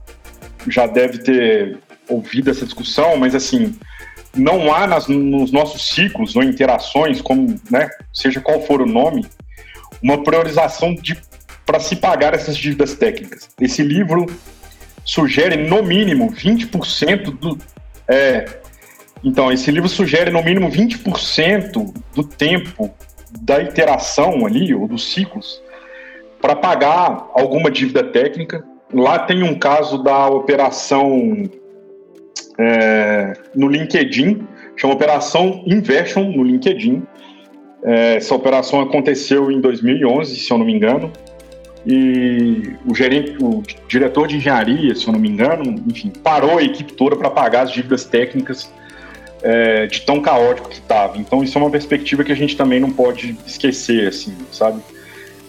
já 0.68 0.88
deve 0.88 1.20
ter 1.20 1.80
ouvido 2.08 2.50
essa 2.50 2.66
discussão, 2.66 3.18
mas 3.18 3.34
assim 3.36 3.78
não 4.36 4.74
há 4.74 4.88
nas, 4.88 5.08
nos 5.08 5.52
nossos 5.52 5.90
ciclos 5.90 6.36
ou 6.36 6.44
interações, 6.44 7.22
como, 7.22 7.60
né, 7.70 7.90
seja 8.12 8.42
qual 8.42 8.62
for 8.62 8.82
o 8.82 8.86
nome, 8.86 9.26
uma 10.02 10.24
priorização 10.24 10.96
para 11.66 11.80
se 11.80 11.96
pagar 11.96 12.34
essas 12.34 12.58
dívidas 12.58 12.96
técnicas. 12.96 13.50
Esse 13.60 13.84
livro 13.84 14.26
sugere 15.06 15.58
no 15.58 15.84
mínimo 15.84 16.32
20% 16.32 17.38
do 17.38 17.58
é, 18.08 18.46
então 19.24 19.52
esse 19.52 19.72
livro 19.72 19.88
sugere 19.88 20.30
no 20.30 20.44
mínimo 20.44 20.70
20% 20.70 21.94
do 22.14 22.24
tempo 22.24 22.94
da 23.42 23.62
iteração 23.62 24.46
ali 24.46 24.76
ou 24.76 24.88
dos 24.88 25.14
ciclos 25.14 25.62
para 26.42 26.56
pagar 26.56 27.30
alguma 27.34 27.72
dívida 27.72 28.04
técnica. 28.04 28.64
Lá 28.94 29.20
tem 29.20 29.42
um 29.44 29.58
caso 29.58 30.04
da 30.04 30.28
operação 30.28 31.50
é, 32.58 33.34
no 33.56 33.68
LinkedIn, 33.68 34.48
chama 34.76 34.94
Operação 34.94 35.64
Inversion 35.66 36.32
no 36.32 36.44
LinkedIn. 36.44 37.04
É, 37.84 38.16
essa 38.16 38.34
operação 38.34 38.82
aconteceu 38.82 39.52
em 39.52 39.60
2011, 39.60 40.36
se 40.36 40.52
eu 40.52 40.58
não 40.58 40.66
me 40.66 40.74
engano, 40.74 41.12
e 41.86 42.72
o 42.90 42.96
gerente, 42.96 43.36
o 43.42 43.62
diretor 43.88 44.28
de 44.28 44.38
engenharia, 44.38 44.96
se 44.96 45.06
eu 45.06 45.12
não 45.12 45.20
me 45.20 45.30
engano, 45.30 45.84
enfim, 45.90 46.12
parou 46.24 46.58
a 46.58 46.64
equipe 46.64 46.94
toda 46.94 47.16
para 47.16 47.30
pagar 47.30 47.64
as 47.64 47.72
dívidas 47.72 48.06
técnicas 48.06 48.72
é, 49.42 49.86
de 49.88 50.02
tão 50.02 50.22
caótico 50.22 50.70
que 50.70 50.76
estava. 50.76 51.18
Então 51.18 51.44
isso 51.44 51.58
é 51.58 51.62
uma 51.62 51.70
perspectiva 51.70 52.24
que 52.24 52.32
a 52.32 52.36
gente 52.36 52.56
também 52.56 52.80
não 52.80 52.90
pode 52.90 53.38
esquecer, 53.46 54.08
assim, 54.08 54.34
sabe? 54.50 54.82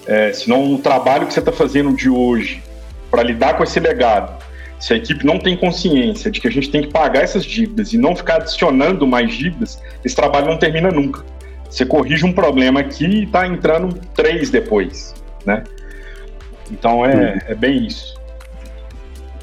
É, 0.07 0.33
senão 0.33 0.75
o 0.75 0.79
trabalho 0.79 1.27
que 1.27 1.33
você 1.33 1.39
está 1.39 1.53
fazendo 1.53 1.95
de 1.95 2.11
hoje 2.11 2.61
para 3.11 3.23
lidar 3.23 3.57
com 3.57 3.63
esse 3.63 3.79
legado 3.79 4.45
se 4.85 4.93
a 4.93 4.97
equipe 4.97 5.25
não 5.25 5.39
tem 5.39 5.57
consciência 5.57 6.31
de 6.31 6.39
que 6.39 6.47
a 6.47 6.51
gente 6.51 6.69
tem 6.69 6.83
que 6.83 6.89
pagar 6.89 7.23
essas 7.23 7.43
dívidas 7.43 7.95
e 7.95 7.97
não 7.97 8.15
ficar 8.15 8.37
adicionando 8.37 9.07
mais 9.07 9.33
dívidas, 9.35 9.81
esse 10.05 10.15
trabalho 10.15 10.47
não 10.47 10.59
termina 10.59 10.91
nunca. 10.91 11.25
Você 11.71 11.87
corrige 11.87 12.27
um 12.27 12.35
problema 12.35 12.81
aqui 12.81 13.07
e 13.07 13.25
está 13.25 13.47
entrando 13.47 13.99
três 14.15 14.51
depois, 14.51 15.15
né? 15.47 15.65
Então 16.71 17.03
é, 17.03 17.35
hum. 17.35 17.41
é 17.47 17.55
bem 17.55 17.87
isso. 17.87 18.15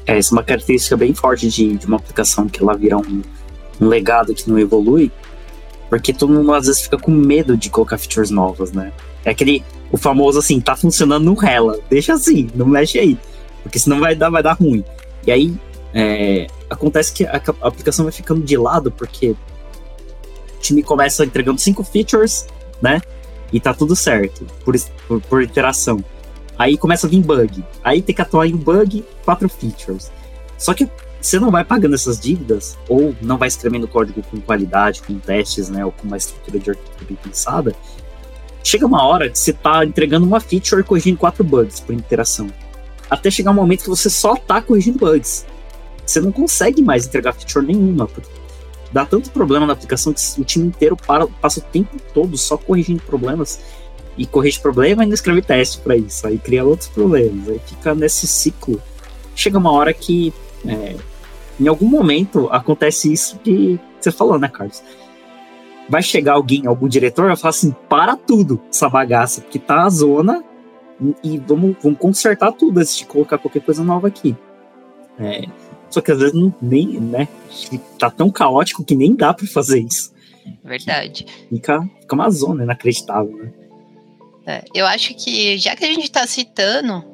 É, 0.06 0.16
essa 0.16 0.32
é 0.32 0.32
uma 0.36 0.44
característica 0.44 0.96
bem 0.96 1.12
forte 1.12 1.48
de, 1.48 1.76
de 1.76 1.86
uma 1.86 1.96
aplicação 1.96 2.46
que 2.46 2.62
ela 2.62 2.76
vira 2.76 2.96
um, 2.96 3.22
um 3.80 3.88
legado 3.88 4.32
que 4.34 4.48
não 4.48 4.60
evolui, 4.60 5.10
porque 5.90 6.12
todo 6.12 6.32
mundo 6.32 6.54
às 6.54 6.68
vezes 6.68 6.82
fica 6.82 6.96
com 6.96 7.10
medo 7.10 7.56
de 7.56 7.68
colocar 7.68 7.98
features 7.98 8.30
novas, 8.30 8.70
né? 8.70 8.92
É 9.24 9.30
aquele, 9.30 9.64
o 9.90 9.96
famoso 9.96 10.38
assim, 10.38 10.60
tá 10.60 10.76
funcionando 10.76 11.24
no 11.24 11.34
Rela, 11.34 11.80
deixa 11.90 12.12
assim, 12.12 12.48
não 12.54 12.66
mexe 12.66 12.96
aí, 12.96 13.18
porque 13.64 13.80
senão 13.80 13.98
vai 13.98 14.14
dar, 14.14 14.30
vai 14.30 14.40
dar 14.40 14.52
ruim. 14.52 14.84
E 15.26 15.30
aí 15.30 15.56
é, 15.94 16.46
acontece 16.68 17.12
que 17.12 17.24
a, 17.24 17.40
a, 17.60 17.68
aplicação 17.68 18.04
vai 18.04 18.12
ficando 18.12 18.42
de 18.42 18.56
lado 18.56 18.90
porque 18.90 19.30
o 19.30 19.36
time 20.60 20.82
começa 20.82 21.24
entregando 21.24 21.60
cinco 21.60 21.84
features, 21.84 22.46
né? 22.80 23.00
E 23.52 23.60
tá 23.60 23.74
tudo 23.74 23.94
certo 23.94 24.46
por, 24.64 24.74
por, 25.06 25.20
por 25.20 25.42
iteração. 25.42 26.02
Aí 26.58 26.76
começa 26.76 27.06
a 27.06 27.10
vir 27.10 27.22
bug. 27.22 27.62
Aí 27.84 28.00
tem 28.00 28.14
que 28.14 28.22
atuar 28.22 28.46
em 28.46 28.54
um 28.54 28.58
bug, 28.58 29.04
quatro 29.24 29.48
features. 29.48 30.10
Só 30.56 30.72
que 30.72 30.88
você 31.20 31.38
não 31.38 31.50
vai 31.50 31.64
pagando 31.64 31.94
essas 31.94 32.18
dívidas, 32.18 32.76
ou 32.88 33.14
não 33.20 33.38
vai 33.38 33.48
escrevendo 33.48 33.86
código 33.86 34.22
com 34.22 34.40
qualidade, 34.40 35.02
com 35.02 35.18
testes, 35.18 35.68
né? 35.68 35.84
Ou 35.84 35.92
com 35.92 36.06
uma 36.06 36.16
estrutura 36.16 36.58
de 36.58 36.70
arquitetura 36.70 37.06
bem 37.06 37.18
pensada. 37.22 37.74
Chega 38.64 38.86
uma 38.86 39.04
hora 39.04 39.28
que 39.28 39.38
você 39.38 39.52
tá 39.52 39.84
entregando 39.84 40.26
uma 40.26 40.40
feature 40.40 40.82
corrigindo 40.82 41.18
quatro 41.18 41.44
bugs 41.44 41.80
por 41.80 41.92
interação 41.94 42.48
até 43.12 43.30
chegar 43.30 43.50
um 43.50 43.54
momento 43.54 43.82
que 43.82 43.90
você 43.90 44.08
só 44.08 44.34
tá 44.34 44.62
corrigindo 44.62 44.98
bugs. 44.98 45.44
Você 46.04 46.18
não 46.18 46.32
consegue 46.32 46.80
mais 46.80 47.06
entregar 47.06 47.34
feature 47.34 47.64
nenhuma. 47.64 48.08
Dá 48.90 49.04
tanto 49.04 49.30
problema 49.30 49.66
na 49.66 49.74
aplicação 49.74 50.14
que 50.14 50.40
o 50.40 50.44
time 50.44 50.66
inteiro 50.68 50.96
para, 50.96 51.26
passa 51.26 51.60
o 51.60 51.62
tempo 51.62 51.94
todo 52.14 52.38
só 52.38 52.56
corrigindo 52.56 53.02
problemas. 53.02 53.60
E 54.16 54.24
corrige 54.24 54.60
problema 54.60 55.04
e 55.04 55.06
não 55.06 55.12
escreve 55.12 55.42
teste 55.42 55.78
para 55.78 55.94
isso. 55.94 56.26
Aí 56.26 56.38
cria 56.38 56.64
outros 56.64 56.88
problemas. 56.88 57.50
Aí 57.50 57.60
fica 57.66 57.94
nesse 57.94 58.26
ciclo. 58.26 58.80
Chega 59.36 59.58
uma 59.58 59.72
hora 59.72 59.92
que, 59.92 60.32
é, 60.66 60.96
em 61.60 61.68
algum 61.68 61.86
momento, 61.86 62.48
acontece 62.50 63.12
isso 63.12 63.38
que 63.40 63.78
você 64.00 64.10
falou, 64.10 64.38
né, 64.38 64.48
Carlos? 64.48 64.82
Vai 65.86 66.02
chegar 66.02 66.32
alguém, 66.32 66.66
algum 66.66 66.88
diretor, 66.88 67.26
vai 67.26 67.36
falar 67.36 67.50
assim: 67.50 67.74
para 67.90 68.16
tudo 68.16 68.58
essa 68.70 68.88
bagaça, 68.88 69.42
porque 69.42 69.58
tá 69.58 69.84
a 69.84 69.90
zona 69.90 70.42
e 71.22 71.38
vamos, 71.38 71.76
vamos 71.82 71.98
consertar 71.98 72.52
tudo 72.52 72.78
antes 72.78 72.96
de 72.96 73.06
colocar 73.06 73.38
qualquer 73.38 73.62
coisa 73.62 73.82
nova 73.82 74.08
aqui. 74.08 74.36
É, 75.18 75.44
só 75.90 76.00
que 76.00 76.10
às 76.10 76.18
vezes 76.18 76.34
não, 76.34 76.54
nem, 76.60 77.00
né? 77.00 77.28
Tá 77.98 78.10
tão 78.10 78.30
caótico 78.30 78.84
que 78.84 78.94
nem 78.94 79.14
dá 79.14 79.34
para 79.34 79.46
fazer 79.46 79.80
isso. 79.80 80.12
Verdade. 80.64 81.26
Fica, 81.48 81.82
fica 82.00 82.14
uma 82.14 82.30
zona 82.30 82.64
inacreditável, 82.64 83.36
né? 83.36 83.52
É, 84.46 84.64
eu 84.74 84.86
acho 84.86 85.14
que, 85.14 85.56
já 85.58 85.76
que 85.76 85.84
a 85.84 85.88
gente 85.88 86.04
está 86.04 86.26
citando 86.26 87.04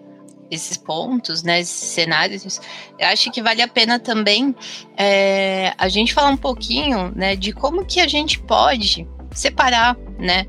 esses 0.50 0.76
pontos, 0.78 1.42
né, 1.42 1.60
esses 1.60 1.74
cenários, 1.74 2.60
eu 2.98 3.06
acho 3.08 3.30
que 3.30 3.42
vale 3.42 3.60
a 3.60 3.68
pena 3.68 3.98
também 3.98 4.54
é, 4.96 5.74
a 5.76 5.88
gente 5.88 6.14
falar 6.14 6.30
um 6.30 6.38
pouquinho, 6.38 7.12
né, 7.14 7.36
de 7.36 7.52
como 7.52 7.84
que 7.84 8.00
a 8.00 8.08
gente 8.08 8.38
pode 8.40 9.06
separar, 9.32 9.94
né, 10.18 10.46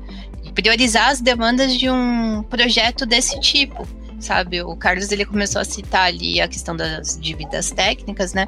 priorizar 0.52 1.10
as 1.10 1.20
demandas 1.20 1.76
de 1.76 1.88
um 1.90 2.42
projeto 2.42 3.06
desse 3.06 3.38
tipo, 3.40 3.86
sabe? 4.18 4.62
O 4.62 4.76
Carlos 4.76 5.10
ele 5.10 5.24
começou 5.24 5.60
a 5.60 5.64
citar 5.64 6.06
ali 6.06 6.40
a 6.40 6.48
questão 6.48 6.76
das 6.76 7.18
dívidas 7.20 7.70
técnicas, 7.70 8.32
né? 8.32 8.46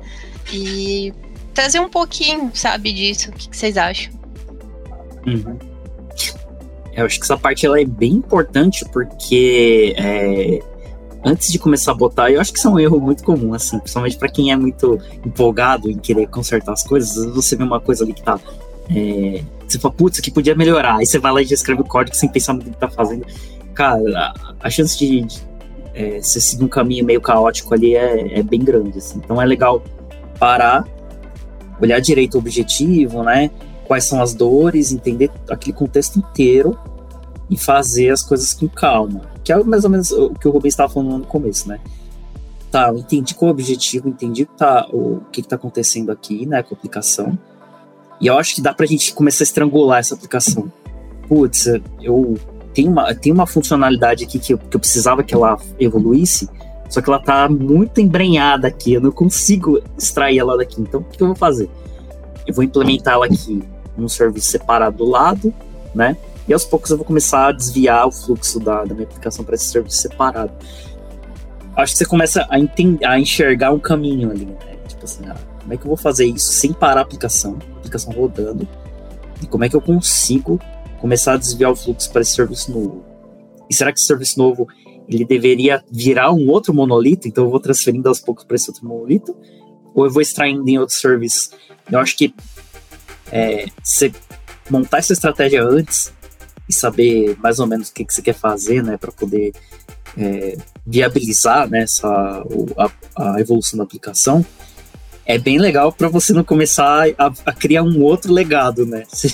E 0.52 1.12
trazer 1.54 1.80
um 1.80 1.88
pouquinho, 1.88 2.50
sabe, 2.54 2.92
disso. 2.92 3.30
O 3.30 3.32
que, 3.32 3.48
que 3.48 3.56
vocês 3.56 3.76
acham? 3.76 4.12
Uhum. 5.26 5.58
Eu 6.94 7.06
acho 7.06 7.18
que 7.18 7.24
essa 7.24 7.38
parte 7.38 7.64
ela 7.64 7.80
é 7.80 7.84
bem 7.84 8.12
importante 8.12 8.84
porque 8.92 9.94
é, 9.96 10.60
antes 11.24 11.50
de 11.50 11.58
começar 11.58 11.92
a 11.92 11.94
botar, 11.94 12.30
eu 12.30 12.40
acho 12.40 12.52
que 12.52 12.58
isso 12.58 12.68
é 12.68 12.70
um 12.70 12.78
erro 12.78 13.00
muito 13.00 13.24
comum, 13.24 13.54
assim, 13.54 13.78
principalmente 13.78 14.18
para 14.18 14.28
quem 14.28 14.52
é 14.52 14.56
muito 14.56 15.00
empolgado 15.24 15.90
em 15.90 15.96
querer 15.96 16.26
consertar 16.26 16.72
as 16.72 16.82
coisas. 16.82 17.24
Você 17.34 17.56
vê 17.56 17.62
uma 17.62 17.80
coisa 17.80 18.04
ali 18.04 18.12
que 18.12 18.22
tá 18.22 18.38
é, 18.94 19.42
você 19.72 19.78
fala, 19.78 19.94
putz, 19.94 20.18
aqui 20.18 20.30
podia 20.30 20.54
melhorar. 20.54 20.96
Aí 20.96 21.06
você 21.06 21.18
vai 21.18 21.32
lá 21.32 21.42
e 21.42 21.44
já 21.44 21.54
escreve 21.54 21.80
o 21.80 21.84
código 21.84 22.16
sem 22.16 22.28
pensar 22.28 22.52
no 22.52 22.60
que 22.62 22.70
tá 22.70 22.88
fazendo. 22.88 23.26
Cara, 23.74 24.34
a, 24.60 24.70
chance 24.70 24.98
de, 24.98 25.22
de 25.22 25.42
é, 25.94 26.20
seguir 26.22 26.64
um 26.64 26.68
caminho 26.68 27.04
meio 27.04 27.20
caótico 27.20 27.74
ali 27.74 27.94
é, 27.94 28.38
é 28.38 28.42
bem 28.42 28.60
grande. 28.60 28.98
Assim. 28.98 29.18
Então 29.18 29.40
é 29.40 29.44
legal 29.44 29.82
parar, 30.38 30.86
olhar 31.80 32.00
direito 32.00 32.34
o 32.34 32.38
objetivo, 32.38 33.22
né? 33.22 33.50
Quais 33.86 34.04
são 34.04 34.20
as 34.22 34.34
dores, 34.34 34.92
entender 34.92 35.30
aquele 35.48 35.76
contexto 35.76 36.18
inteiro 36.18 36.78
e 37.50 37.56
fazer 37.56 38.10
as 38.10 38.22
coisas 38.22 38.54
com 38.54 38.68
calma. 38.68 39.22
Que 39.42 39.52
é 39.52 39.62
mais 39.62 39.84
ou 39.84 39.90
menos 39.90 40.10
o 40.12 40.30
que 40.30 40.46
o 40.46 40.50
Rubens 40.50 40.74
estava 40.74 40.92
falando 40.92 41.18
no 41.18 41.26
começo, 41.26 41.68
né? 41.68 41.80
Tá, 42.70 42.90
entendi 42.94 43.34
qual 43.34 43.48
é 43.48 43.52
o 43.52 43.54
objetivo, 43.54 44.08
entendi 44.08 44.46
tá, 44.46 44.88
o 44.90 45.20
que 45.30 45.42
está 45.42 45.56
acontecendo 45.56 46.10
aqui, 46.10 46.46
né, 46.46 46.62
com 46.62 46.74
a 46.74 46.78
aplicação 46.78 47.38
e 48.22 48.28
eu 48.28 48.38
acho 48.38 48.54
que 48.54 48.62
dá 48.62 48.72
pra 48.72 48.86
gente 48.86 49.12
começar 49.12 49.42
a 49.42 49.46
estrangular 49.46 49.98
essa 49.98 50.14
aplicação. 50.14 50.72
Putz, 51.26 51.66
eu 52.00 52.38
tenho 52.72 52.92
uma, 52.92 53.12
tenho 53.16 53.34
uma 53.34 53.48
funcionalidade 53.48 54.22
aqui 54.22 54.38
que 54.38 54.54
eu, 54.54 54.58
que 54.58 54.76
eu 54.76 54.80
precisava 54.80 55.24
que 55.24 55.34
ela 55.34 55.58
evoluísse, 55.76 56.48
só 56.88 57.02
que 57.02 57.10
ela 57.10 57.18
tá 57.18 57.48
muito 57.48 58.00
embrenhada 58.00 58.68
aqui, 58.68 58.92
eu 58.92 59.00
não 59.00 59.10
consigo 59.10 59.82
extrair 59.98 60.38
ela 60.38 60.56
daqui. 60.56 60.80
Então, 60.80 61.00
o 61.00 61.04
que 61.04 61.20
eu 61.20 61.26
vou 61.26 61.34
fazer? 61.34 61.68
Eu 62.46 62.54
vou 62.54 62.62
implementar 62.62 63.14
ela 63.14 63.26
aqui 63.26 63.60
num 63.96 64.08
serviço 64.08 64.52
separado 64.52 64.98
do 64.98 65.04
lado, 65.04 65.52
né? 65.92 66.16
E 66.46 66.52
aos 66.52 66.64
poucos 66.64 66.92
eu 66.92 66.96
vou 66.96 67.04
começar 67.04 67.48
a 67.48 67.52
desviar 67.52 68.06
o 68.06 68.12
fluxo 68.12 68.60
da, 68.60 68.84
da 68.84 68.94
minha 68.94 69.06
aplicação 69.06 69.44
para 69.44 69.56
esse 69.56 69.64
serviço 69.64 69.96
separado. 69.96 70.52
Acho 71.76 71.92
que 71.92 71.98
você 71.98 72.06
começa 72.06 72.46
a, 72.48 72.56
entender, 72.56 73.04
a 73.04 73.18
enxergar 73.18 73.72
um 73.72 73.80
caminho 73.80 74.30
ali, 74.30 74.44
né? 74.44 74.54
Tipo 74.86 75.04
assim, 75.06 75.24
ah, 75.26 75.34
como 75.60 75.74
é 75.74 75.76
que 75.76 75.82
eu 75.82 75.88
vou 75.88 75.96
fazer 75.96 76.26
isso 76.26 76.52
sem 76.52 76.72
parar 76.72 77.00
a 77.00 77.02
aplicação? 77.02 77.58
Aplicação 77.92 78.12
rodando 78.12 78.66
e 79.42 79.46
como 79.46 79.64
é 79.64 79.68
que 79.68 79.76
eu 79.76 79.80
consigo 79.80 80.58
começar 81.00 81.34
a 81.34 81.36
desviar 81.36 81.70
o 81.70 81.76
fluxo 81.76 82.10
para 82.10 82.22
esse 82.22 82.32
serviço 82.32 82.70
novo. 82.70 83.04
E 83.68 83.74
será 83.74 83.92
que 83.92 83.98
esse 83.98 84.06
serviço 84.06 84.38
novo 84.38 84.68
ele 85.08 85.24
deveria 85.24 85.84
virar 85.90 86.32
um 86.32 86.48
outro 86.48 86.72
monolito, 86.72 87.26
então 87.26 87.44
eu 87.44 87.50
vou 87.50 87.58
transferindo 87.58 88.08
aos 88.08 88.20
poucos 88.20 88.44
para 88.44 88.54
esse 88.54 88.70
outro 88.70 88.86
monolito, 88.86 89.36
ou 89.94 90.04
eu 90.04 90.10
vou 90.10 90.22
extraindo 90.22 90.66
em 90.68 90.78
outro 90.78 90.94
serviço? 90.94 91.50
Eu 91.90 91.98
acho 91.98 92.16
que 92.16 92.32
é, 93.32 93.66
você 93.82 94.12
montar 94.70 94.98
essa 94.98 95.12
estratégia 95.12 95.64
antes 95.64 96.12
e 96.68 96.72
saber 96.72 97.36
mais 97.42 97.58
ou 97.58 97.66
menos 97.66 97.88
o 97.88 97.92
que, 97.92 98.04
que 98.04 98.14
você 98.14 98.22
quer 98.22 98.34
fazer, 98.34 98.82
né, 98.82 98.96
para 98.96 99.10
poder 99.10 99.52
é, 100.16 100.56
viabilizar 100.86 101.68
né, 101.68 101.82
essa, 101.82 102.08
a, 102.08 103.34
a, 103.34 103.40
evolução 103.40 103.76
da 103.76 103.84
aplicação, 103.84 104.44
é 105.26 105.38
bem 105.38 105.58
legal 105.58 105.92
para 105.92 106.08
você 106.08 106.32
não 106.32 106.44
começar 106.44 107.06
a, 107.18 107.32
a, 107.46 107.52
criar 107.52 107.82
um 107.82 108.00
outro 108.02 108.32
legado, 108.32 108.84
né? 108.84 109.04
Você, 109.08 109.28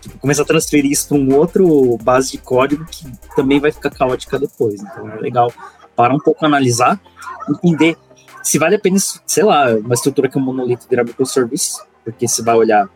tipo, 0.00 0.18
começar 0.18 0.42
a 0.42 0.46
transferir 0.46 0.90
isso 0.90 1.08
para 1.08 1.16
um 1.16 1.34
outro 1.34 1.98
base 2.02 2.32
de 2.32 2.38
código 2.38 2.84
que 2.86 3.06
também 3.36 3.60
vai 3.60 3.70
ficar 3.70 3.90
caótica 3.90 4.38
depois. 4.38 4.80
Então 4.80 5.08
é 5.08 5.16
legal 5.16 5.52
parar 5.94 6.14
um 6.14 6.20
pouco, 6.20 6.44
analisar, 6.44 7.00
entender 7.48 7.96
se 8.42 8.58
vale 8.58 8.76
a 8.76 8.78
pena, 8.78 8.96
sei 9.26 9.44
lá, 9.44 9.74
uma 9.74 9.94
estrutura 9.94 10.28
que 10.28 10.38
é 10.38 10.40
um 10.40 10.44
monolito 10.44 10.86
virar 10.88 11.04
microservice, 11.04 11.78
porque 12.04 12.26
você 12.26 12.42
vai 12.42 12.56
olhar 12.56 12.88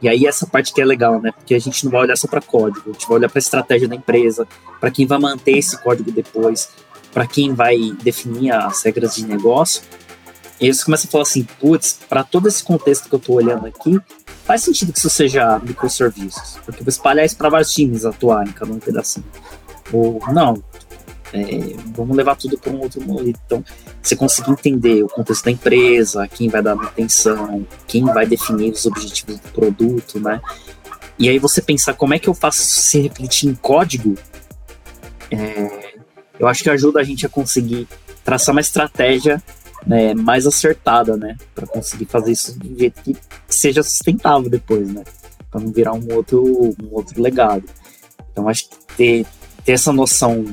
e 0.00 0.08
aí 0.08 0.26
essa 0.26 0.46
parte 0.46 0.74
que 0.74 0.80
é 0.80 0.84
legal, 0.84 1.20
né? 1.20 1.32
Porque 1.32 1.54
a 1.54 1.58
gente 1.58 1.84
não 1.84 1.90
vai 1.92 2.02
olhar 2.02 2.16
só 2.16 2.28
para 2.28 2.40
código, 2.40 2.90
a 2.90 2.92
gente 2.92 3.08
vai 3.08 3.16
olhar 3.16 3.28
para 3.28 3.38
a 3.38 3.40
estratégia 3.40 3.88
da 3.88 3.96
empresa, 3.96 4.46
para 4.78 4.90
quem 4.90 5.06
vai 5.06 5.18
manter 5.18 5.56
esse 5.56 5.80
código 5.82 6.12
depois, 6.12 6.68
para 7.12 7.26
quem 7.26 7.54
vai 7.54 7.76
definir 8.02 8.52
as 8.52 8.82
regras 8.82 9.14
de 9.14 9.26
negócio. 9.26 9.82
E 10.60 10.66
aí 10.66 10.74
você 10.74 10.84
começa 10.84 11.06
a 11.06 11.10
falar 11.10 11.22
assim, 11.22 11.44
putz, 11.60 11.98
para 12.08 12.24
todo 12.24 12.48
esse 12.48 12.62
contexto 12.64 13.08
que 13.08 13.14
eu 13.14 13.18
estou 13.18 13.36
olhando 13.36 13.66
aqui, 13.66 13.98
faz 14.44 14.62
sentido 14.62 14.92
que 14.92 14.98
isso 14.98 15.10
seja 15.10 15.58
microserviços, 15.58 16.58
porque 16.64 16.80
eu 16.80 16.84
vou 16.84 16.90
espalhar 16.90 17.26
isso 17.26 17.36
para 17.36 17.48
vários 17.48 17.72
times 17.72 18.04
atuarem, 18.04 18.52
cada 18.52 18.72
um 18.72 18.78
pedacinho. 18.78 19.26
Ou 19.92 20.20
não, 20.32 20.62
é, 21.32 21.76
vamos 21.94 22.16
levar 22.16 22.36
tudo 22.36 22.56
para 22.58 22.72
um 22.72 22.80
outro 22.80 23.02
monolito. 23.02 23.40
Então, 23.44 23.64
você 24.02 24.16
conseguir 24.16 24.52
entender 24.52 25.02
o 25.02 25.08
contexto 25.08 25.44
da 25.44 25.50
empresa, 25.50 26.26
quem 26.28 26.48
vai 26.48 26.62
dar 26.62 26.74
manutenção, 26.74 27.66
quem 27.86 28.04
vai 28.04 28.26
definir 28.26 28.72
os 28.72 28.86
objetivos 28.86 29.38
do 29.38 29.48
produto, 29.50 30.20
né? 30.20 30.40
E 31.18 31.28
aí 31.28 31.38
você 31.38 31.60
pensar 31.60 31.94
como 31.94 32.14
é 32.14 32.18
que 32.18 32.28
eu 32.28 32.34
faço 32.34 32.62
se 32.62 33.00
refletir 33.00 33.48
em 33.48 33.54
código, 33.54 34.14
é, 35.30 35.96
eu 36.38 36.46
acho 36.46 36.62
que 36.62 36.70
ajuda 36.70 37.00
a 37.00 37.04
gente 37.04 37.26
a 37.26 37.28
conseguir 37.28 37.88
traçar 38.24 38.54
uma 38.54 38.60
estratégia 38.60 39.42
né, 39.86 40.14
mais 40.14 40.46
acertada, 40.46 41.16
né? 41.16 41.36
Para 41.54 41.66
conseguir 41.66 42.06
fazer 42.06 42.32
isso 42.32 42.58
de 42.58 42.72
um 42.72 42.78
jeito 42.78 43.02
que 43.02 43.16
seja 43.48 43.82
sustentável 43.82 44.50
depois, 44.50 44.92
né? 44.92 45.04
Para 45.50 45.60
não 45.60 45.70
virar 45.70 45.92
um 45.92 46.12
outro, 46.12 46.42
um 46.82 46.88
outro 46.90 47.22
legado. 47.22 47.64
Então, 48.32 48.48
acho 48.48 48.68
que 48.68 48.76
ter, 48.96 49.26
ter 49.64 49.72
essa 49.72 49.92
noção 49.92 50.44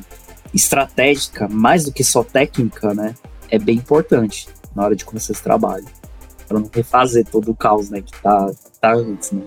estratégica, 0.54 1.48
mais 1.50 1.84
do 1.86 1.92
que 1.92 2.04
só 2.04 2.24
técnica, 2.24 2.94
né, 2.94 3.16
é 3.50 3.58
bem 3.58 3.78
importante 3.78 4.48
na 4.76 4.84
hora 4.84 4.96
de 4.96 5.04
começar 5.04 5.34
esse 5.34 5.44
trabalho. 5.44 5.86
Para 6.48 6.60
não 6.60 6.70
refazer 6.72 7.26
todo 7.26 7.50
o 7.50 7.56
caos, 7.56 7.90
né, 7.90 8.02
que 8.02 8.12
tá, 8.22 8.52
tá 8.80 8.94
antes, 8.94 9.32
né. 9.32 9.44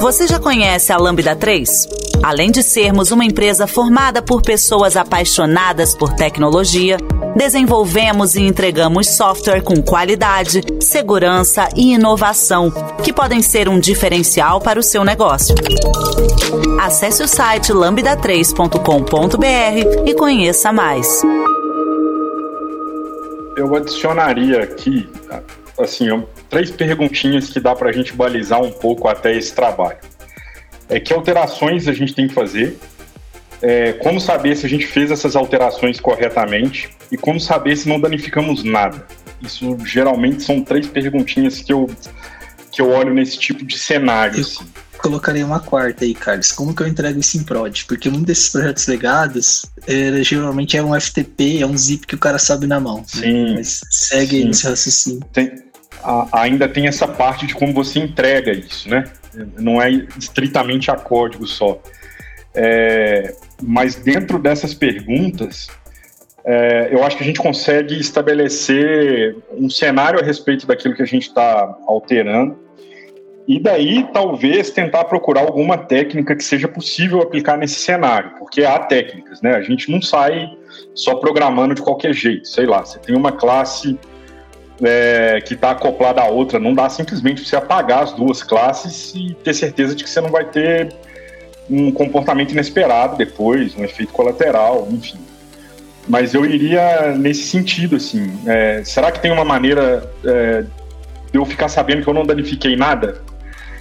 Você 0.00 0.28
já 0.28 0.38
conhece 0.38 0.92
a 0.92 0.96
Lambda 0.96 1.34
3? 1.34 1.88
Além 2.22 2.52
de 2.52 2.62
sermos 2.62 3.10
uma 3.10 3.24
empresa 3.24 3.66
formada 3.66 4.22
por 4.22 4.42
pessoas 4.42 4.96
apaixonadas 4.96 5.92
por 5.92 6.14
tecnologia, 6.14 6.98
desenvolvemos 7.34 8.36
e 8.36 8.42
entregamos 8.42 9.08
software 9.08 9.60
com 9.60 9.82
qualidade, 9.82 10.62
segurança 10.80 11.68
e 11.76 11.94
inovação, 11.94 12.72
que 13.02 13.12
podem 13.12 13.42
ser 13.42 13.68
um 13.68 13.80
diferencial 13.80 14.60
para 14.60 14.78
o 14.78 14.84
seu 14.84 15.04
negócio. 15.04 15.56
Acesse 16.80 17.20
o 17.22 17.28
site 17.28 17.72
lambda3.com.br 17.72 20.06
e 20.06 20.14
conheça 20.14 20.72
mais. 20.72 21.22
Eu 23.56 23.74
adicionaria 23.74 24.62
aqui, 24.62 25.08
assim, 25.76 26.08
três 26.48 26.70
perguntinhas 26.70 27.48
que 27.48 27.60
dá 27.60 27.74
para 27.74 27.90
a 27.90 27.92
gente 27.92 28.12
balizar 28.12 28.62
um 28.62 28.70
pouco 28.70 29.08
até 29.08 29.36
esse 29.36 29.54
trabalho. 29.54 29.98
É 30.88 30.98
que 30.98 31.12
alterações 31.12 31.86
a 31.86 31.92
gente 31.92 32.14
tem 32.14 32.26
que 32.26 32.34
fazer, 32.34 32.78
é, 33.60 33.92
como 33.94 34.20
saber 34.20 34.56
se 34.56 34.64
a 34.64 34.68
gente 34.68 34.86
fez 34.86 35.10
essas 35.10 35.36
alterações 35.36 36.00
corretamente 36.00 36.90
e 37.10 37.16
como 37.16 37.40
saber 37.40 37.76
se 37.76 37.88
não 37.88 38.00
danificamos 38.00 38.62
nada. 38.62 39.06
Isso 39.42 39.76
geralmente 39.84 40.42
são 40.42 40.62
três 40.62 40.86
perguntinhas 40.86 41.60
que 41.60 41.72
eu, 41.72 41.88
que 42.72 42.80
eu 42.80 42.90
olho 42.90 43.12
nesse 43.12 43.38
tipo 43.38 43.64
de 43.64 43.78
cenário. 43.78 44.36
Eu 44.36 44.42
assim. 44.42 44.64
colocaria 44.98 45.44
uma 45.44 45.60
quarta 45.60 46.04
aí, 46.04 46.14
Carlos. 46.14 46.52
Como 46.52 46.74
que 46.74 46.82
eu 46.82 46.88
entrego 46.88 47.20
isso 47.20 47.36
em 47.36 47.44
prod? 47.44 47.84
Porque 47.86 48.08
um 48.08 48.22
desses 48.22 48.48
projetos 48.48 48.86
legados 48.86 49.66
é, 49.86 50.22
geralmente 50.22 50.76
é 50.76 50.82
um 50.82 50.98
FTP, 50.98 51.60
é 51.60 51.66
um 51.66 51.76
zip 51.76 52.06
que 52.06 52.14
o 52.14 52.18
cara 52.18 52.38
sabe 52.38 52.66
na 52.66 52.80
mão. 52.80 52.98
Né? 52.98 53.04
Sim. 53.06 53.44
Né? 53.44 53.54
Mas 53.56 53.80
segue 53.90 54.42
sim. 54.42 54.50
esse 54.50 54.66
raciocínio. 54.66 55.20
Tem, 55.32 55.67
a, 56.02 56.42
ainda 56.42 56.68
tem 56.68 56.86
essa 56.86 57.06
parte 57.06 57.46
de 57.46 57.54
como 57.54 57.72
você 57.72 57.98
entrega 57.98 58.52
isso, 58.52 58.88
né? 58.88 59.04
Não 59.58 59.80
é 59.80 59.90
estritamente 59.90 60.90
a 60.90 60.96
código 60.96 61.46
só. 61.46 61.80
É, 62.54 63.34
mas 63.62 63.94
dentro 63.94 64.38
dessas 64.38 64.74
perguntas, 64.74 65.68
é, 66.44 66.88
eu 66.90 67.04
acho 67.04 67.16
que 67.16 67.22
a 67.22 67.26
gente 67.26 67.40
consegue 67.40 67.98
estabelecer 68.00 69.36
um 69.52 69.68
cenário 69.68 70.18
a 70.20 70.22
respeito 70.22 70.66
daquilo 70.66 70.94
que 70.94 71.02
a 71.02 71.06
gente 71.06 71.28
está 71.28 71.76
alterando. 71.86 72.56
E 73.46 73.58
daí, 73.58 74.06
talvez, 74.12 74.70
tentar 74.70 75.04
procurar 75.04 75.40
alguma 75.40 75.78
técnica 75.78 76.36
que 76.36 76.44
seja 76.44 76.68
possível 76.68 77.22
aplicar 77.22 77.56
nesse 77.56 77.80
cenário, 77.80 78.32
porque 78.38 78.62
há 78.62 78.78
técnicas, 78.78 79.40
né? 79.40 79.54
A 79.54 79.62
gente 79.62 79.90
não 79.90 80.02
sai 80.02 80.46
só 80.94 81.14
programando 81.14 81.74
de 81.74 81.80
qualquer 81.80 82.12
jeito. 82.12 82.46
Sei 82.46 82.66
lá, 82.66 82.84
você 82.84 82.98
tem 82.98 83.16
uma 83.16 83.32
classe 83.32 83.98
é, 84.82 85.40
que 85.40 85.54
está 85.54 85.70
acoplada 85.70 86.20
à 86.20 86.26
outra, 86.28 86.58
não 86.58 86.74
dá 86.74 86.88
simplesmente 86.88 87.44
você 87.44 87.56
apagar 87.56 88.04
as 88.04 88.12
duas 88.12 88.42
classes 88.42 89.12
e 89.14 89.34
ter 89.42 89.54
certeza 89.54 89.94
de 89.94 90.04
que 90.04 90.10
você 90.10 90.20
não 90.20 90.30
vai 90.30 90.44
ter 90.44 90.94
um 91.68 91.90
comportamento 91.92 92.52
inesperado 92.52 93.16
depois, 93.16 93.76
um 93.76 93.84
efeito 93.84 94.12
colateral, 94.12 94.88
enfim. 94.90 95.18
Mas 96.08 96.32
eu 96.32 96.46
iria 96.46 97.14
nesse 97.18 97.44
sentido, 97.44 97.96
assim. 97.96 98.32
É, 98.46 98.82
será 98.84 99.12
que 99.12 99.20
tem 99.20 99.30
uma 99.30 99.44
maneira 99.44 100.10
é, 100.24 100.62
de 101.30 101.38
eu 101.38 101.44
ficar 101.44 101.68
sabendo 101.68 102.02
que 102.02 102.08
eu 102.08 102.14
não 102.14 102.24
danifiquei 102.24 102.74
nada? 102.76 103.20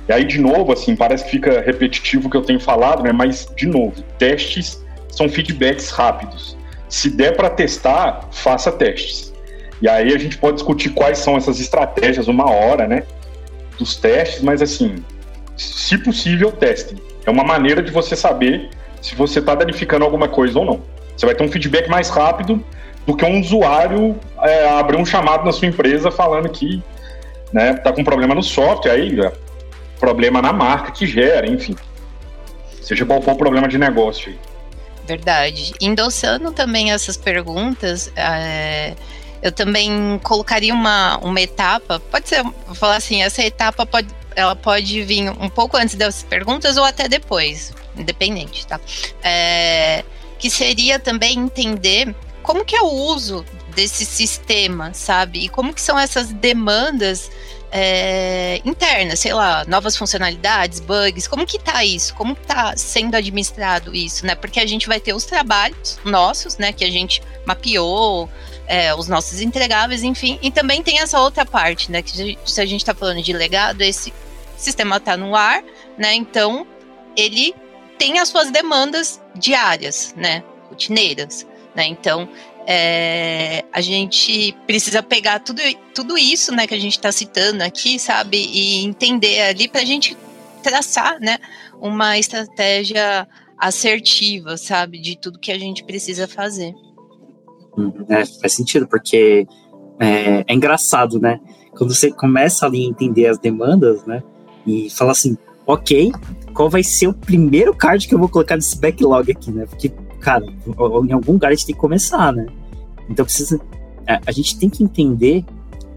E 0.09 0.13
aí, 0.13 0.25
de 0.25 0.39
novo, 0.39 0.73
assim, 0.73 0.95
parece 0.95 1.23
que 1.25 1.31
fica 1.31 1.61
repetitivo 1.61 2.27
o 2.27 2.31
que 2.31 2.35
eu 2.35 2.41
tenho 2.41 2.59
falado, 2.59 3.03
né? 3.03 3.11
Mas, 3.13 3.47
de 3.55 3.65
novo, 3.65 4.01
testes 4.17 4.83
são 5.09 5.29
feedbacks 5.29 5.89
rápidos. 5.89 6.57
Se 6.89 7.09
der 7.09 7.35
para 7.35 7.49
testar, 7.49 8.27
faça 8.31 8.71
testes. 8.71 9.26
E 9.81 9.87
aí 9.87 10.13
a 10.13 10.17
gente 10.17 10.37
pode 10.37 10.55
discutir 10.55 10.89
quais 10.89 11.19
são 11.19 11.37
essas 11.37 11.59
estratégias 11.59 12.27
uma 12.27 12.49
hora, 12.49 12.87
né? 12.87 13.03
Dos 13.77 13.95
testes, 13.95 14.41
mas 14.41 14.61
assim, 14.61 15.03
se 15.55 15.97
possível, 15.97 16.51
testem. 16.51 16.97
É 17.25 17.29
uma 17.29 17.43
maneira 17.43 17.81
de 17.81 17.91
você 17.91 18.15
saber 18.15 18.69
se 19.01 19.15
você 19.15 19.39
está 19.39 19.53
danificando 19.53 20.03
alguma 20.03 20.27
coisa 20.27 20.59
ou 20.59 20.65
não. 20.65 20.81
Você 21.15 21.25
vai 21.25 21.35
ter 21.35 21.43
um 21.43 21.51
feedback 21.51 21.89
mais 21.89 22.09
rápido 22.09 22.63
do 23.05 23.15
que 23.15 23.23
um 23.23 23.39
usuário 23.39 24.19
é, 24.41 24.67
abrir 24.69 24.97
um 24.97 25.05
chamado 25.05 25.45
na 25.45 25.51
sua 25.51 25.67
empresa 25.67 26.11
falando 26.11 26.49
que 26.49 26.83
né, 27.53 27.73
tá 27.75 27.91
com 27.93 28.03
problema 28.03 28.35
no 28.35 28.43
software, 28.43 28.91
aí 28.91 29.19
é, 29.19 29.31
problema 29.99 30.41
na 30.41 30.51
marca 30.51 30.91
que 30.91 31.05
gera, 31.05 31.47
enfim. 31.47 31.75
Seja 32.81 33.05
qual 33.05 33.21
for 33.21 33.33
o 33.33 33.37
problema 33.37 33.67
de 33.67 33.77
negócio. 33.77 34.33
Verdade. 35.05 35.73
Endossando 35.81 36.51
também 36.51 36.91
essas 36.91 37.15
perguntas, 37.15 38.11
é, 38.15 38.93
eu 39.41 39.51
também 39.51 40.19
colocaria 40.23 40.73
uma, 40.73 41.17
uma 41.17 41.39
etapa, 41.41 41.99
pode 41.99 42.27
ser, 42.29 42.43
vou 42.43 42.75
falar 42.75 42.95
assim, 42.97 43.21
essa 43.21 43.43
etapa 43.43 43.85
pode 43.85 44.07
ela 44.35 44.55
pode 44.55 45.01
vir 45.01 45.31
um 45.31 45.49
pouco 45.49 45.75
antes 45.77 45.95
das 45.95 46.21
perguntas 46.21 46.77
ou 46.77 46.83
até 46.83 47.09
depois, 47.09 47.73
independente, 47.97 48.67
tá? 48.67 48.79
É, 49.23 50.05
que 50.37 50.47
seria 50.47 50.99
também 50.99 51.39
entender 51.39 52.15
como 52.43 52.63
que 52.63 52.75
é 52.75 52.81
o 52.81 52.85
uso 52.87 53.43
desse 53.73 54.05
sistema, 54.05 54.93
sabe? 54.93 55.45
E 55.45 55.49
como 55.49 55.73
que 55.73 55.81
são 55.81 55.97
essas 55.97 56.31
demandas 56.31 57.31
é, 57.71 58.61
internas, 58.63 59.19
sei 59.19 59.33
lá, 59.33 59.65
novas 59.65 59.97
funcionalidades, 59.97 60.79
bugs, 60.79 61.27
como 61.27 61.45
que 61.45 61.59
tá 61.59 61.83
isso? 61.83 62.13
Como 62.15 62.35
tá 62.35 62.75
sendo 62.77 63.15
administrado 63.15 63.93
isso, 63.93 64.25
né? 64.25 64.35
Porque 64.35 64.59
a 64.59 64.65
gente 64.65 64.87
vai 64.87 64.99
ter 64.99 65.13
os 65.13 65.25
trabalhos 65.25 65.99
nossos, 66.05 66.57
né, 66.57 66.71
que 66.71 66.83
a 66.83 66.91
gente 66.91 67.21
mapeou, 67.45 68.29
é, 68.67 68.93
os 68.95 69.07
nossos 69.07 69.41
entregáveis, 69.41 70.03
enfim, 70.03 70.39
e 70.41 70.51
também 70.51 70.81
tem 70.81 70.99
essa 70.99 71.19
outra 71.19 71.45
parte, 71.45 71.91
né, 71.91 72.01
que 72.01 72.37
se 72.45 72.61
a 72.61 72.65
gente 72.65 72.81
está 72.81 72.93
falando 72.93 73.21
de 73.21 73.33
legado, 73.33 73.81
esse 73.81 74.13
sistema 74.57 74.97
está 74.97 75.15
no 75.15 75.35
ar, 75.35 75.63
né? 75.97 76.13
Então 76.15 76.65
ele 77.15 77.53
tem 77.97 78.19
as 78.19 78.29
suas 78.29 78.51
demandas 78.51 79.21
diárias, 79.35 80.13
né? 80.15 80.43
Rotineiras, 80.69 81.45
né? 81.75 81.85
Então 81.85 82.27
é, 82.69 83.63
a 83.71 83.79
gente 83.79 84.53
precisa 84.67 85.01
pegar 85.01 85.39
tudo, 85.39 85.61
tudo 85.95 86.17
isso 86.17 86.53
né, 86.53 86.67
que 86.67 86.73
a 86.73 86.79
gente 86.79 86.97
está 86.97 87.13
citando 87.13 87.63
aqui, 87.63 87.97
sabe? 87.97 88.37
E 88.37 88.83
entender 88.83 89.39
ali 89.41 89.69
para 89.69 89.79
a 89.79 89.85
gente 89.85 90.17
traçar 90.61 91.17
né, 91.21 91.37
uma 91.79 92.19
estratégia 92.19 93.25
assertiva, 93.57 94.57
sabe? 94.57 94.99
De 94.99 95.17
tudo 95.17 95.39
que 95.39 95.49
a 95.49 95.57
gente 95.57 95.81
precisa 95.85 96.27
fazer. 96.27 96.73
Uhum. 97.77 98.05
É, 98.09 98.25
faz 98.25 98.53
sentido, 98.53 98.85
porque 98.85 99.47
é, 99.97 100.43
é, 100.45 100.53
engraçado, 100.53 101.21
né? 101.21 101.39
Quando 101.71 101.93
você 101.93 102.11
começa 102.11 102.65
ali 102.65 102.83
a 102.85 102.89
entender 102.89 103.27
as 103.27 103.39
demandas, 103.39 104.05
né? 104.05 104.21
E 104.65 104.89
fala 104.89 105.13
assim, 105.13 105.37
ok, 105.65 106.11
qual 106.53 106.69
vai 106.69 106.83
ser 106.83 107.07
o 107.07 107.13
primeiro 107.13 107.73
card 107.73 108.05
que 108.09 108.13
eu 108.13 108.19
vou 108.19 108.27
colocar 108.27 108.57
nesse 108.57 108.77
backlog 108.77 109.31
aqui, 109.31 109.51
né? 109.51 109.65
Porque, 109.65 109.89
cara, 110.19 110.45
em 110.45 111.11
algum 111.13 111.33
lugar 111.33 111.49
a 111.49 111.53
gente 111.53 111.67
tem 111.67 111.75
que 111.75 111.81
começar, 111.81 112.33
né? 112.33 112.45
Então 113.09 113.25
precisa. 113.25 113.59
É, 114.05 114.19
a 114.25 114.31
gente 114.31 114.57
tem 114.57 114.69
que 114.69 114.83
entender 114.83 115.43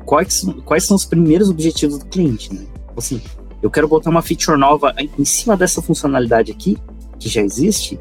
quais, 0.04 0.44
quais 0.64 0.84
são 0.84 0.96
os 0.96 1.04
primeiros 1.04 1.48
objetivos 1.48 1.98
do 1.98 2.06
cliente, 2.06 2.52
né? 2.52 2.66
Assim, 2.96 3.20
eu 3.62 3.70
quero 3.70 3.86
botar 3.86 4.10
uma 4.10 4.22
feature 4.22 4.58
nova 4.58 4.94
em 5.18 5.24
cima 5.24 5.56
dessa 5.56 5.80
funcionalidade 5.80 6.50
aqui, 6.50 6.76
que 7.18 7.28
já 7.28 7.40
existe, 7.40 7.98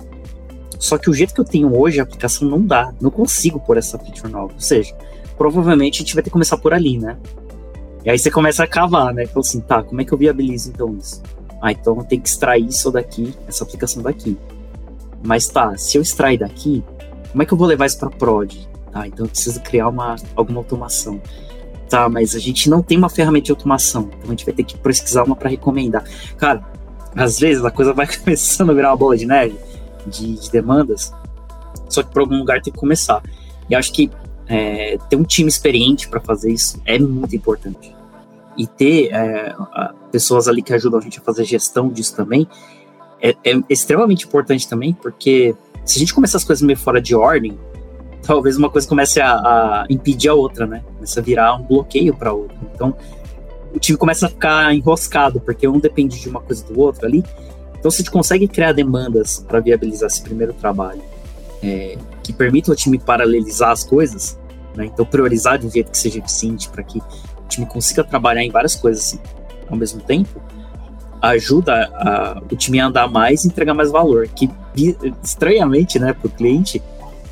só 0.80 0.98
que 0.98 1.10
o 1.10 1.14
jeito 1.14 1.34
que 1.34 1.42
eu 1.42 1.46
tenho 1.46 1.78
hoje, 1.78 2.00
a 2.00 2.04
aplicação 2.04 2.48
não 2.48 2.62
dá, 2.66 2.94
não 3.02 3.12
consigo 3.12 3.60
pôr 3.60 3.78
essa 3.78 4.00
feature 4.00 4.32
nova. 4.32 4.54
Ou 4.54 4.60
seja, 4.62 4.96
provavelmente 5.38 5.98
a 5.98 6.00
gente 6.00 6.16
vai 6.16 6.24
ter 6.24 6.30
que 6.30 6.34
começar 6.34 6.58
por 6.58 6.74
ali, 6.74 6.98
né? 6.98 7.18
E 8.06 8.10
aí 8.10 8.18
você 8.18 8.32
começa 8.32 8.64
a 8.64 8.68
cavar, 8.68 9.14
né? 9.14 9.24
Então 9.24 9.42
assim, 9.42 9.60
tá, 9.60 9.84
como 9.84 10.00
é 10.00 10.06
que 10.06 10.14
eu 10.14 10.18
viabilizo 10.18 10.70
então 10.70 10.96
isso? 10.98 11.22
Ah, 11.62 11.74
então 11.74 12.02
tenho 12.06 12.22
que 12.22 12.30
extrair 12.30 12.66
isso 12.66 12.90
daqui, 12.90 13.34
essa 13.46 13.66
aplicação 13.66 14.02
daqui. 14.02 14.38
Mas 15.24 15.48
tá, 15.48 15.78
se 15.78 15.98
eu 15.98 16.02
extrair 16.02 16.38
daqui, 16.38 16.84
como 17.32 17.44
é 17.44 17.46
que 17.46 17.54
eu 17.54 17.58
vou 17.58 17.68
levar 17.68 17.86
isso 17.86 18.00
para 18.00 18.10
prod? 18.10 18.68
Tá, 18.92 19.08
então 19.08 19.26
eu 19.26 19.30
preciso 19.30 19.62
criar 19.62 19.88
uma, 19.90 20.16
alguma 20.36 20.60
automação. 20.60 21.22
Tá, 21.90 22.08
mas 22.08 22.36
a 22.36 22.40
gente 22.40 22.70
não 22.70 22.84
tem 22.84 22.98
uma 22.98 23.10
ferramenta 23.10 23.46
de 23.46 23.52
automação, 23.52 24.10
então 24.20 24.28
a 24.28 24.30
gente 24.30 24.46
vai 24.46 24.54
ter 24.54 24.64
que 24.64 24.78
pesquisar 24.78 25.24
uma 25.24 25.36
para 25.36 25.50
recomendar. 25.50 26.04
Cara, 26.38 26.64
às 27.16 27.40
vezes 27.40 27.66
a 27.66 27.72
coisa 27.72 27.94
vai 27.94 28.06
começando 28.16 28.70
a 28.70 28.74
virar 28.74 28.92
uma 28.92 28.98
bola 28.98 29.18
de 29.18 29.26
neve 29.26 29.58
de, 30.06 30.36
de 30.36 30.52
demandas, 30.52 31.14
só 31.90 32.04
que 32.04 32.12
por 32.12 32.22
algum 32.22 32.38
lugar 32.38 32.62
tem 32.62 32.72
que 32.72 32.80
começar. 32.80 33.22
E 33.70 33.76
acho 33.76 33.92
que 33.92 34.10
é, 34.48 34.98
ter 35.10 35.16
um 35.16 35.24
time 35.24 35.50
experiente 35.50 36.08
para 36.08 36.20
fazer 36.20 36.52
isso 36.52 36.82
é 36.86 36.98
muito 37.00 37.36
importante. 37.36 37.96
E 38.58 38.68
ter 38.68 39.10
é, 39.14 39.56
pessoas 40.12 40.48
ali 40.48 40.62
que 40.62 40.74
ajudam 40.74 41.00
a 41.00 41.02
gente 41.02 41.20
a 41.20 41.22
fazer 41.22 41.46
gestão 41.46 41.90
disso 41.90 42.16
também 42.16 42.48
é, 43.22 43.36
é, 43.44 43.60
extremamente 43.70 44.26
importante 44.26 44.68
também, 44.68 44.94
porque 44.94 45.56
se 45.86 45.98
a 45.98 46.00
gente 46.00 46.14
começar 46.14 46.38
as 46.38 46.44
coisas 46.44 46.62
meio 46.62 46.78
fora 46.78 47.02
de 47.02 47.16
ordem, 47.16 47.58
talvez 48.22 48.58
uma 48.58 48.70
coisa 48.70 48.88
comece 48.88 49.20
a, 49.20 49.34
a 49.34 49.86
impedir 49.90 50.30
a 50.30 50.34
outra, 50.34 50.66
né? 50.68 50.84
Começa 50.96 51.20
a 51.20 51.24
virar 51.24 51.56
um 51.56 51.64
bloqueio 51.64 52.16
para 52.16 52.32
outra. 52.32 52.58
Então, 52.74 52.96
o 53.74 53.80
time 53.80 53.98
começa 53.98 54.26
a 54.26 54.30
ficar 54.30 54.74
enroscado, 54.74 55.40
porque 55.40 55.68
um 55.68 55.80
depende 55.80 56.20
de 56.20 56.30
uma 56.30 56.42
coisa 56.42 56.66
do 56.66 56.80
outro 56.80 57.06
ali. 57.06 57.24
Então, 57.78 57.90
se 57.90 57.98
a 57.98 58.00
gente 58.00 58.12
consegue 58.12 58.48
criar 58.48 58.74
demandas 58.74 59.44
para 59.48 59.60
viabilizar 59.60 60.08
esse 60.08 60.22
primeiro 60.22 60.54
trabalho, 60.54 61.02
é, 61.64 61.98
que 62.24 62.34
permitam 62.34 62.74
o 62.74 62.76
time 62.76 62.98
paralelizar 63.00 63.72
as 63.72 63.84
coisas, 63.84 64.38
né? 64.76 64.86
então 64.86 65.06
priorizar 65.06 65.58
de 65.58 65.68
um 65.68 65.70
jeito 65.70 65.92
que 65.92 65.98
seja 65.98 66.20
eficiente 66.20 66.70
para 66.70 66.84
que 66.84 67.00
o 67.00 67.48
time 67.48 67.66
consiga 67.66 68.04
trabalhar 68.04 68.44
em 68.44 68.52
várias 68.52 68.76
coisas 68.76 69.04
assim, 69.04 69.20
ao 69.70 69.78
mesmo 69.78 70.02
tempo, 70.02 70.42
ajuda 71.22 71.90
a, 71.94 72.42
o 72.52 72.56
time 72.56 72.80
a 72.80 72.88
andar 72.88 73.10
mais 73.10 73.44
e 73.44 73.48
entregar 73.48 73.74
mais 73.74 73.92
valor. 73.92 74.28
Que 74.28 74.50
estranhamente, 75.24 76.00
né, 76.00 76.14
para 76.14 76.28
o 76.28 76.30
cliente, 76.30 76.82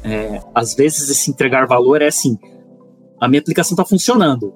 é, 0.04 0.42
às 0.54 0.74
vezes 0.74 1.10
esse 1.10 1.32
entregar 1.32 1.66
valor 1.66 2.02
é 2.02 2.08
assim: 2.08 2.38
a 3.20 3.28
minha 3.28 3.40
aplicação 3.40 3.76
está 3.76 3.86
funcionando. 3.86 4.54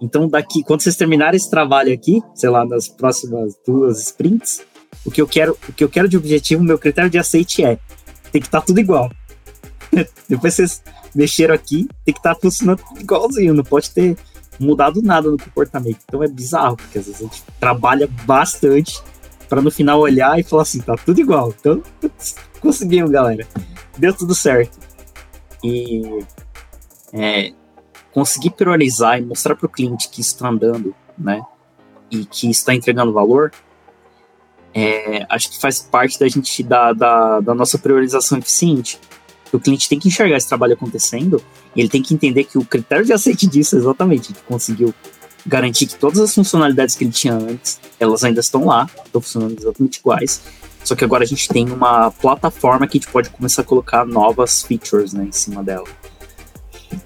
Então, 0.00 0.28
daqui, 0.28 0.62
quando 0.62 0.82
vocês 0.82 0.96
terminarem 0.96 1.36
esse 1.36 1.48
trabalho 1.48 1.92
aqui, 1.92 2.20
sei 2.34 2.50
lá, 2.50 2.64
nas 2.64 2.88
próximas 2.88 3.54
duas 3.66 4.02
sprints, 4.02 4.62
o 5.04 5.10
que 5.10 5.20
eu 5.20 5.26
quero, 5.26 5.56
o 5.68 5.72
que 5.72 5.82
eu 5.82 5.88
quero 5.88 6.08
de 6.08 6.16
objetivo, 6.16 6.62
meu 6.62 6.78
critério 6.78 7.10
de 7.10 7.18
aceite 7.18 7.64
é 7.64 7.78
tem 8.30 8.40
que 8.40 8.48
estar 8.48 8.60
tá 8.60 8.66
tudo 8.66 8.80
igual. 8.80 9.10
Depois 10.28 10.54
vocês 10.54 10.82
mexeram 11.14 11.54
aqui, 11.54 11.88
tem 12.04 12.12
que 12.12 12.20
estar 12.20 12.34
tá 12.34 12.40
funcionando 12.40 12.82
igualzinho, 12.98 13.54
não 13.54 13.64
pode 13.64 13.90
ter 13.90 14.16
mudado 14.58 15.02
nada 15.02 15.30
no 15.30 15.38
comportamento. 15.38 15.98
Então 16.04 16.22
é 16.22 16.28
bizarro, 16.28 16.76
porque 16.76 16.98
às 16.98 17.06
vezes 17.06 17.20
a 17.20 17.24
gente 17.24 17.42
trabalha 17.58 18.08
bastante 18.24 19.02
para 19.48 19.60
no 19.60 19.70
final 19.70 20.00
olhar 20.00 20.38
e 20.38 20.42
falar 20.42 20.62
assim, 20.62 20.80
tá 20.80 20.94
tudo 20.96 21.20
igual. 21.20 21.54
Então, 21.58 21.82
conseguimos, 22.60 23.10
galera. 23.10 23.46
Deu 23.96 24.12
tudo 24.14 24.34
certo. 24.34 24.78
E 25.62 26.24
é, 27.12 27.52
conseguir 28.12 28.50
priorizar 28.50 29.18
e 29.18 29.24
mostrar 29.24 29.54
para 29.54 29.66
o 29.66 29.68
cliente 29.68 30.08
que 30.08 30.20
está 30.20 30.48
andando, 30.48 30.94
né? 31.16 31.42
E 32.10 32.24
que 32.24 32.50
está 32.50 32.74
entregando 32.74 33.12
valor, 33.12 33.52
é, 34.74 35.24
acho 35.28 35.50
que 35.50 35.60
faz 35.60 35.80
parte 35.80 36.18
da 36.18 36.28
gente 36.28 36.62
da, 36.62 36.92
da, 36.92 37.40
da 37.40 37.54
nossa 37.54 37.78
priorização 37.78 38.38
eficiente. 38.38 39.00
O 39.56 39.60
cliente 39.60 39.88
tem 39.88 39.98
que 39.98 40.08
enxergar 40.08 40.36
esse 40.36 40.48
trabalho 40.48 40.74
acontecendo 40.74 41.42
e 41.76 41.80
ele 41.80 41.88
tem 41.88 42.02
que 42.02 42.12
entender 42.12 42.44
que 42.44 42.58
o 42.58 42.64
critério 42.64 43.04
de 43.04 43.12
aceite 43.12 43.46
disso 43.46 43.76
é 43.76 43.78
exatamente 43.78 44.32
que 44.32 44.42
conseguiu 44.42 44.92
garantir 45.46 45.86
que 45.86 45.94
todas 45.94 46.18
as 46.18 46.34
funcionalidades 46.34 46.96
que 46.96 47.04
ele 47.04 47.12
tinha 47.12 47.34
antes, 47.34 47.78
elas 48.00 48.24
ainda 48.24 48.40
estão 48.40 48.64
lá, 48.64 48.88
estão 49.04 49.20
funcionando 49.20 49.56
exatamente 49.58 49.98
iguais. 49.98 50.42
Só 50.82 50.94
que 50.94 51.04
agora 51.04 51.22
a 51.22 51.26
gente 51.26 51.48
tem 51.48 51.70
uma 51.70 52.10
plataforma 52.10 52.86
que 52.86 52.98
a 52.98 53.00
gente 53.00 53.10
pode 53.10 53.30
começar 53.30 53.62
a 53.62 53.64
colocar 53.64 54.04
novas 54.04 54.62
features 54.62 55.12
né, 55.12 55.24
em 55.24 55.32
cima 55.32 55.62
dela. 55.62 55.86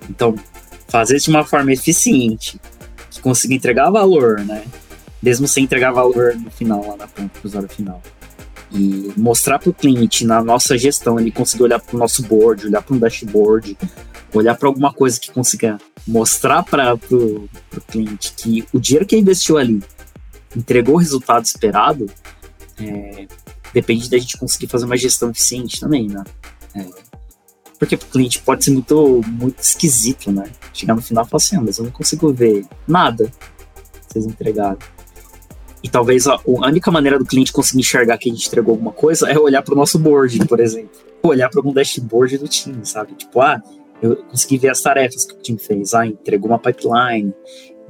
Então, 0.09 0.35
fazer 0.89 1.17
isso 1.17 1.31
de 1.31 1.37
uma 1.37 1.45
forma 1.45 1.73
eficiente, 1.73 2.61
que 3.11 3.21
consiga 3.21 3.55
entregar 3.55 3.91
valor, 3.91 4.41
né? 4.41 4.65
mesmo 5.23 5.47
sem 5.47 5.65
entregar 5.65 5.93
valor 5.93 6.35
no 6.35 6.51
final, 6.51 6.87
lá 6.87 6.97
na 6.97 7.07
ponta, 7.07 7.39
pro 7.39 7.49
usuário 7.49 7.69
final. 7.69 8.03
E 8.71 9.13
mostrar 9.17 9.59
para 9.59 9.71
o 9.71 9.75
cliente, 9.75 10.27
na 10.27 10.43
nossa 10.43 10.77
gestão, 10.77 11.19
ele 11.19 11.31
conseguir 11.31 11.63
olhar 11.63 11.81
para 11.81 11.97
o 11.97 11.99
nosso 11.99 12.23
board, 12.23 12.67
olhar 12.67 12.83
para 12.83 12.95
um 12.95 12.99
dashboard, 12.99 13.79
olhar 14.35 14.55
para 14.55 14.69
alguma 14.69 14.93
coisa 14.93 15.19
que 15.19 15.31
consiga 15.31 15.79
mostrar 16.07 16.63
para 16.63 16.95
o 16.95 17.49
cliente 17.87 18.35
que 18.37 18.67
o 18.73 18.79
dinheiro 18.79 19.07
que 19.07 19.17
investiu 19.17 19.57
ali 19.57 19.83
entregou 20.57 20.97
o 20.97 20.99
resultado 20.99 21.45
esperado, 21.45 22.07
é, 22.81 23.27
depende 23.73 24.09
da 24.09 24.19
gente 24.19 24.37
conseguir 24.37 24.67
fazer 24.67 24.87
uma 24.87 24.97
gestão 24.97 25.31
eficiente 25.31 25.81
também, 25.81 26.09
né? 26.09 26.25
É, 26.75 26.87
porque 27.79 27.95
o 27.95 27.99
cliente 27.99 28.41
pode 28.41 28.65
ser 28.65 28.71
muito, 28.73 29.23
muito 29.27 29.61
esquisito, 29.61 30.33
né? 30.33 30.51
Chegar 30.73 30.95
no 30.95 31.03
final 31.03 31.25
e 31.25 31.29
falar 31.29 31.39
assim, 31.39 31.57
ah, 31.57 31.61
mas 31.61 31.79
eu 31.79 31.85
não 31.85 31.93
consigo 31.93 32.33
ver 32.33 32.67
nada 32.87 33.27
que 33.27 34.13
vocês 34.13 34.27
entregaram. 34.27 34.79
E 35.83 35.89
talvez 35.89 36.27
a, 36.27 36.35
a 36.35 36.41
única 36.45 36.91
maneira 36.91 37.19
do 37.19 37.25
cliente 37.25 37.53
conseguir 37.53 37.81
enxergar 37.81 38.19
que 38.19 38.29
a 38.29 38.33
gente 38.33 38.47
entregou 38.47 38.73
alguma 38.73 38.93
coisa 38.93 39.31
é 39.31 39.39
olhar 39.39 39.63
para 39.63 39.75
o 39.75 39.77
nosso 39.77 39.99
board, 39.99 40.47
por 40.47 40.61
exemplo. 40.61 40.91
Olhar 41.23 41.49
para 41.49 41.61
algum 41.61 41.73
dashboard 41.73 42.39
do 42.39 42.49
time, 42.49 42.85
sabe? 42.85 43.15
Tipo, 43.15 43.41
ah, 43.41 43.63
eu 44.03 44.17
consegui 44.17 44.59
ver 44.59 44.71
as 44.71 44.81
tarefas 44.81 45.25
que 45.25 45.35
o 45.35 45.39
time 45.39 45.59
fez. 45.59 45.95
Ah, 45.95 46.07
entregou 46.07 46.51
uma 46.51 46.59
pipeline, 46.59 47.33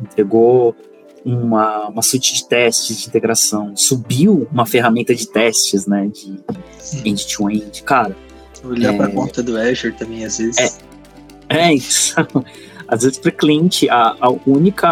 entregou 0.01 0.75
uma, 1.25 1.89
uma 1.89 2.03
suite 2.03 2.35
de 2.35 2.49
testes 2.49 2.99
de 2.99 3.09
integração, 3.09 3.77
subiu 3.77 4.47
uma 4.51 4.65
ferramenta 4.65 5.15
de 5.15 5.27
testes, 5.27 5.87
né, 5.87 6.09
de 6.09 6.39
end-to-end. 7.05 7.65
-end. 7.65 7.83
Cara, 7.85 8.17
olhar 8.65 8.95
é, 8.95 8.97
para 8.97 9.07
a 9.07 9.11
conta 9.11 9.43
do 9.43 9.57
Azure 9.57 9.93
também, 9.93 10.25
às 10.25 10.39
vezes. 10.39 10.81
É, 11.49 11.59
é 11.59 11.75
isso. 11.75 12.15
Às 12.89 13.03
vezes, 13.03 13.19
para 13.19 13.31
cliente, 13.31 13.89
a, 13.91 14.17
a, 14.19 14.31
única, 14.47 14.89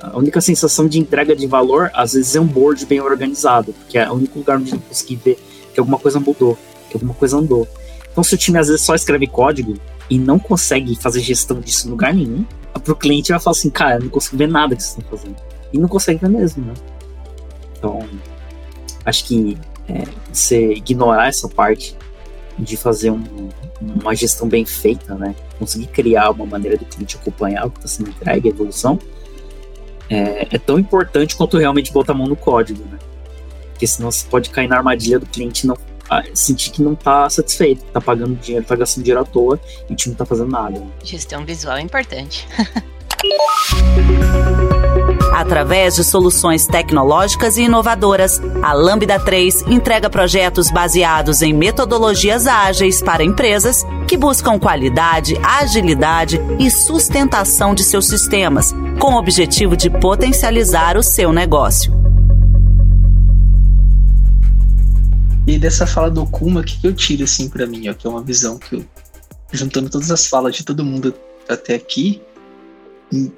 a 0.00 0.16
única 0.16 0.40
sensação 0.40 0.86
de 0.86 1.00
entrega 1.00 1.34
de 1.34 1.48
valor, 1.48 1.90
às 1.92 2.12
vezes, 2.12 2.36
é 2.36 2.40
um 2.40 2.46
board 2.46 2.86
bem 2.86 3.00
organizado, 3.00 3.72
porque 3.72 3.98
é 3.98 4.08
o 4.08 4.14
único 4.14 4.38
lugar 4.38 4.56
onde 4.56 4.70
ele 4.70 4.82
conseguir 4.88 5.16
ver 5.16 5.38
que 5.72 5.80
alguma 5.80 5.98
coisa 5.98 6.20
mudou, 6.20 6.56
que 6.88 6.96
alguma 6.96 7.12
coisa 7.12 7.36
andou. 7.36 7.66
Então, 8.12 8.22
se 8.22 8.36
o 8.36 8.38
time 8.38 8.56
às 8.56 8.68
vezes 8.68 8.82
só 8.82 8.94
escreve 8.94 9.26
código 9.26 9.74
e 10.08 10.16
não 10.16 10.38
consegue 10.38 10.94
fazer 10.94 11.20
gestão 11.20 11.58
disso 11.58 11.88
em 11.88 11.90
lugar 11.90 12.14
nenhum, 12.14 12.44
para 12.84 12.92
o 12.92 12.96
cliente 12.96 13.32
vai 13.32 13.40
falar 13.40 13.56
assim, 13.56 13.70
cara, 13.70 13.96
eu 13.96 14.02
não 14.02 14.08
consigo 14.08 14.36
ver 14.36 14.46
nada 14.46 14.76
que 14.76 14.82
vocês 14.82 14.96
estão 14.96 15.18
fazendo. 15.18 15.36
E 15.72 15.78
não 15.78 15.88
consegue 15.88 16.20
ver 16.20 16.28
mesmo, 16.28 16.64
né? 16.64 16.74
Então, 17.76 18.06
acho 19.04 19.24
que 19.24 19.58
é, 19.88 20.04
você 20.32 20.74
ignorar 20.74 21.28
essa 21.28 21.48
parte 21.48 21.96
de 22.58 22.76
fazer 22.76 23.10
um, 23.10 23.48
uma 24.02 24.14
gestão 24.14 24.48
bem 24.48 24.64
feita, 24.64 25.14
né? 25.14 25.34
Conseguir 25.58 25.86
criar 25.88 26.30
uma 26.30 26.46
maneira 26.46 26.76
do 26.76 26.84
cliente 26.84 27.16
acompanhar 27.16 27.66
o 27.66 27.70
que 27.70 27.78
está 27.78 27.88
sendo 27.88 28.10
entregue, 28.10 28.48
a 28.48 28.52
evolução, 28.52 28.98
é, 30.08 30.48
é, 30.50 30.58
tão 30.58 30.78
importante 30.78 31.36
quanto 31.36 31.58
realmente 31.58 31.92
botar 31.92 32.12
a 32.12 32.16
mão 32.16 32.26
no 32.26 32.36
código, 32.36 32.82
né? 32.90 32.98
Porque 33.70 33.86
senão 33.86 34.10
você 34.10 34.26
pode 34.28 34.50
cair 34.50 34.68
na 34.68 34.76
armadilha 34.76 35.18
do 35.18 35.26
cliente 35.26 35.66
não 35.66 35.76
sentir 36.32 36.70
que 36.70 36.82
não 36.82 36.92
está 36.92 37.28
satisfeito, 37.28 37.84
está 37.84 38.00
pagando 38.00 38.36
dinheiro, 38.36 38.62
está 38.62 38.76
gastando 38.76 39.04
dinheiro 39.04 39.20
à 39.20 39.24
toa 39.24 39.58
e 39.88 39.92
o 39.92 39.96
time 39.96 40.12
não 40.12 40.14
está 40.14 40.26
fazendo 40.26 40.50
nada. 40.50 40.82
Gestão 41.02 41.44
visual 41.44 41.76
é 41.76 41.80
importante. 41.80 42.46
Através 45.32 45.96
de 45.96 46.04
soluções 46.04 46.66
tecnológicas 46.66 47.56
e 47.56 47.62
inovadoras, 47.62 48.40
a 48.62 48.72
Lambda 48.72 49.18
3 49.18 49.62
entrega 49.62 50.08
projetos 50.08 50.70
baseados 50.70 51.42
em 51.42 51.52
metodologias 51.52 52.46
ágeis 52.46 53.02
para 53.02 53.24
empresas 53.24 53.84
que 54.06 54.16
buscam 54.16 54.58
qualidade, 54.58 55.36
agilidade 55.42 56.40
e 56.58 56.70
sustentação 56.70 57.74
de 57.74 57.82
seus 57.82 58.06
sistemas, 58.06 58.72
com 59.00 59.14
o 59.14 59.18
objetivo 59.18 59.76
de 59.76 59.90
potencializar 59.90 60.96
o 60.96 61.02
seu 61.02 61.32
negócio. 61.32 61.92
E 65.46 65.58
dessa 65.58 65.86
fala 65.86 66.10
do 66.10 66.24
Kuma, 66.26 66.60
o 66.60 66.64
que, 66.64 66.86
eu 66.86 66.94
tiro 66.94 67.24
assim 67.24 67.48
para 67.48 67.66
mim, 67.66 67.88
ó, 67.88 67.92
que 67.92 68.06
é 68.06 68.10
uma 68.10 68.22
visão 68.22 68.56
que 68.56 68.76
eu 68.76 68.84
juntando 69.52 69.90
todas 69.90 70.10
as 70.10 70.26
falas 70.26 70.56
de 70.56 70.64
todo 70.64 70.84
mundo 70.84 71.14
até 71.48 71.74
aqui, 71.74 72.22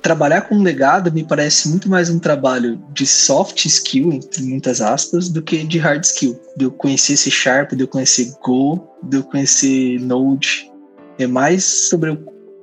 trabalhar 0.01 0.43
com 0.43 0.63
legado 0.63 1.13
me 1.13 1.25
parece 1.25 1.69
muito 1.69 1.89
mais 1.89 2.09
um 2.09 2.19
trabalho 2.19 2.83
de 2.93 3.07
soft 3.07 3.65
skill, 3.67 4.13
entre 4.13 4.43
muitas 4.43 4.81
aspas, 4.81 5.29
do 5.29 5.43
que 5.43 5.65
de 5.65 5.79
hard 5.79 6.05
skill. 6.05 6.41
De 6.57 6.65
eu 6.65 6.71
conhecer 6.71 7.17
C 7.17 7.31
Sharp, 7.31 7.73
de 7.73 7.83
eu 7.83 7.89
conhecer 7.89 8.33
Go, 8.43 8.89
de 9.03 9.19
eu 9.19 9.25
conhecer 9.25 10.01
Node. 10.01 10.71
É 11.19 11.27
mais 11.27 11.65
sobre 11.65 12.11
eu, 12.11 12.19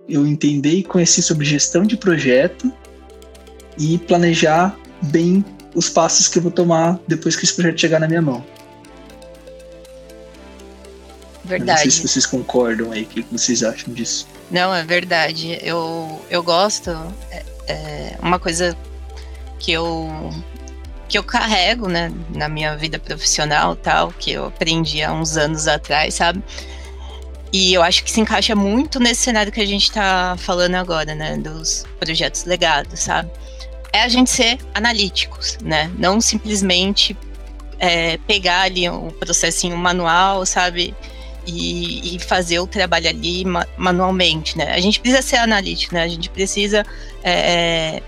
eu 0.07 0.25
entender 0.25 0.71
e 0.71 0.83
conhecer 0.83 1.21
sobre 1.21 1.45
gestão 1.45 1.83
de 1.83 1.97
projeto 1.97 2.71
e 3.77 3.97
planejar 3.97 4.77
bem 5.03 5.43
os 5.75 5.89
passos 5.89 6.27
que 6.27 6.37
eu 6.37 6.43
vou 6.43 6.51
tomar 6.51 6.99
depois 7.07 7.35
que 7.35 7.45
esse 7.45 7.55
projeto 7.55 7.81
chegar 7.81 7.99
na 7.99 8.07
minha 8.07 8.21
mão. 8.21 8.43
Verdade. 11.43 11.71
não 11.71 11.91
sei 11.91 11.91
se 11.91 12.07
vocês 12.07 12.25
concordam 12.25 12.91
aí, 12.91 13.03
o 13.03 13.05
que 13.05 13.25
vocês 13.31 13.63
acham 13.63 13.93
disso? 13.93 14.27
Não, 14.49 14.73
é 14.73 14.83
verdade. 14.83 15.57
Eu, 15.61 16.21
eu 16.29 16.41
gosto. 16.41 16.91
É, 17.31 17.43
é 17.67 18.17
uma 18.21 18.39
coisa 18.39 18.77
que 19.59 19.71
eu 19.71 20.09
que 21.07 21.17
eu 21.17 21.23
carrego, 21.23 21.87
né, 21.87 22.11
na 22.29 22.49
minha 22.49 22.75
vida 22.75 22.97
profissional, 22.97 23.75
tal, 23.75 24.11
que 24.11 24.31
eu 24.31 24.47
aprendi 24.47 25.03
há 25.03 25.13
uns 25.13 25.37
anos 25.37 25.67
atrás, 25.67 26.15
sabe? 26.15 26.41
E 27.51 27.71
eu 27.71 27.83
acho 27.83 28.03
que 28.03 28.09
se 28.09 28.19
encaixa 28.19 28.55
muito 28.55 28.99
nesse 28.99 29.21
cenário 29.21 29.51
que 29.51 29.61
a 29.61 29.65
gente 29.65 29.83
está 29.83 30.35
falando 30.39 30.73
agora, 30.73 31.13
né, 31.13 31.37
dos 31.37 31.85
projetos 31.99 32.45
legados, 32.45 33.01
sabe? 33.01 33.29
É 33.91 34.01
a 34.01 34.07
gente 34.07 34.31
ser 34.31 34.57
analíticos, 34.73 35.59
né? 35.63 35.91
Não 35.99 36.19
simplesmente 36.19 37.15
é, 37.77 38.17
pegar 38.25 38.61
ali 38.61 38.89
o 38.89 39.05
um 39.05 39.11
processinho 39.11 39.77
manual, 39.77 40.47
sabe? 40.47 40.95
E, 41.45 42.15
e, 42.15 42.19
fazer 42.19 42.59
o 42.59 42.67
trabalho 42.67 43.09
ali 43.09 43.43
ma 43.45 43.67
manualmente, 43.77 44.57
né? 44.57 44.71
A 44.71 44.79
gente 44.79 44.99
precisa 44.99 45.21
ser 45.21 45.37
analítico, 45.37 45.93
né? 45.93 46.03
A 46.03 46.07
gente 46.07 46.29
precisa 46.29 46.85
é, 47.23 47.99
é 47.99 48.03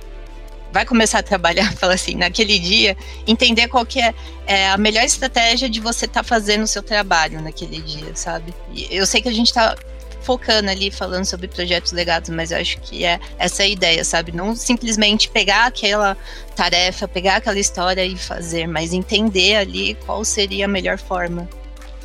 vai 0.75 0.85
começar 0.85 1.19
a 1.19 1.23
trabalhar, 1.23 1.71
fala 1.79 1.93
assim, 1.93 2.15
naquele 2.15 2.59
dia, 2.59 2.97
entender 3.25 3.69
qual 3.69 3.85
que 3.85 4.01
é, 4.01 4.13
é 4.45 4.69
a 4.69 4.77
melhor 4.77 5.05
estratégia 5.05 5.69
de 5.69 5.79
você 5.79 6.03
estar 6.03 6.21
tá 6.21 6.23
fazendo 6.23 6.63
o 6.63 6.67
seu 6.67 6.83
trabalho 6.83 7.41
naquele 7.41 7.81
dia, 7.81 8.13
sabe? 8.13 8.53
E 8.73 8.87
eu 8.91 9.05
sei 9.05 9.21
que 9.21 9.29
a 9.29 9.33
gente 9.33 9.47
está 9.47 9.73
focando 10.21 10.69
ali, 10.69 10.91
falando 10.91 11.23
sobre 11.23 11.47
projetos 11.47 11.93
legados, 11.93 12.29
mas 12.29 12.51
eu 12.51 12.57
acho 12.57 12.77
que 12.81 13.05
é 13.05 13.19
essa 13.37 13.63
a 13.63 13.67
ideia, 13.67 14.03
sabe? 14.03 14.33
Não 14.33 14.53
simplesmente 14.53 15.29
pegar 15.29 15.67
aquela 15.67 16.17
tarefa, 16.55 17.07
pegar 17.07 17.37
aquela 17.37 17.59
história 17.59 18.03
e 18.03 18.17
fazer, 18.17 18.67
mas 18.67 18.91
entender 18.91 19.55
ali 19.55 19.95
qual 20.05 20.25
seria 20.25 20.65
a 20.65 20.67
melhor 20.67 20.97
forma, 20.97 21.47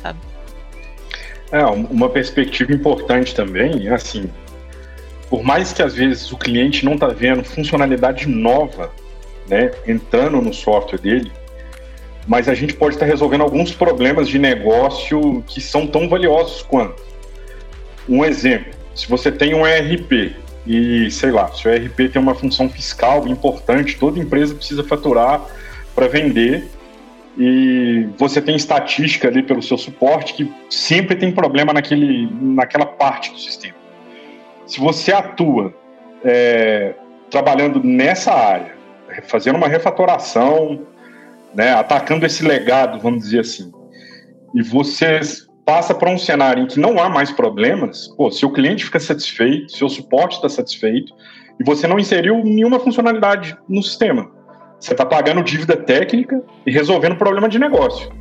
sabe? 0.01 0.30
É, 1.51 1.65
uma 1.65 2.09
perspectiva 2.09 2.71
importante 2.71 3.35
também 3.35 3.87
é 3.87 3.93
assim, 3.93 4.29
por 5.29 5.43
mais 5.43 5.73
que 5.73 5.81
às 5.81 5.95
vezes 5.95 6.31
o 6.31 6.37
cliente 6.37 6.85
não 6.85 6.93
está 6.93 7.07
vendo 7.07 7.43
funcionalidade 7.43 8.27
nova, 8.27 8.91
né, 9.47 9.71
entrando 9.85 10.41
no 10.41 10.53
software 10.53 10.99
dele, 10.99 11.31
mas 12.27 12.47
a 12.47 12.53
gente 12.53 12.73
pode 12.73 12.95
estar 12.95 13.05
tá 13.05 13.11
resolvendo 13.11 13.41
alguns 13.41 13.73
problemas 13.73 14.29
de 14.29 14.39
negócio 14.39 15.43
que 15.47 15.59
são 15.59 15.85
tão 15.85 16.07
valiosos 16.07 16.61
quanto. 16.61 17.03
Um 18.07 18.23
exemplo, 18.23 18.73
se 18.95 19.07
você 19.07 19.31
tem 19.31 19.53
um 19.53 19.65
ERP 19.65 20.35
e, 20.65 21.09
sei 21.11 21.31
lá, 21.31 21.51
se 21.51 21.67
o 21.67 21.71
ERP 21.71 22.11
tem 22.11 22.21
uma 22.21 22.35
função 22.35 22.69
fiscal 22.69 23.27
importante, 23.27 23.97
toda 23.97 24.19
empresa 24.19 24.55
precisa 24.55 24.83
faturar 24.83 25.45
para 25.95 26.07
vender 26.07 26.69
e 27.37 28.09
você 28.17 28.41
tem 28.41 28.55
estatística 28.55 29.27
ali 29.27 29.41
pelo 29.41 29.61
seu 29.61 29.77
suporte 29.77 30.33
que 30.33 30.51
sempre 30.69 31.15
tem 31.15 31.31
problema 31.31 31.71
naquele, 31.71 32.29
naquela 32.31 32.85
parte 32.85 33.31
do 33.31 33.39
sistema. 33.39 33.75
Se 34.65 34.79
você 34.79 35.13
atua 35.13 35.73
é, 36.23 36.93
trabalhando 37.29 37.81
nessa 37.83 38.33
área, 38.33 38.75
fazendo 39.23 39.55
uma 39.55 39.67
refatoração, 39.67 40.85
né, 41.53 41.73
atacando 41.73 42.25
esse 42.25 42.43
legado, 42.43 42.99
vamos 42.99 43.23
dizer 43.23 43.41
assim, 43.41 43.71
e 44.53 44.61
você 44.61 45.19
passa 45.65 45.93
para 45.93 46.09
um 46.09 46.17
cenário 46.17 46.63
em 46.63 46.67
que 46.67 46.79
não 46.79 47.01
há 47.01 47.09
mais 47.09 47.31
problemas, 47.31 48.07
pô, 48.17 48.29
seu 48.29 48.51
cliente 48.51 48.85
fica 48.85 48.99
satisfeito, 48.99 49.71
seu 49.71 49.87
suporte 49.87 50.35
está 50.35 50.49
satisfeito, 50.49 51.13
e 51.59 51.63
você 51.63 51.87
não 51.87 51.99
inseriu 51.99 52.43
nenhuma 52.43 52.79
funcionalidade 52.79 53.57
no 53.69 53.81
sistema 53.81 54.40
você 54.81 54.93
está 54.93 55.05
pagando 55.05 55.43
dívida 55.43 55.77
técnica 55.77 56.41
e 56.65 56.71
resolvendo 56.71 57.15
problema 57.15 57.47
de 57.47 57.59
negócio. 57.59 58.11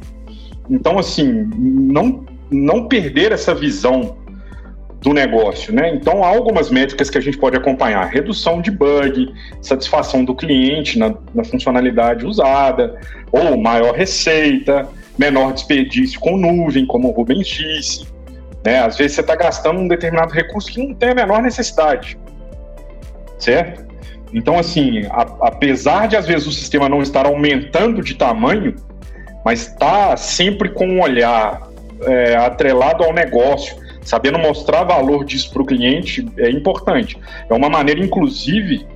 Então, 0.68 0.98
assim, 0.98 1.48
não, 1.56 2.24
não 2.50 2.86
perder 2.86 3.32
essa 3.32 3.54
visão 3.54 4.18
do 5.00 5.14
negócio, 5.14 5.74
né? 5.74 5.94
Então, 5.94 6.22
há 6.22 6.28
algumas 6.28 6.70
métricas 6.70 7.08
que 7.08 7.16
a 7.16 7.20
gente 7.20 7.38
pode 7.38 7.56
acompanhar: 7.56 8.04
redução 8.08 8.60
de 8.60 8.70
bug, 8.70 9.32
satisfação 9.62 10.22
do 10.22 10.34
cliente 10.34 10.98
na, 10.98 11.14
na 11.34 11.42
funcionalidade 11.42 12.26
usada, 12.26 13.00
ou 13.32 13.56
maior 13.56 13.94
receita, 13.94 14.86
menor 15.18 15.54
desperdício 15.54 16.20
com 16.20 16.36
nuvem, 16.36 16.84
como 16.84 17.08
o 17.08 17.12
Rubens 17.12 17.48
disse. 17.48 18.06
Né? 18.62 18.80
Às 18.80 18.98
vezes 18.98 19.12
você 19.14 19.22
está 19.22 19.34
gastando 19.34 19.80
um 19.80 19.88
determinado 19.88 20.34
recurso 20.34 20.70
que 20.70 20.86
não 20.86 20.94
tem 20.94 21.10
a 21.10 21.14
menor 21.14 21.40
necessidade, 21.40 22.18
certo? 23.38 23.89
Então, 24.32 24.58
assim, 24.58 25.06
a, 25.06 25.22
apesar 25.42 26.08
de 26.08 26.16
às 26.16 26.26
vezes 26.26 26.46
o 26.46 26.52
sistema 26.52 26.88
não 26.88 27.02
estar 27.02 27.26
aumentando 27.26 28.02
de 28.02 28.14
tamanho, 28.14 28.74
mas 29.44 29.68
está 29.68 30.16
sempre 30.16 30.68
com 30.68 30.86
um 30.86 31.02
olhar 31.02 31.68
é, 32.02 32.36
atrelado 32.36 33.04
ao 33.04 33.12
negócio, 33.12 33.76
sabendo 34.02 34.38
mostrar 34.38 34.84
valor 34.84 35.24
disso 35.24 35.52
para 35.52 35.62
o 35.62 35.66
cliente 35.66 36.26
é 36.38 36.50
importante. 36.50 37.18
É 37.48 37.54
uma 37.54 37.68
maneira, 37.68 38.00
inclusive, 38.00 38.86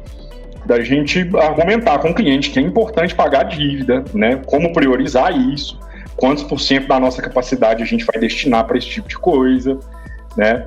da 0.65 0.81
gente 0.81 1.29
argumentar 1.37 1.99
com 1.99 2.11
o 2.11 2.15
cliente 2.15 2.51
que 2.51 2.59
é 2.59 2.63
importante 2.63 3.15
pagar 3.15 3.41
a 3.41 3.45
dívida, 3.45 4.05
né? 4.15 4.41
Como 4.47 4.73
priorizar 4.73 5.37
isso, 5.37 5.79
quantos 6.17 6.43
por 6.45 6.61
cento 6.61 6.89
da 6.89 6.99
nossa 6.99 7.21
capacidade 7.21 7.83
a 7.83 7.87
gente 7.87 8.05
vai 8.05 8.19
destinar 8.19 8.65
para 8.65 8.79
esse 8.79 8.89
tipo 8.89 9.09
de 9.09 9.19
coisa, 9.19 9.79
né? 10.37 10.67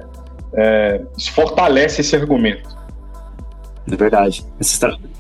É, 0.54 1.02
isso 1.18 1.32
fortalece 1.32 2.02
esse 2.02 2.16
argumento. 2.16 2.77
É 3.90 3.96
verdade. 3.96 4.46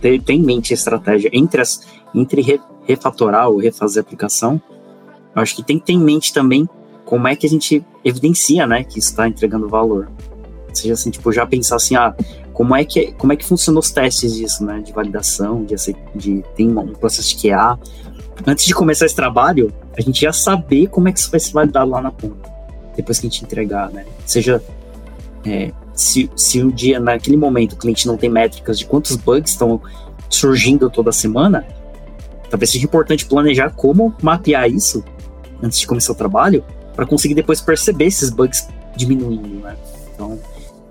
Tem, 0.01 0.19
tem 0.19 0.39
em 0.39 0.43
mente 0.43 0.73
a 0.73 0.75
estratégia 0.75 1.29
entre, 1.33 1.61
as, 1.61 1.81
entre 2.13 2.41
re, 2.41 2.59
refatorar 2.85 3.49
ou 3.49 3.57
refazer 3.57 4.03
a 4.03 4.05
aplicação. 4.05 4.61
Eu 5.35 5.41
acho 5.41 5.55
que 5.55 5.63
tem 5.63 5.79
que 5.79 5.85
ter 5.85 5.93
em 5.93 5.99
mente 5.99 6.33
também 6.33 6.67
como 7.05 7.27
é 7.27 7.35
que 7.35 7.47
a 7.47 7.49
gente 7.49 7.85
evidencia, 8.03 8.67
né, 8.67 8.83
que 8.83 8.99
está 8.99 9.27
entregando 9.27 9.69
valor. 9.69 10.09
Ou 10.67 10.75
seja, 10.75 10.93
assim, 10.93 11.09
tipo, 11.09 11.31
já 11.31 11.45
pensar 11.45 11.77
assim, 11.77 11.95
ah, 11.95 12.13
como 12.53 12.75
é 12.75 12.83
que, 12.83 13.13
como 13.13 13.31
é 13.31 13.35
que 13.35 13.45
funcionam 13.45 13.79
os 13.79 13.91
testes 13.91 14.35
disso, 14.35 14.65
né, 14.65 14.79
de 14.79 14.91
validação, 14.91 15.63
de, 15.63 15.75
de 16.13 16.43
tem 16.55 16.69
um 16.69 16.93
processo 16.93 17.35
de 17.35 17.49
QA. 17.49 17.79
Antes 18.45 18.65
de 18.65 18.73
começar 18.73 19.05
esse 19.05 19.15
trabalho, 19.15 19.73
a 19.97 20.01
gente 20.01 20.21
já 20.21 20.33
saber 20.33 20.87
como 20.87 21.07
é 21.07 21.11
que 21.13 21.19
isso 21.19 21.31
vai 21.31 21.39
ser 21.39 21.53
validado 21.53 21.89
lá 21.89 22.01
na 22.01 22.11
ponta, 22.11 22.49
depois 22.95 23.19
que 23.19 23.27
a 23.27 23.29
gente 23.29 23.43
entregar, 23.43 23.89
né, 23.89 24.05
seja 24.25 24.61
é, 25.45 25.71
se, 25.97 26.29
se 26.35 26.63
um 26.63 26.69
dia, 26.69 26.99
naquele 26.99 27.35
momento, 27.35 27.73
o 27.73 27.75
cliente 27.75 28.05
não 28.05 28.15
tem 28.15 28.29
métricas 28.29 28.77
de 28.77 28.85
quantos 28.85 29.15
bugs 29.15 29.51
estão 29.51 29.81
surgindo 30.29 30.89
toda 30.91 31.11
semana, 31.11 31.65
talvez 32.49 32.69
seja 32.69 32.85
importante 32.85 33.25
planejar 33.25 33.71
como 33.71 34.15
mapear 34.21 34.69
isso 34.69 35.03
antes 35.61 35.79
de 35.79 35.87
começar 35.87 36.11
o 36.13 36.15
trabalho, 36.15 36.63
para 36.95 37.05
conseguir 37.05 37.33
depois 37.33 37.59
perceber 37.59 38.05
esses 38.05 38.29
bugs 38.29 38.67
diminuindo, 38.95 39.59
né? 39.59 39.75
Então, 40.13 40.39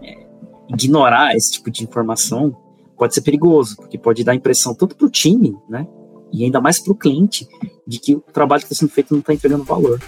é, 0.03 0.27
ignorar 0.69 1.37
esse 1.37 1.53
tipo 1.53 1.71
de 1.71 1.85
informação 1.85 2.57
pode 2.99 3.15
ser 3.15 3.21
perigoso, 3.21 3.77
porque 3.77 3.97
pode 3.97 4.25
dar 4.25 4.35
impressão 4.35 4.75
tanto 4.75 4.97
para 4.97 5.07
o 5.07 5.11
time, 5.11 5.57
né? 5.69 5.87
E 6.33 6.45
ainda 6.45 6.61
mais 6.61 6.81
para 6.81 6.93
o 6.93 6.97
cliente, 6.97 7.47
de 7.87 8.01
que 8.01 8.17
o 8.17 8.21
trabalho 8.21 8.63
que 8.63 8.73
está 8.73 8.75
sendo 8.75 8.91
feito 8.91 9.13
não 9.13 9.21
está 9.21 9.33
entregando 9.33 9.63
valor. 9.63 10.03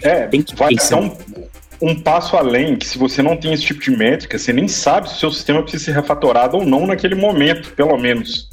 É, 0.00 0.26
tem 0.26 0.42
que 0.42 0.56
vai 0.56 0.70
pensar. 0.70 1.02
Então, 1.02 1.44
um 1.82 2.00
passo 2.00 2.36
além, 2.36 2.76
que 2.76 2.86
se 2.86 2.96
você 2.96 3.20
não 3.20 3.36
tem 3.36 3.52
esse 3.52 3.64
tipo 3.64 3.80
de 3.80 3.90
métrica, 3.90 4.38
você 4.38 4.52
nem 4.52 4.68
sabe 4.68 5.08
se 5.08 5.16
o 5.16 5.18
seu 5.18 5.30
sistema 5.32 5.62
precisa 5.62 5.86
ser 5.86 5.92
refatorado 5.92 6.56
ou 6.56 6.64
não 6.64 6.86
naquele 6.86 7.16
momento, 7.16 7.72
pelo 7.74 7.98
menos. 7.98 8.48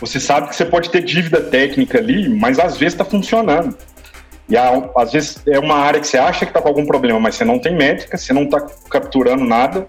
Você 0.00 0.18
sabe 0.18 0.48
que 0.48 0.56
você 0.56 0.64
pode 0.64 0.90
ter 0.90 1.02
dívida 1.02 1.40
técnica 1.40 1.98
ali, 1.98 2.28
mas 2.28 2.58
às 2.58 2.76
vezes 2.76 2.94
está 2.94 3.04
funcionando. 3.04 3.78
E 4.48 4.56
às 4.56 5.12
vezes 5.12 5.40
é 5.46 5.58
uma 5.58 5.76
área 5.76 6.00
que 6.00 6.06
você 6.08 6.18
acha 6.18 6.40
que 6.40 6.50
está 6.50 6.60
com 6.60 6.68
algum 6.68 6.84
problema, 6.84 7.20
mas 7.20 7.36
você 7.36 7.44
não 7.44 7.60
tem 7.60 7.74
métrica, 7.74 8.18
você 8.18 8.32
não 8.32 8.42
está 8.42 8.60
capturando 8.90 9.44
nada. 9.44 9.86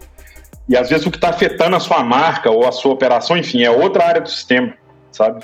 E 0.69 0.77
às 0.77 0.89
vezes 0.89 1.07
o 1.07 1.11
que 1.11 1.17
está 1.17 1.29
afetando 1.29 1.75
a 1.75 1.79
sua 1.79 2.03
marca 2.03 2.51
ou 2.51 2.67
a 2.67 2.71
sua 2.71 2.93
operação, 2.93 3.35
enfim, 3.35 3.63
é 3.63 3.71
outra 3.71 4.05
área 4.05 4.21
do 4.21 4.29
sistema. 4.29 4.73
sabe? 5.11 5.43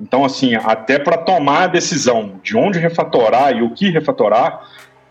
Então, 0.00 0.24
assim, 0.24 0.54
até 0.56 0.98
para 0.98 1.18
tomar 1.18 1.64
a 1.64 1.66
decisão 1.68 2.40
de 2.42 2.56
onde 2.56 2.78
refatorar 2.78 3.54
e 3.54 3.62
o 3.62 3.70
que 3.70 3.90
refatorar, 3.90 4.62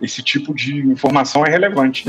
esse 0.03 0.21
tipo 0.21 0.53
de 0.53 0.85
informação 0.85 1.45
é 1.45 1.49
relevante. 1.49 2.05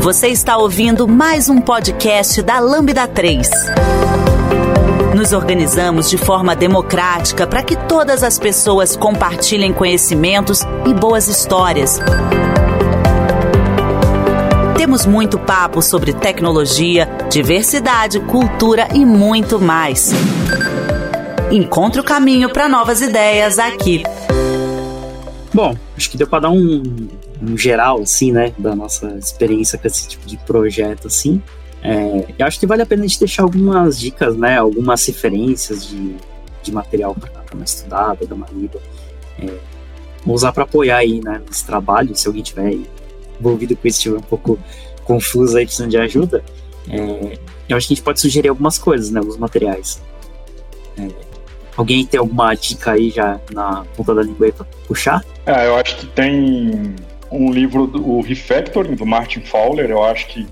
Você 0.00 0.26
está 0.28 0.56
ouvindo 0.58 1.06
mais 1.06 1.48
um 1.48 1.60
podcast 1.60 2.42
da 2.42 2.58
Lambda 2.58 3.06
3. 3.06 3.48
Nos 5.14 5.32
organizamos 5.32 6.10
de 6.10 6.18
forma 6.18 6.56
democrática 6.56 7.46
para 7.46 7.62
que 7.62 7.76
todas 7.86 8.24
as 8.24 8.38
pessoas 8.38 8.96
compartilhem 8.96 9.72
conhecimentos 9.72 10.62
e 10.84 10.92
boas 10.92 11.28
histórias. 11.28 12.00
Temos 14.76 15.06
muito 15.06 15.38
papo 15.38 15.80
sobre 15.80 16.12
tecnologia, 16.12 17.08
diversidade, 17.30 18.18
cultura 18.18 18.88
e 18.92 19.06
muito 19.06 19.60
mais. 19.60 20.12
Encontre 21.54 22.00
o 22.00 22.04
caminho 22.04 22.50
para 22.50 22.68
novas 22.68 23.00
ideias 23.00 23.60
aqui. 23.60 24.02
Bom, 25.54 25.76
acho 25.96 26.10
que 26.10 26.16
deu 26.16 26.26
para 26.26 26.40
dar 26.40 26.50
um, 26.50 26.82
um, 27.40 27.56
geral, 27.56 28.00
assim, 28.02 28.32
né, 28.32 28.52
da 28.58 28.74
nossa 28.74 29.16
experiência 29.16 29.78
com 29.78 29.86
esse 29.86 30.08
tipo 30.08 30.26
de 30.26 30.36
projeto, 30.38 31.06
assim. 31.06 31.40
É, 31.80 32.26
eu 32.36 32.44
acho 32.44 32.58
que 32.58 32.66
vale 32.66 32.82
a 32.82 32.86
pena 32.86 33.04
a 33.04 33.06
gente 33.06 33.20
deixar 33.20 33.44
algumas 33.44 34.00
dicas, 34.00 34.36
né, 34.36 34.58
algumas 34.58 35.06
referências 35.06 35.86
de, 35.86 36.16
de 36.60 36.72
material 36.72 37.14
para 37.14 37.54
uma 37.54 37.64
estudada, 37.64 38.26
dar 38.26 38.34
uma 38.34 38.48
lida. 38.52 38.80
É, 39.38 39.54
vou 40.26 40.34
usar 40.34 40.50
para 40.50 40.64
apoiar 40.64 40.96
aí, 40.96 41.20
né, 41.22 41.40
nesse 41.46 41.64
trabalho, 41.64 42.16
se 42.16 42.26
alguém 42.26 42.42
tiver 42.42 42.78
envolvido 43.38 43.76
com 43.76 43.86
isso, 43.86 43.98
estiver 43.98 44.16
um 44.16 44.22
pouco 44.22 44.58
confuso 45.04 45.56
aí, 45.56 45.66
precisando 45.66 45.90
de 45.90 45.98
ajuda. 45.98 46.42
É, 46.90 47.38
eu 47.68 47.76
acho 47.76 47.86
que 47.86 47.92
a 47.92 47.96
gente 47.96 48.02
pode 48.02 48.20
sugerir 48.20 48.48
algumas 48.48 48.76
coisas, 48.76 49.08
né, 49.12 49.20
alguns 49.20 49.36
materiais. 49.36 50.02
É, 50.98 51.23
alguém 51.76 52.04
tem 52.06 52.18
alguma 52.18 52.54
dica 52.54 52.92
aí 52.92 53.10
já 53.10 53.40
na 53.52 53.84
ponta 53.96 54.14
da 54.14 54.22
língua 54.22 54.46
aí 54.46 54.52
para 54.52 54.66
puxar? 54.86 55.24
É, 55.46 55.66
eu 55.66 55.76
acho 55.76 55.96
que 55.96 56.06
tem 56.06 56.94
um 57.30 57.50
livro, 57.50 57.86
do, 57.86 58.06
o 58.06 58.20
Refactoring, 58.22 58.94
do 58.94 59.04
Martin 59.04 59.40
Fowler, 59.40 59.90
eu 59.90 60.02
acho 60.02 60.26
que 60.28 60.46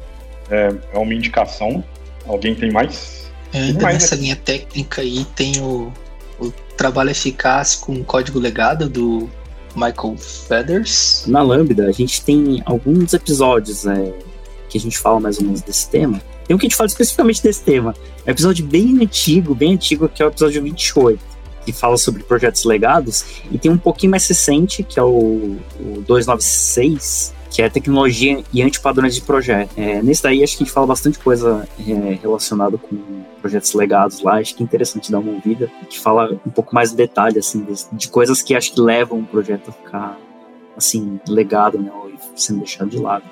é, 0.50 0.74
é 0.92 0.98
uma 0.98 1.14
indicação. 1.14 1.82
Alguém 2.26 2.54
tem 2.54 2.70
mais? 2.70 3.30
É, 3.52 3.58
ainda 3.58 3.82
mais, 3.82 3.94
nessa 3.94 4.16
né? 4.16 4.22
linha 4.22 4.36
técnica 4.36 5.02
aí 5.02 5.24
tem 5.36 5.60
o, 5.60 5.92
o 6.40 6.50
Trabalho 6.76 7.10
Eficaz 7.10 7.74
com 7.74 8.02
Código 8.04 8.38
Legado 8.38 8.88
do 8.88 9.30
Michael 9.74 10.16
Feathers. 10.18 11.24
Na 11.26 11.42
Lambda, 11.42 11.86
a 11.86 11.92
gente 11.92 12.22
tem 12.22 12.62
alguns 12.64 13.12
episódios 13.12 13.86
é, 13.86 14.12
que 14.68 14.78
a 14.78 14.80
gente 14.80 14.98
fala 14.98 15.20
mais 15.20 15.38
ou 15.38 15.44
menos 15.44 15.62
desse 15.62 15.88
tema. 15.88 16.20
Tem 16.46 16.54
um 16.54 16.58
que 16.58 16.66
a 16.66 16.68
gente 16.68 16.76
fala 16.76 16.88
especificamente 16.88 17.42
desse 17.42 17.62
tema. 17.62 17.94
É 18.26 18.30
um 18.30 18.32
episódio 18.32 18.64
bem 18.64 18.98
antigo, 19.00 19.54
bem 19.54 19.74
antigo, 19.74 20.08
que 20.08 20.22
é 20.22 20.26
o 20.26 20.28
episódio 20.28 20.62
28, 20.62 21.20
que 21.64 21.72
fala 21.72 21.96
sobre 21.96 22.22
projetos 22.22 22.64
legados. 22.64 23.24
E 23.50 23.58
tem 23.58 23.70
um 23.70 23.78
pouquinho 23.78 24.10
mais 24.10 24.26
recente, 24.26 24.82
que 24.82 24.98
é 24.98 25.02
o, 25.02 25.56
o 25.80 26.04
296, 26.06 27.34
que 27.52 27.60
é 27.60 27.68
tecnologia 27.68 28.42
e 28.52 28.62
antipadrões 28.62 29.14
de 29.14 29.20
projeto. 29.20 29.70
É, 29.76 30.02
nesse 30.02 30.22
daí 30.22 30.42
acho 30.42 30.56
que 30.56 30.62
a 30.62 30.66
gente 30.66 30.74
fala 30.74 30.86
bastante 30.86 31.18
coisa 31.18 31.68
é, 31.78 32.14
relacionada 32.14 32.78
com 32.78 32.96
projetos 33.42 33.74
legados 33.74 34.22
lá, 34.22 34.38
acho 34.38 34.54
que 34.54 34.62
é 34.62 34.64
interessante 34.64 35.12
dar 35.12 35.18
uma 35.18 35.32
ouvida, 35.32 35.70
que 35.90 36.00
fala 36.00 36.40
um 36.46 36.50
pouco 36.50 36.74
mais 36.74 36.90
de 36.90 36.96
detalhe, 36.96 37.38
assim, 37.38 37.62
de, 37.64 37.74
de 37.92 38.08
coisas 38.08 38.40
que 38.40 38.54
acho 38.54 38.72
que 38.72 38.80
levam 38.80 39.18
um 39.18 39.24
projeto 39.24 39.68
a 39.68 39.72
ficar, 39.72 40.18
assim, 40.76 41.20
legado, 41.28 41.78
né, 41.78 41.90
ou 41.92 42.10
sendo 42.36 42.60
deixado 42.60 42.88
de 42.88 42.98
lado. 42.98 43.24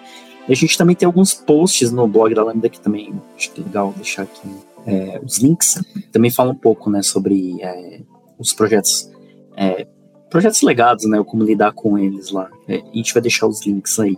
E 0.49 0.53
a 0.53 0.57
gente 0.57 0.77
também 0.77 0.97
tem 0.97 1.07
alguns 1.07 1.35
posts 1.35 1.93
no 1.93 2.07
blog 2.09 2.35
da 2.35 2.43
Lambda 2.43 2.69
que 2.69 2.81
também 2.81 3.13
acho 3.37 3.53
que 3.53 3.61
é 3.61 3.65
legal 3.65 3.93
deixar 3.97 4.23
aqui 4.23 4.49
é, 4.87 5.21
os 5.25 5.39
links, 5.39 5.83
também 6.11 6.31
fala 6.31 6.53
um 6.53 6.57
pouco, 6.57 6.89
né, 6.89 7.03
sobre 7.03 7.63
é, 7.63 8.01
os 8.39 8.53
projetos 8.53 9.11
é, 9.57 9.87
projetos 10.31 10.63
legados, 10.63 11.05
né? 11.05 11.23
Como 11.27 11.43
lidar 11.43 11.73
com 11.73 11.99
eles 11.99 12.31
lá. 12.31 12.49
É, 12.69 12.77
a 12.77 12.97
gente 12.97 13.13
vai 13.13 13.21
deixar 13.21 13.47
os 13.47 13.67
links 13.67 13.99
aí. 13.99 14.17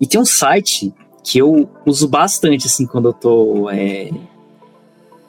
E 0.00 0.06
tem 0.06 0.20
um 0.20 0.26
site 0.26 0.92
que 1.22 1.38
eu 1.38 1.70
uso 1.86 2.08
bastante, 2.08 2.66
assim, 2.66 2.86
quando 2.86 3.08
eu 3.08 3.12
tô 3.12 3.70
é, 3.70 4.10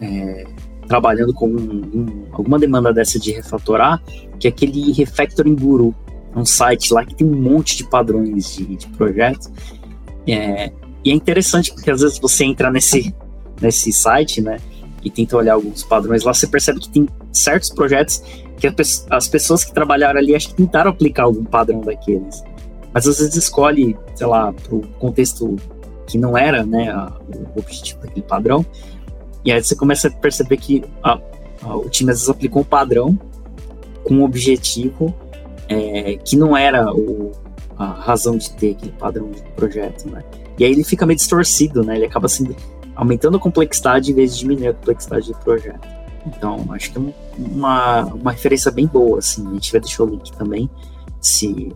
é, 0.01 0.47
trabalhando 0.87 1.33
com 1.33 1.47
um, 1.47 1.81
um, 1.93 2.27
alguma 2.31 2.57
demanda 2.57 2.91
dessa 2.91 3.19
de 3.19 3.31
refatorar, 3.31 4.01
que 4.39 4.47
é 4.47 4.49
aquele 4.49 4.91
Refactoring 4.91 5.55
Guru. 5.55 5.95
Um 6.35 6.45
site 6.45 6.93
lá 6.93 7.05
que 7.05 7.15
tem 7.15 7.27
um 7.27 7.41
monte 7.41 7.75
de 7.77 7.83
padrões 7.83 8.55
de, 8.55 8.75
de 8.75 8.87
projetos. 8.89 9.49
É, 10.27 10.71
e 11.03 11.11
é 11.11 11.13
interessante 11.13 11.73
porque 11.73 11.89
às 11.91 12.01
vezes 12.01 12.19
você 12.19 12.45
entra 12.45 12.71
nesse, 12.71 13.13
nesse 13.61 13.91
site, 13.91 14.41
né? 14.41 14.57
E 15.03 15.09
tenta 15.09 15.35
olhar 15.35 15.53
alguns 15.53 15.83
padrões 15.83 16.23
lá, 16.23 16.33
você 16.33 16.45
percebe 16.45 16.79
que 16.79 16.89
tem 16.89 17.07
certos 17.31 17.69
projetos 17.69 18.21
que 18.57 18.67
as 19.09 19.27
pessoas 19.27 19.63
que 19.63 19.73
trabalharam 19.73 20.19
ali 20.19 20.35
acho 20.35 20.49
que 20.49 20.55
tentaram 20.55 20.91
aplicar 20.91 21.23
algum 21.23 21.43
padrão 21.43 21.81
daqueles. 21.81 22.43
Mas 22.93 23.07
às 23.07 23.17
vezes 23.17 23.35
escolhe, 23.35 23.97
sei 24.13 24.27
lá, 24.27 24.53
para 24.53 24.75
o 24.75 24.81
contexto 24.99 25.55
que 26.05 26.17
não 26.17 26.37
era 26.37 26.63
né, 26.63 26.91
a, 26.91 27.11
o 27.55 27.59
objetivo 27.59 28.01
daquele 28.01 28.25
padrão. 28.25 28.65
E 29.43 29.51
aí 29.51 29.63
você 29.63 29.75
começa 29.75 30.09
a 30.09 30.11
perceber 30.11 30.57
que 30.57 30.83
a, 31.01 31.19
o 31.63 31.89
time 31.89 32.11
às 32.11 32.17
vezes 32.17 32.29
aplicou 32.29 32.61
um 32.61 32.65
padrão 32.65 33.19
com 34.03 34.15
um 34.15 34.23
objetivo 34.23 35.15
é, 35.71 36.17
que 36.17 36.35
não 36.35 36.55
era 36.55 36.93
o, 36.93 37.31
a 37.77 37.85
razão 37.85 38.37
de 38.37 38.51
ter 38.51 38.71
aquele 38.71 38.91
padrão 38.93 39.31
de 39.31 39.41
projeto, 39.55 40.09
né? 40.09 40.23
E 40.59 40.65
aí 40.65 40.71
ele 40.71 40.83
fica 40.83 41.05
meio 41.05 41.17
distorcido, 41.17 41.83
né? 41.83 41.95
Ele 41.95 42.05
acaba 42.05 42.27
sendo 42.27 42.55
aumentando 42.95 43.37
a 43.37 43.39
complexidade 43.39 44.11
em 44.11 44.13
vez 44.13 44.33
de 44.33 44.41
diminuir 44.41 44.67
a 44.67 44.73
complexidade 44.73 45.31
do 45.31 45.37
projeto. 45.39 45.87
Então, 46.27 46.67
acho 46.71 46.91
que 46.91 46.99
é 46.99 47.01
uma, 47.37 48.03
uma 48.05 48.31
referência 48.31 48.69
bem 48.69 48.85
boa, 48.85 49.19
assim. 49.19 49.47
A 49.47 49.53
gente 49.53 49.71
vai 49.71 49.81
deixar 49.81 50.03
o 50.03 50.07
link 50.07 50.31
também, 50.33 50.69
se 51.19 51.73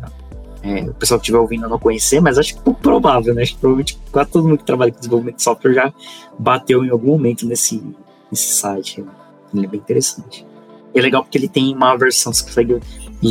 é, 0.62 0.82
o 0.84 0.94
pessoal 0.94 1.20
que 1.20 1.24
estiver 1.24 1.40
ouvindo 1.40 1.68
não 1.68 1.80
conhecer, 1.80 2.20
mas 2.20 2.38
acho 2.38 2.54
que 2.54 2.60
é 2.60 2.64
pouco 2.64 2.82
provável, 2.82 3.34
né? 3.34 3.44
Acho 3.44 3.54
que 3.54 3.60
provavelmente 3.60 4.00
quase 4.12 4.30
todo 4.30 4.48
mundo 4.48 4.58
que 4.60 4.66
trabalha 4.66 4.92
com 4.92 5.00
desenvolvimento 5.00 5.38
de 5.38 5.44
software 5.44 5.74
já 5.74 5.94
bateu 6.38 6.84
em 6.84 6.90
algum 6.90 7.08
momento 7.08 7.46
nesse, 7.48 7.82
nesse 8.30 8.54
site. 8.54 9.02
Né? 9.02 9.12
Ele 9.54 9.66
é 9.66 9.70
bem 9.70 9.80
interessante. 9.80 10.46
É 10.94 11.02
legal 11.02 11.24
porque 11.24 11.38
ele 11.38 11.48
tem 11.48 11.74
uma 11.74 11.96
versão, 11.96 12.34
você 12.34 12.44
consegue 12.44 12.80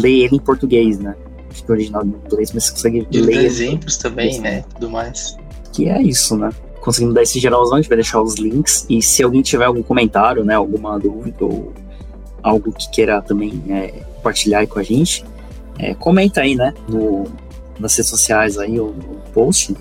ler 0.01 0.25
ele 0.25 0.37
em 0.37 0.41
português, 0.41 0.99
né? 0.99 1.15
Acho 1.51 1.65
que 1.65 1.71
o 1.71 1.75
original 1.75 2.05
em 2.05 2.09
inglês, 2.09 2.53
mas 2.53 2.65
você 2.65 2.71
consegue 2.73 3.07
e 3.11 3.21
ler. 3.21 3.45
exemplos 3.45 3.97
também, 3.97 4.41
né? 4.41 4.65
Tudo 4.75 4.91
mais. 4.91 5.37
Que 5.73 5.89
é 5.89 6.03
isso, 6.03 6.37
né? 6.37 6.51
conseguindo 6.85 7.15
dar 7.15 7.23
esse 7.23 7.41
geralzão, 7.41 7.79
a 7.79 7.81
gente 7.81 7.89
vai 7.89 7.97
deixar 7.97 8.21
os 8.21 8.35
links. 8.35 8.85
E 8.91 9.01
se 9.01 9.23
alguém 9.23 9.41
tiver 9.41 9.65
algum 9.65 9.83
comentário, 9.83 10.45
né, 10.45 10.55
alguma 10.55 10.99
dúvida 10.99 11.43
ou 11.43 11.73
algo 12.43 12.71
que 12.73 12.91
queira 12.91 13.23
também 13.23 13.63
é, 13.71 14.03
compartilhar 14.17 14.67
com 14.67 14.79
a 14.79 14.83
gente, 14.83 15.25
é, 15.79 15.95
comenta 15.95 16.43
aí, 16.43 16.55
né, 16.55 16.75
no, 16.87 17.25
nas 17.81 17.97
redes 17.97 18.11
sociais 18.11 18.59
aí, 18.59 18.79
ou 18.79 18.93
no 18.93 19.23
post. 19.33 19.75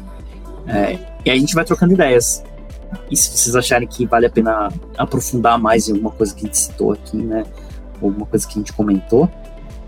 É, 0.65 0.97
e 1.25 1.29
a 1.29 1.35
gente 1.35 1.53
vai 1.53 1.65
trocando 1.65 1.93
ideias. 1.93 2.41
E 3.11 3.17
se 3.17 3.37
vocês 3.37 3.53
acharem 3.53 3.87
que 3.87 4.05
vale 4.05 4.25
a 4.25 4.29
pena 4.29 4.71
aprofundar 4.97 5.59
mais 5.59 5.89
em 5.89 5.91
alguma 5.91 6.11
coisa 6.11 6.33
que 6.33 6.45
a 6.45 6.45
gente 6.45 6.57
citou 6.57 6.93
aqui, 6.93 7.17
né, 7.17 7.43
ou 8.01 8.07
alguma 8.07 8.25
coisa 8.25 8.47
que 8.47 8.53
a 8.53 8.59
gente 8.59 8.71
comentou, 8.71 9.29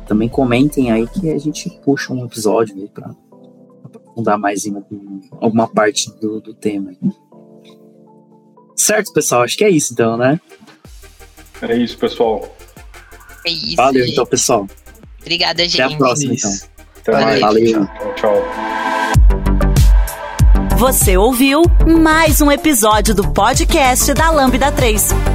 também 0.06 0.30
comentem 0.30 0.91
aí 0.91 1.08
que 1.08 1.32
a 1.32 1.38
gente 1.38 1.70
puxa 1.84 2.14
um 2.14 2.26
episódio 2.26 2.76
aí 2.76 2.88
pra 2.88 3.14
aprofundar 3.84 4.38
mais 4.38 4.66
em 4.66 4.76
alguma 5.41 5.68
parte 5.68 6.12
do, 6.20 6.39
do 6.39 6.53
tema. 6.53 6.91
Certo, 8.76 9.14
pessoal? 9.14 9.43
Acho 9.43 9.58
que 9.58 9.64
é 9.64 9.70
isso 9.70 9.93
então, 9.93 10.18
né? 10.18 10.39
É 11.62 11.76
isso, 11.76 11.97
pessoal. 11.97 12.56
É 13.45 13.49
isso. 13.49 13.76
Valeu, 13.76 14.06
então, 14.06 14.26
pessoal. 14.26 14.68
Obrigada, 15.22 15.64
gente. 15.64 15.82
Até 15.82 15.93
a 15.93 15.97
próxima, 15.97 16.34
então. 16.34 16.51
Até 17.01 17.12
mais. 17.12 17.41
Valeu. 17.41 17.86
Tchau, 17.86 18.16
tchau. 18.16 18.36
Você 20.78 21.16
ouviu 21.16 21.64
mais 22.01 22.41
um 22.41 22.51
episódio 22.51 23.16
do 23.16 23.32
podcast 23.32 24.14
da 24.14 24.30
Lambda 24.30 24.72
3. 24.72 25.35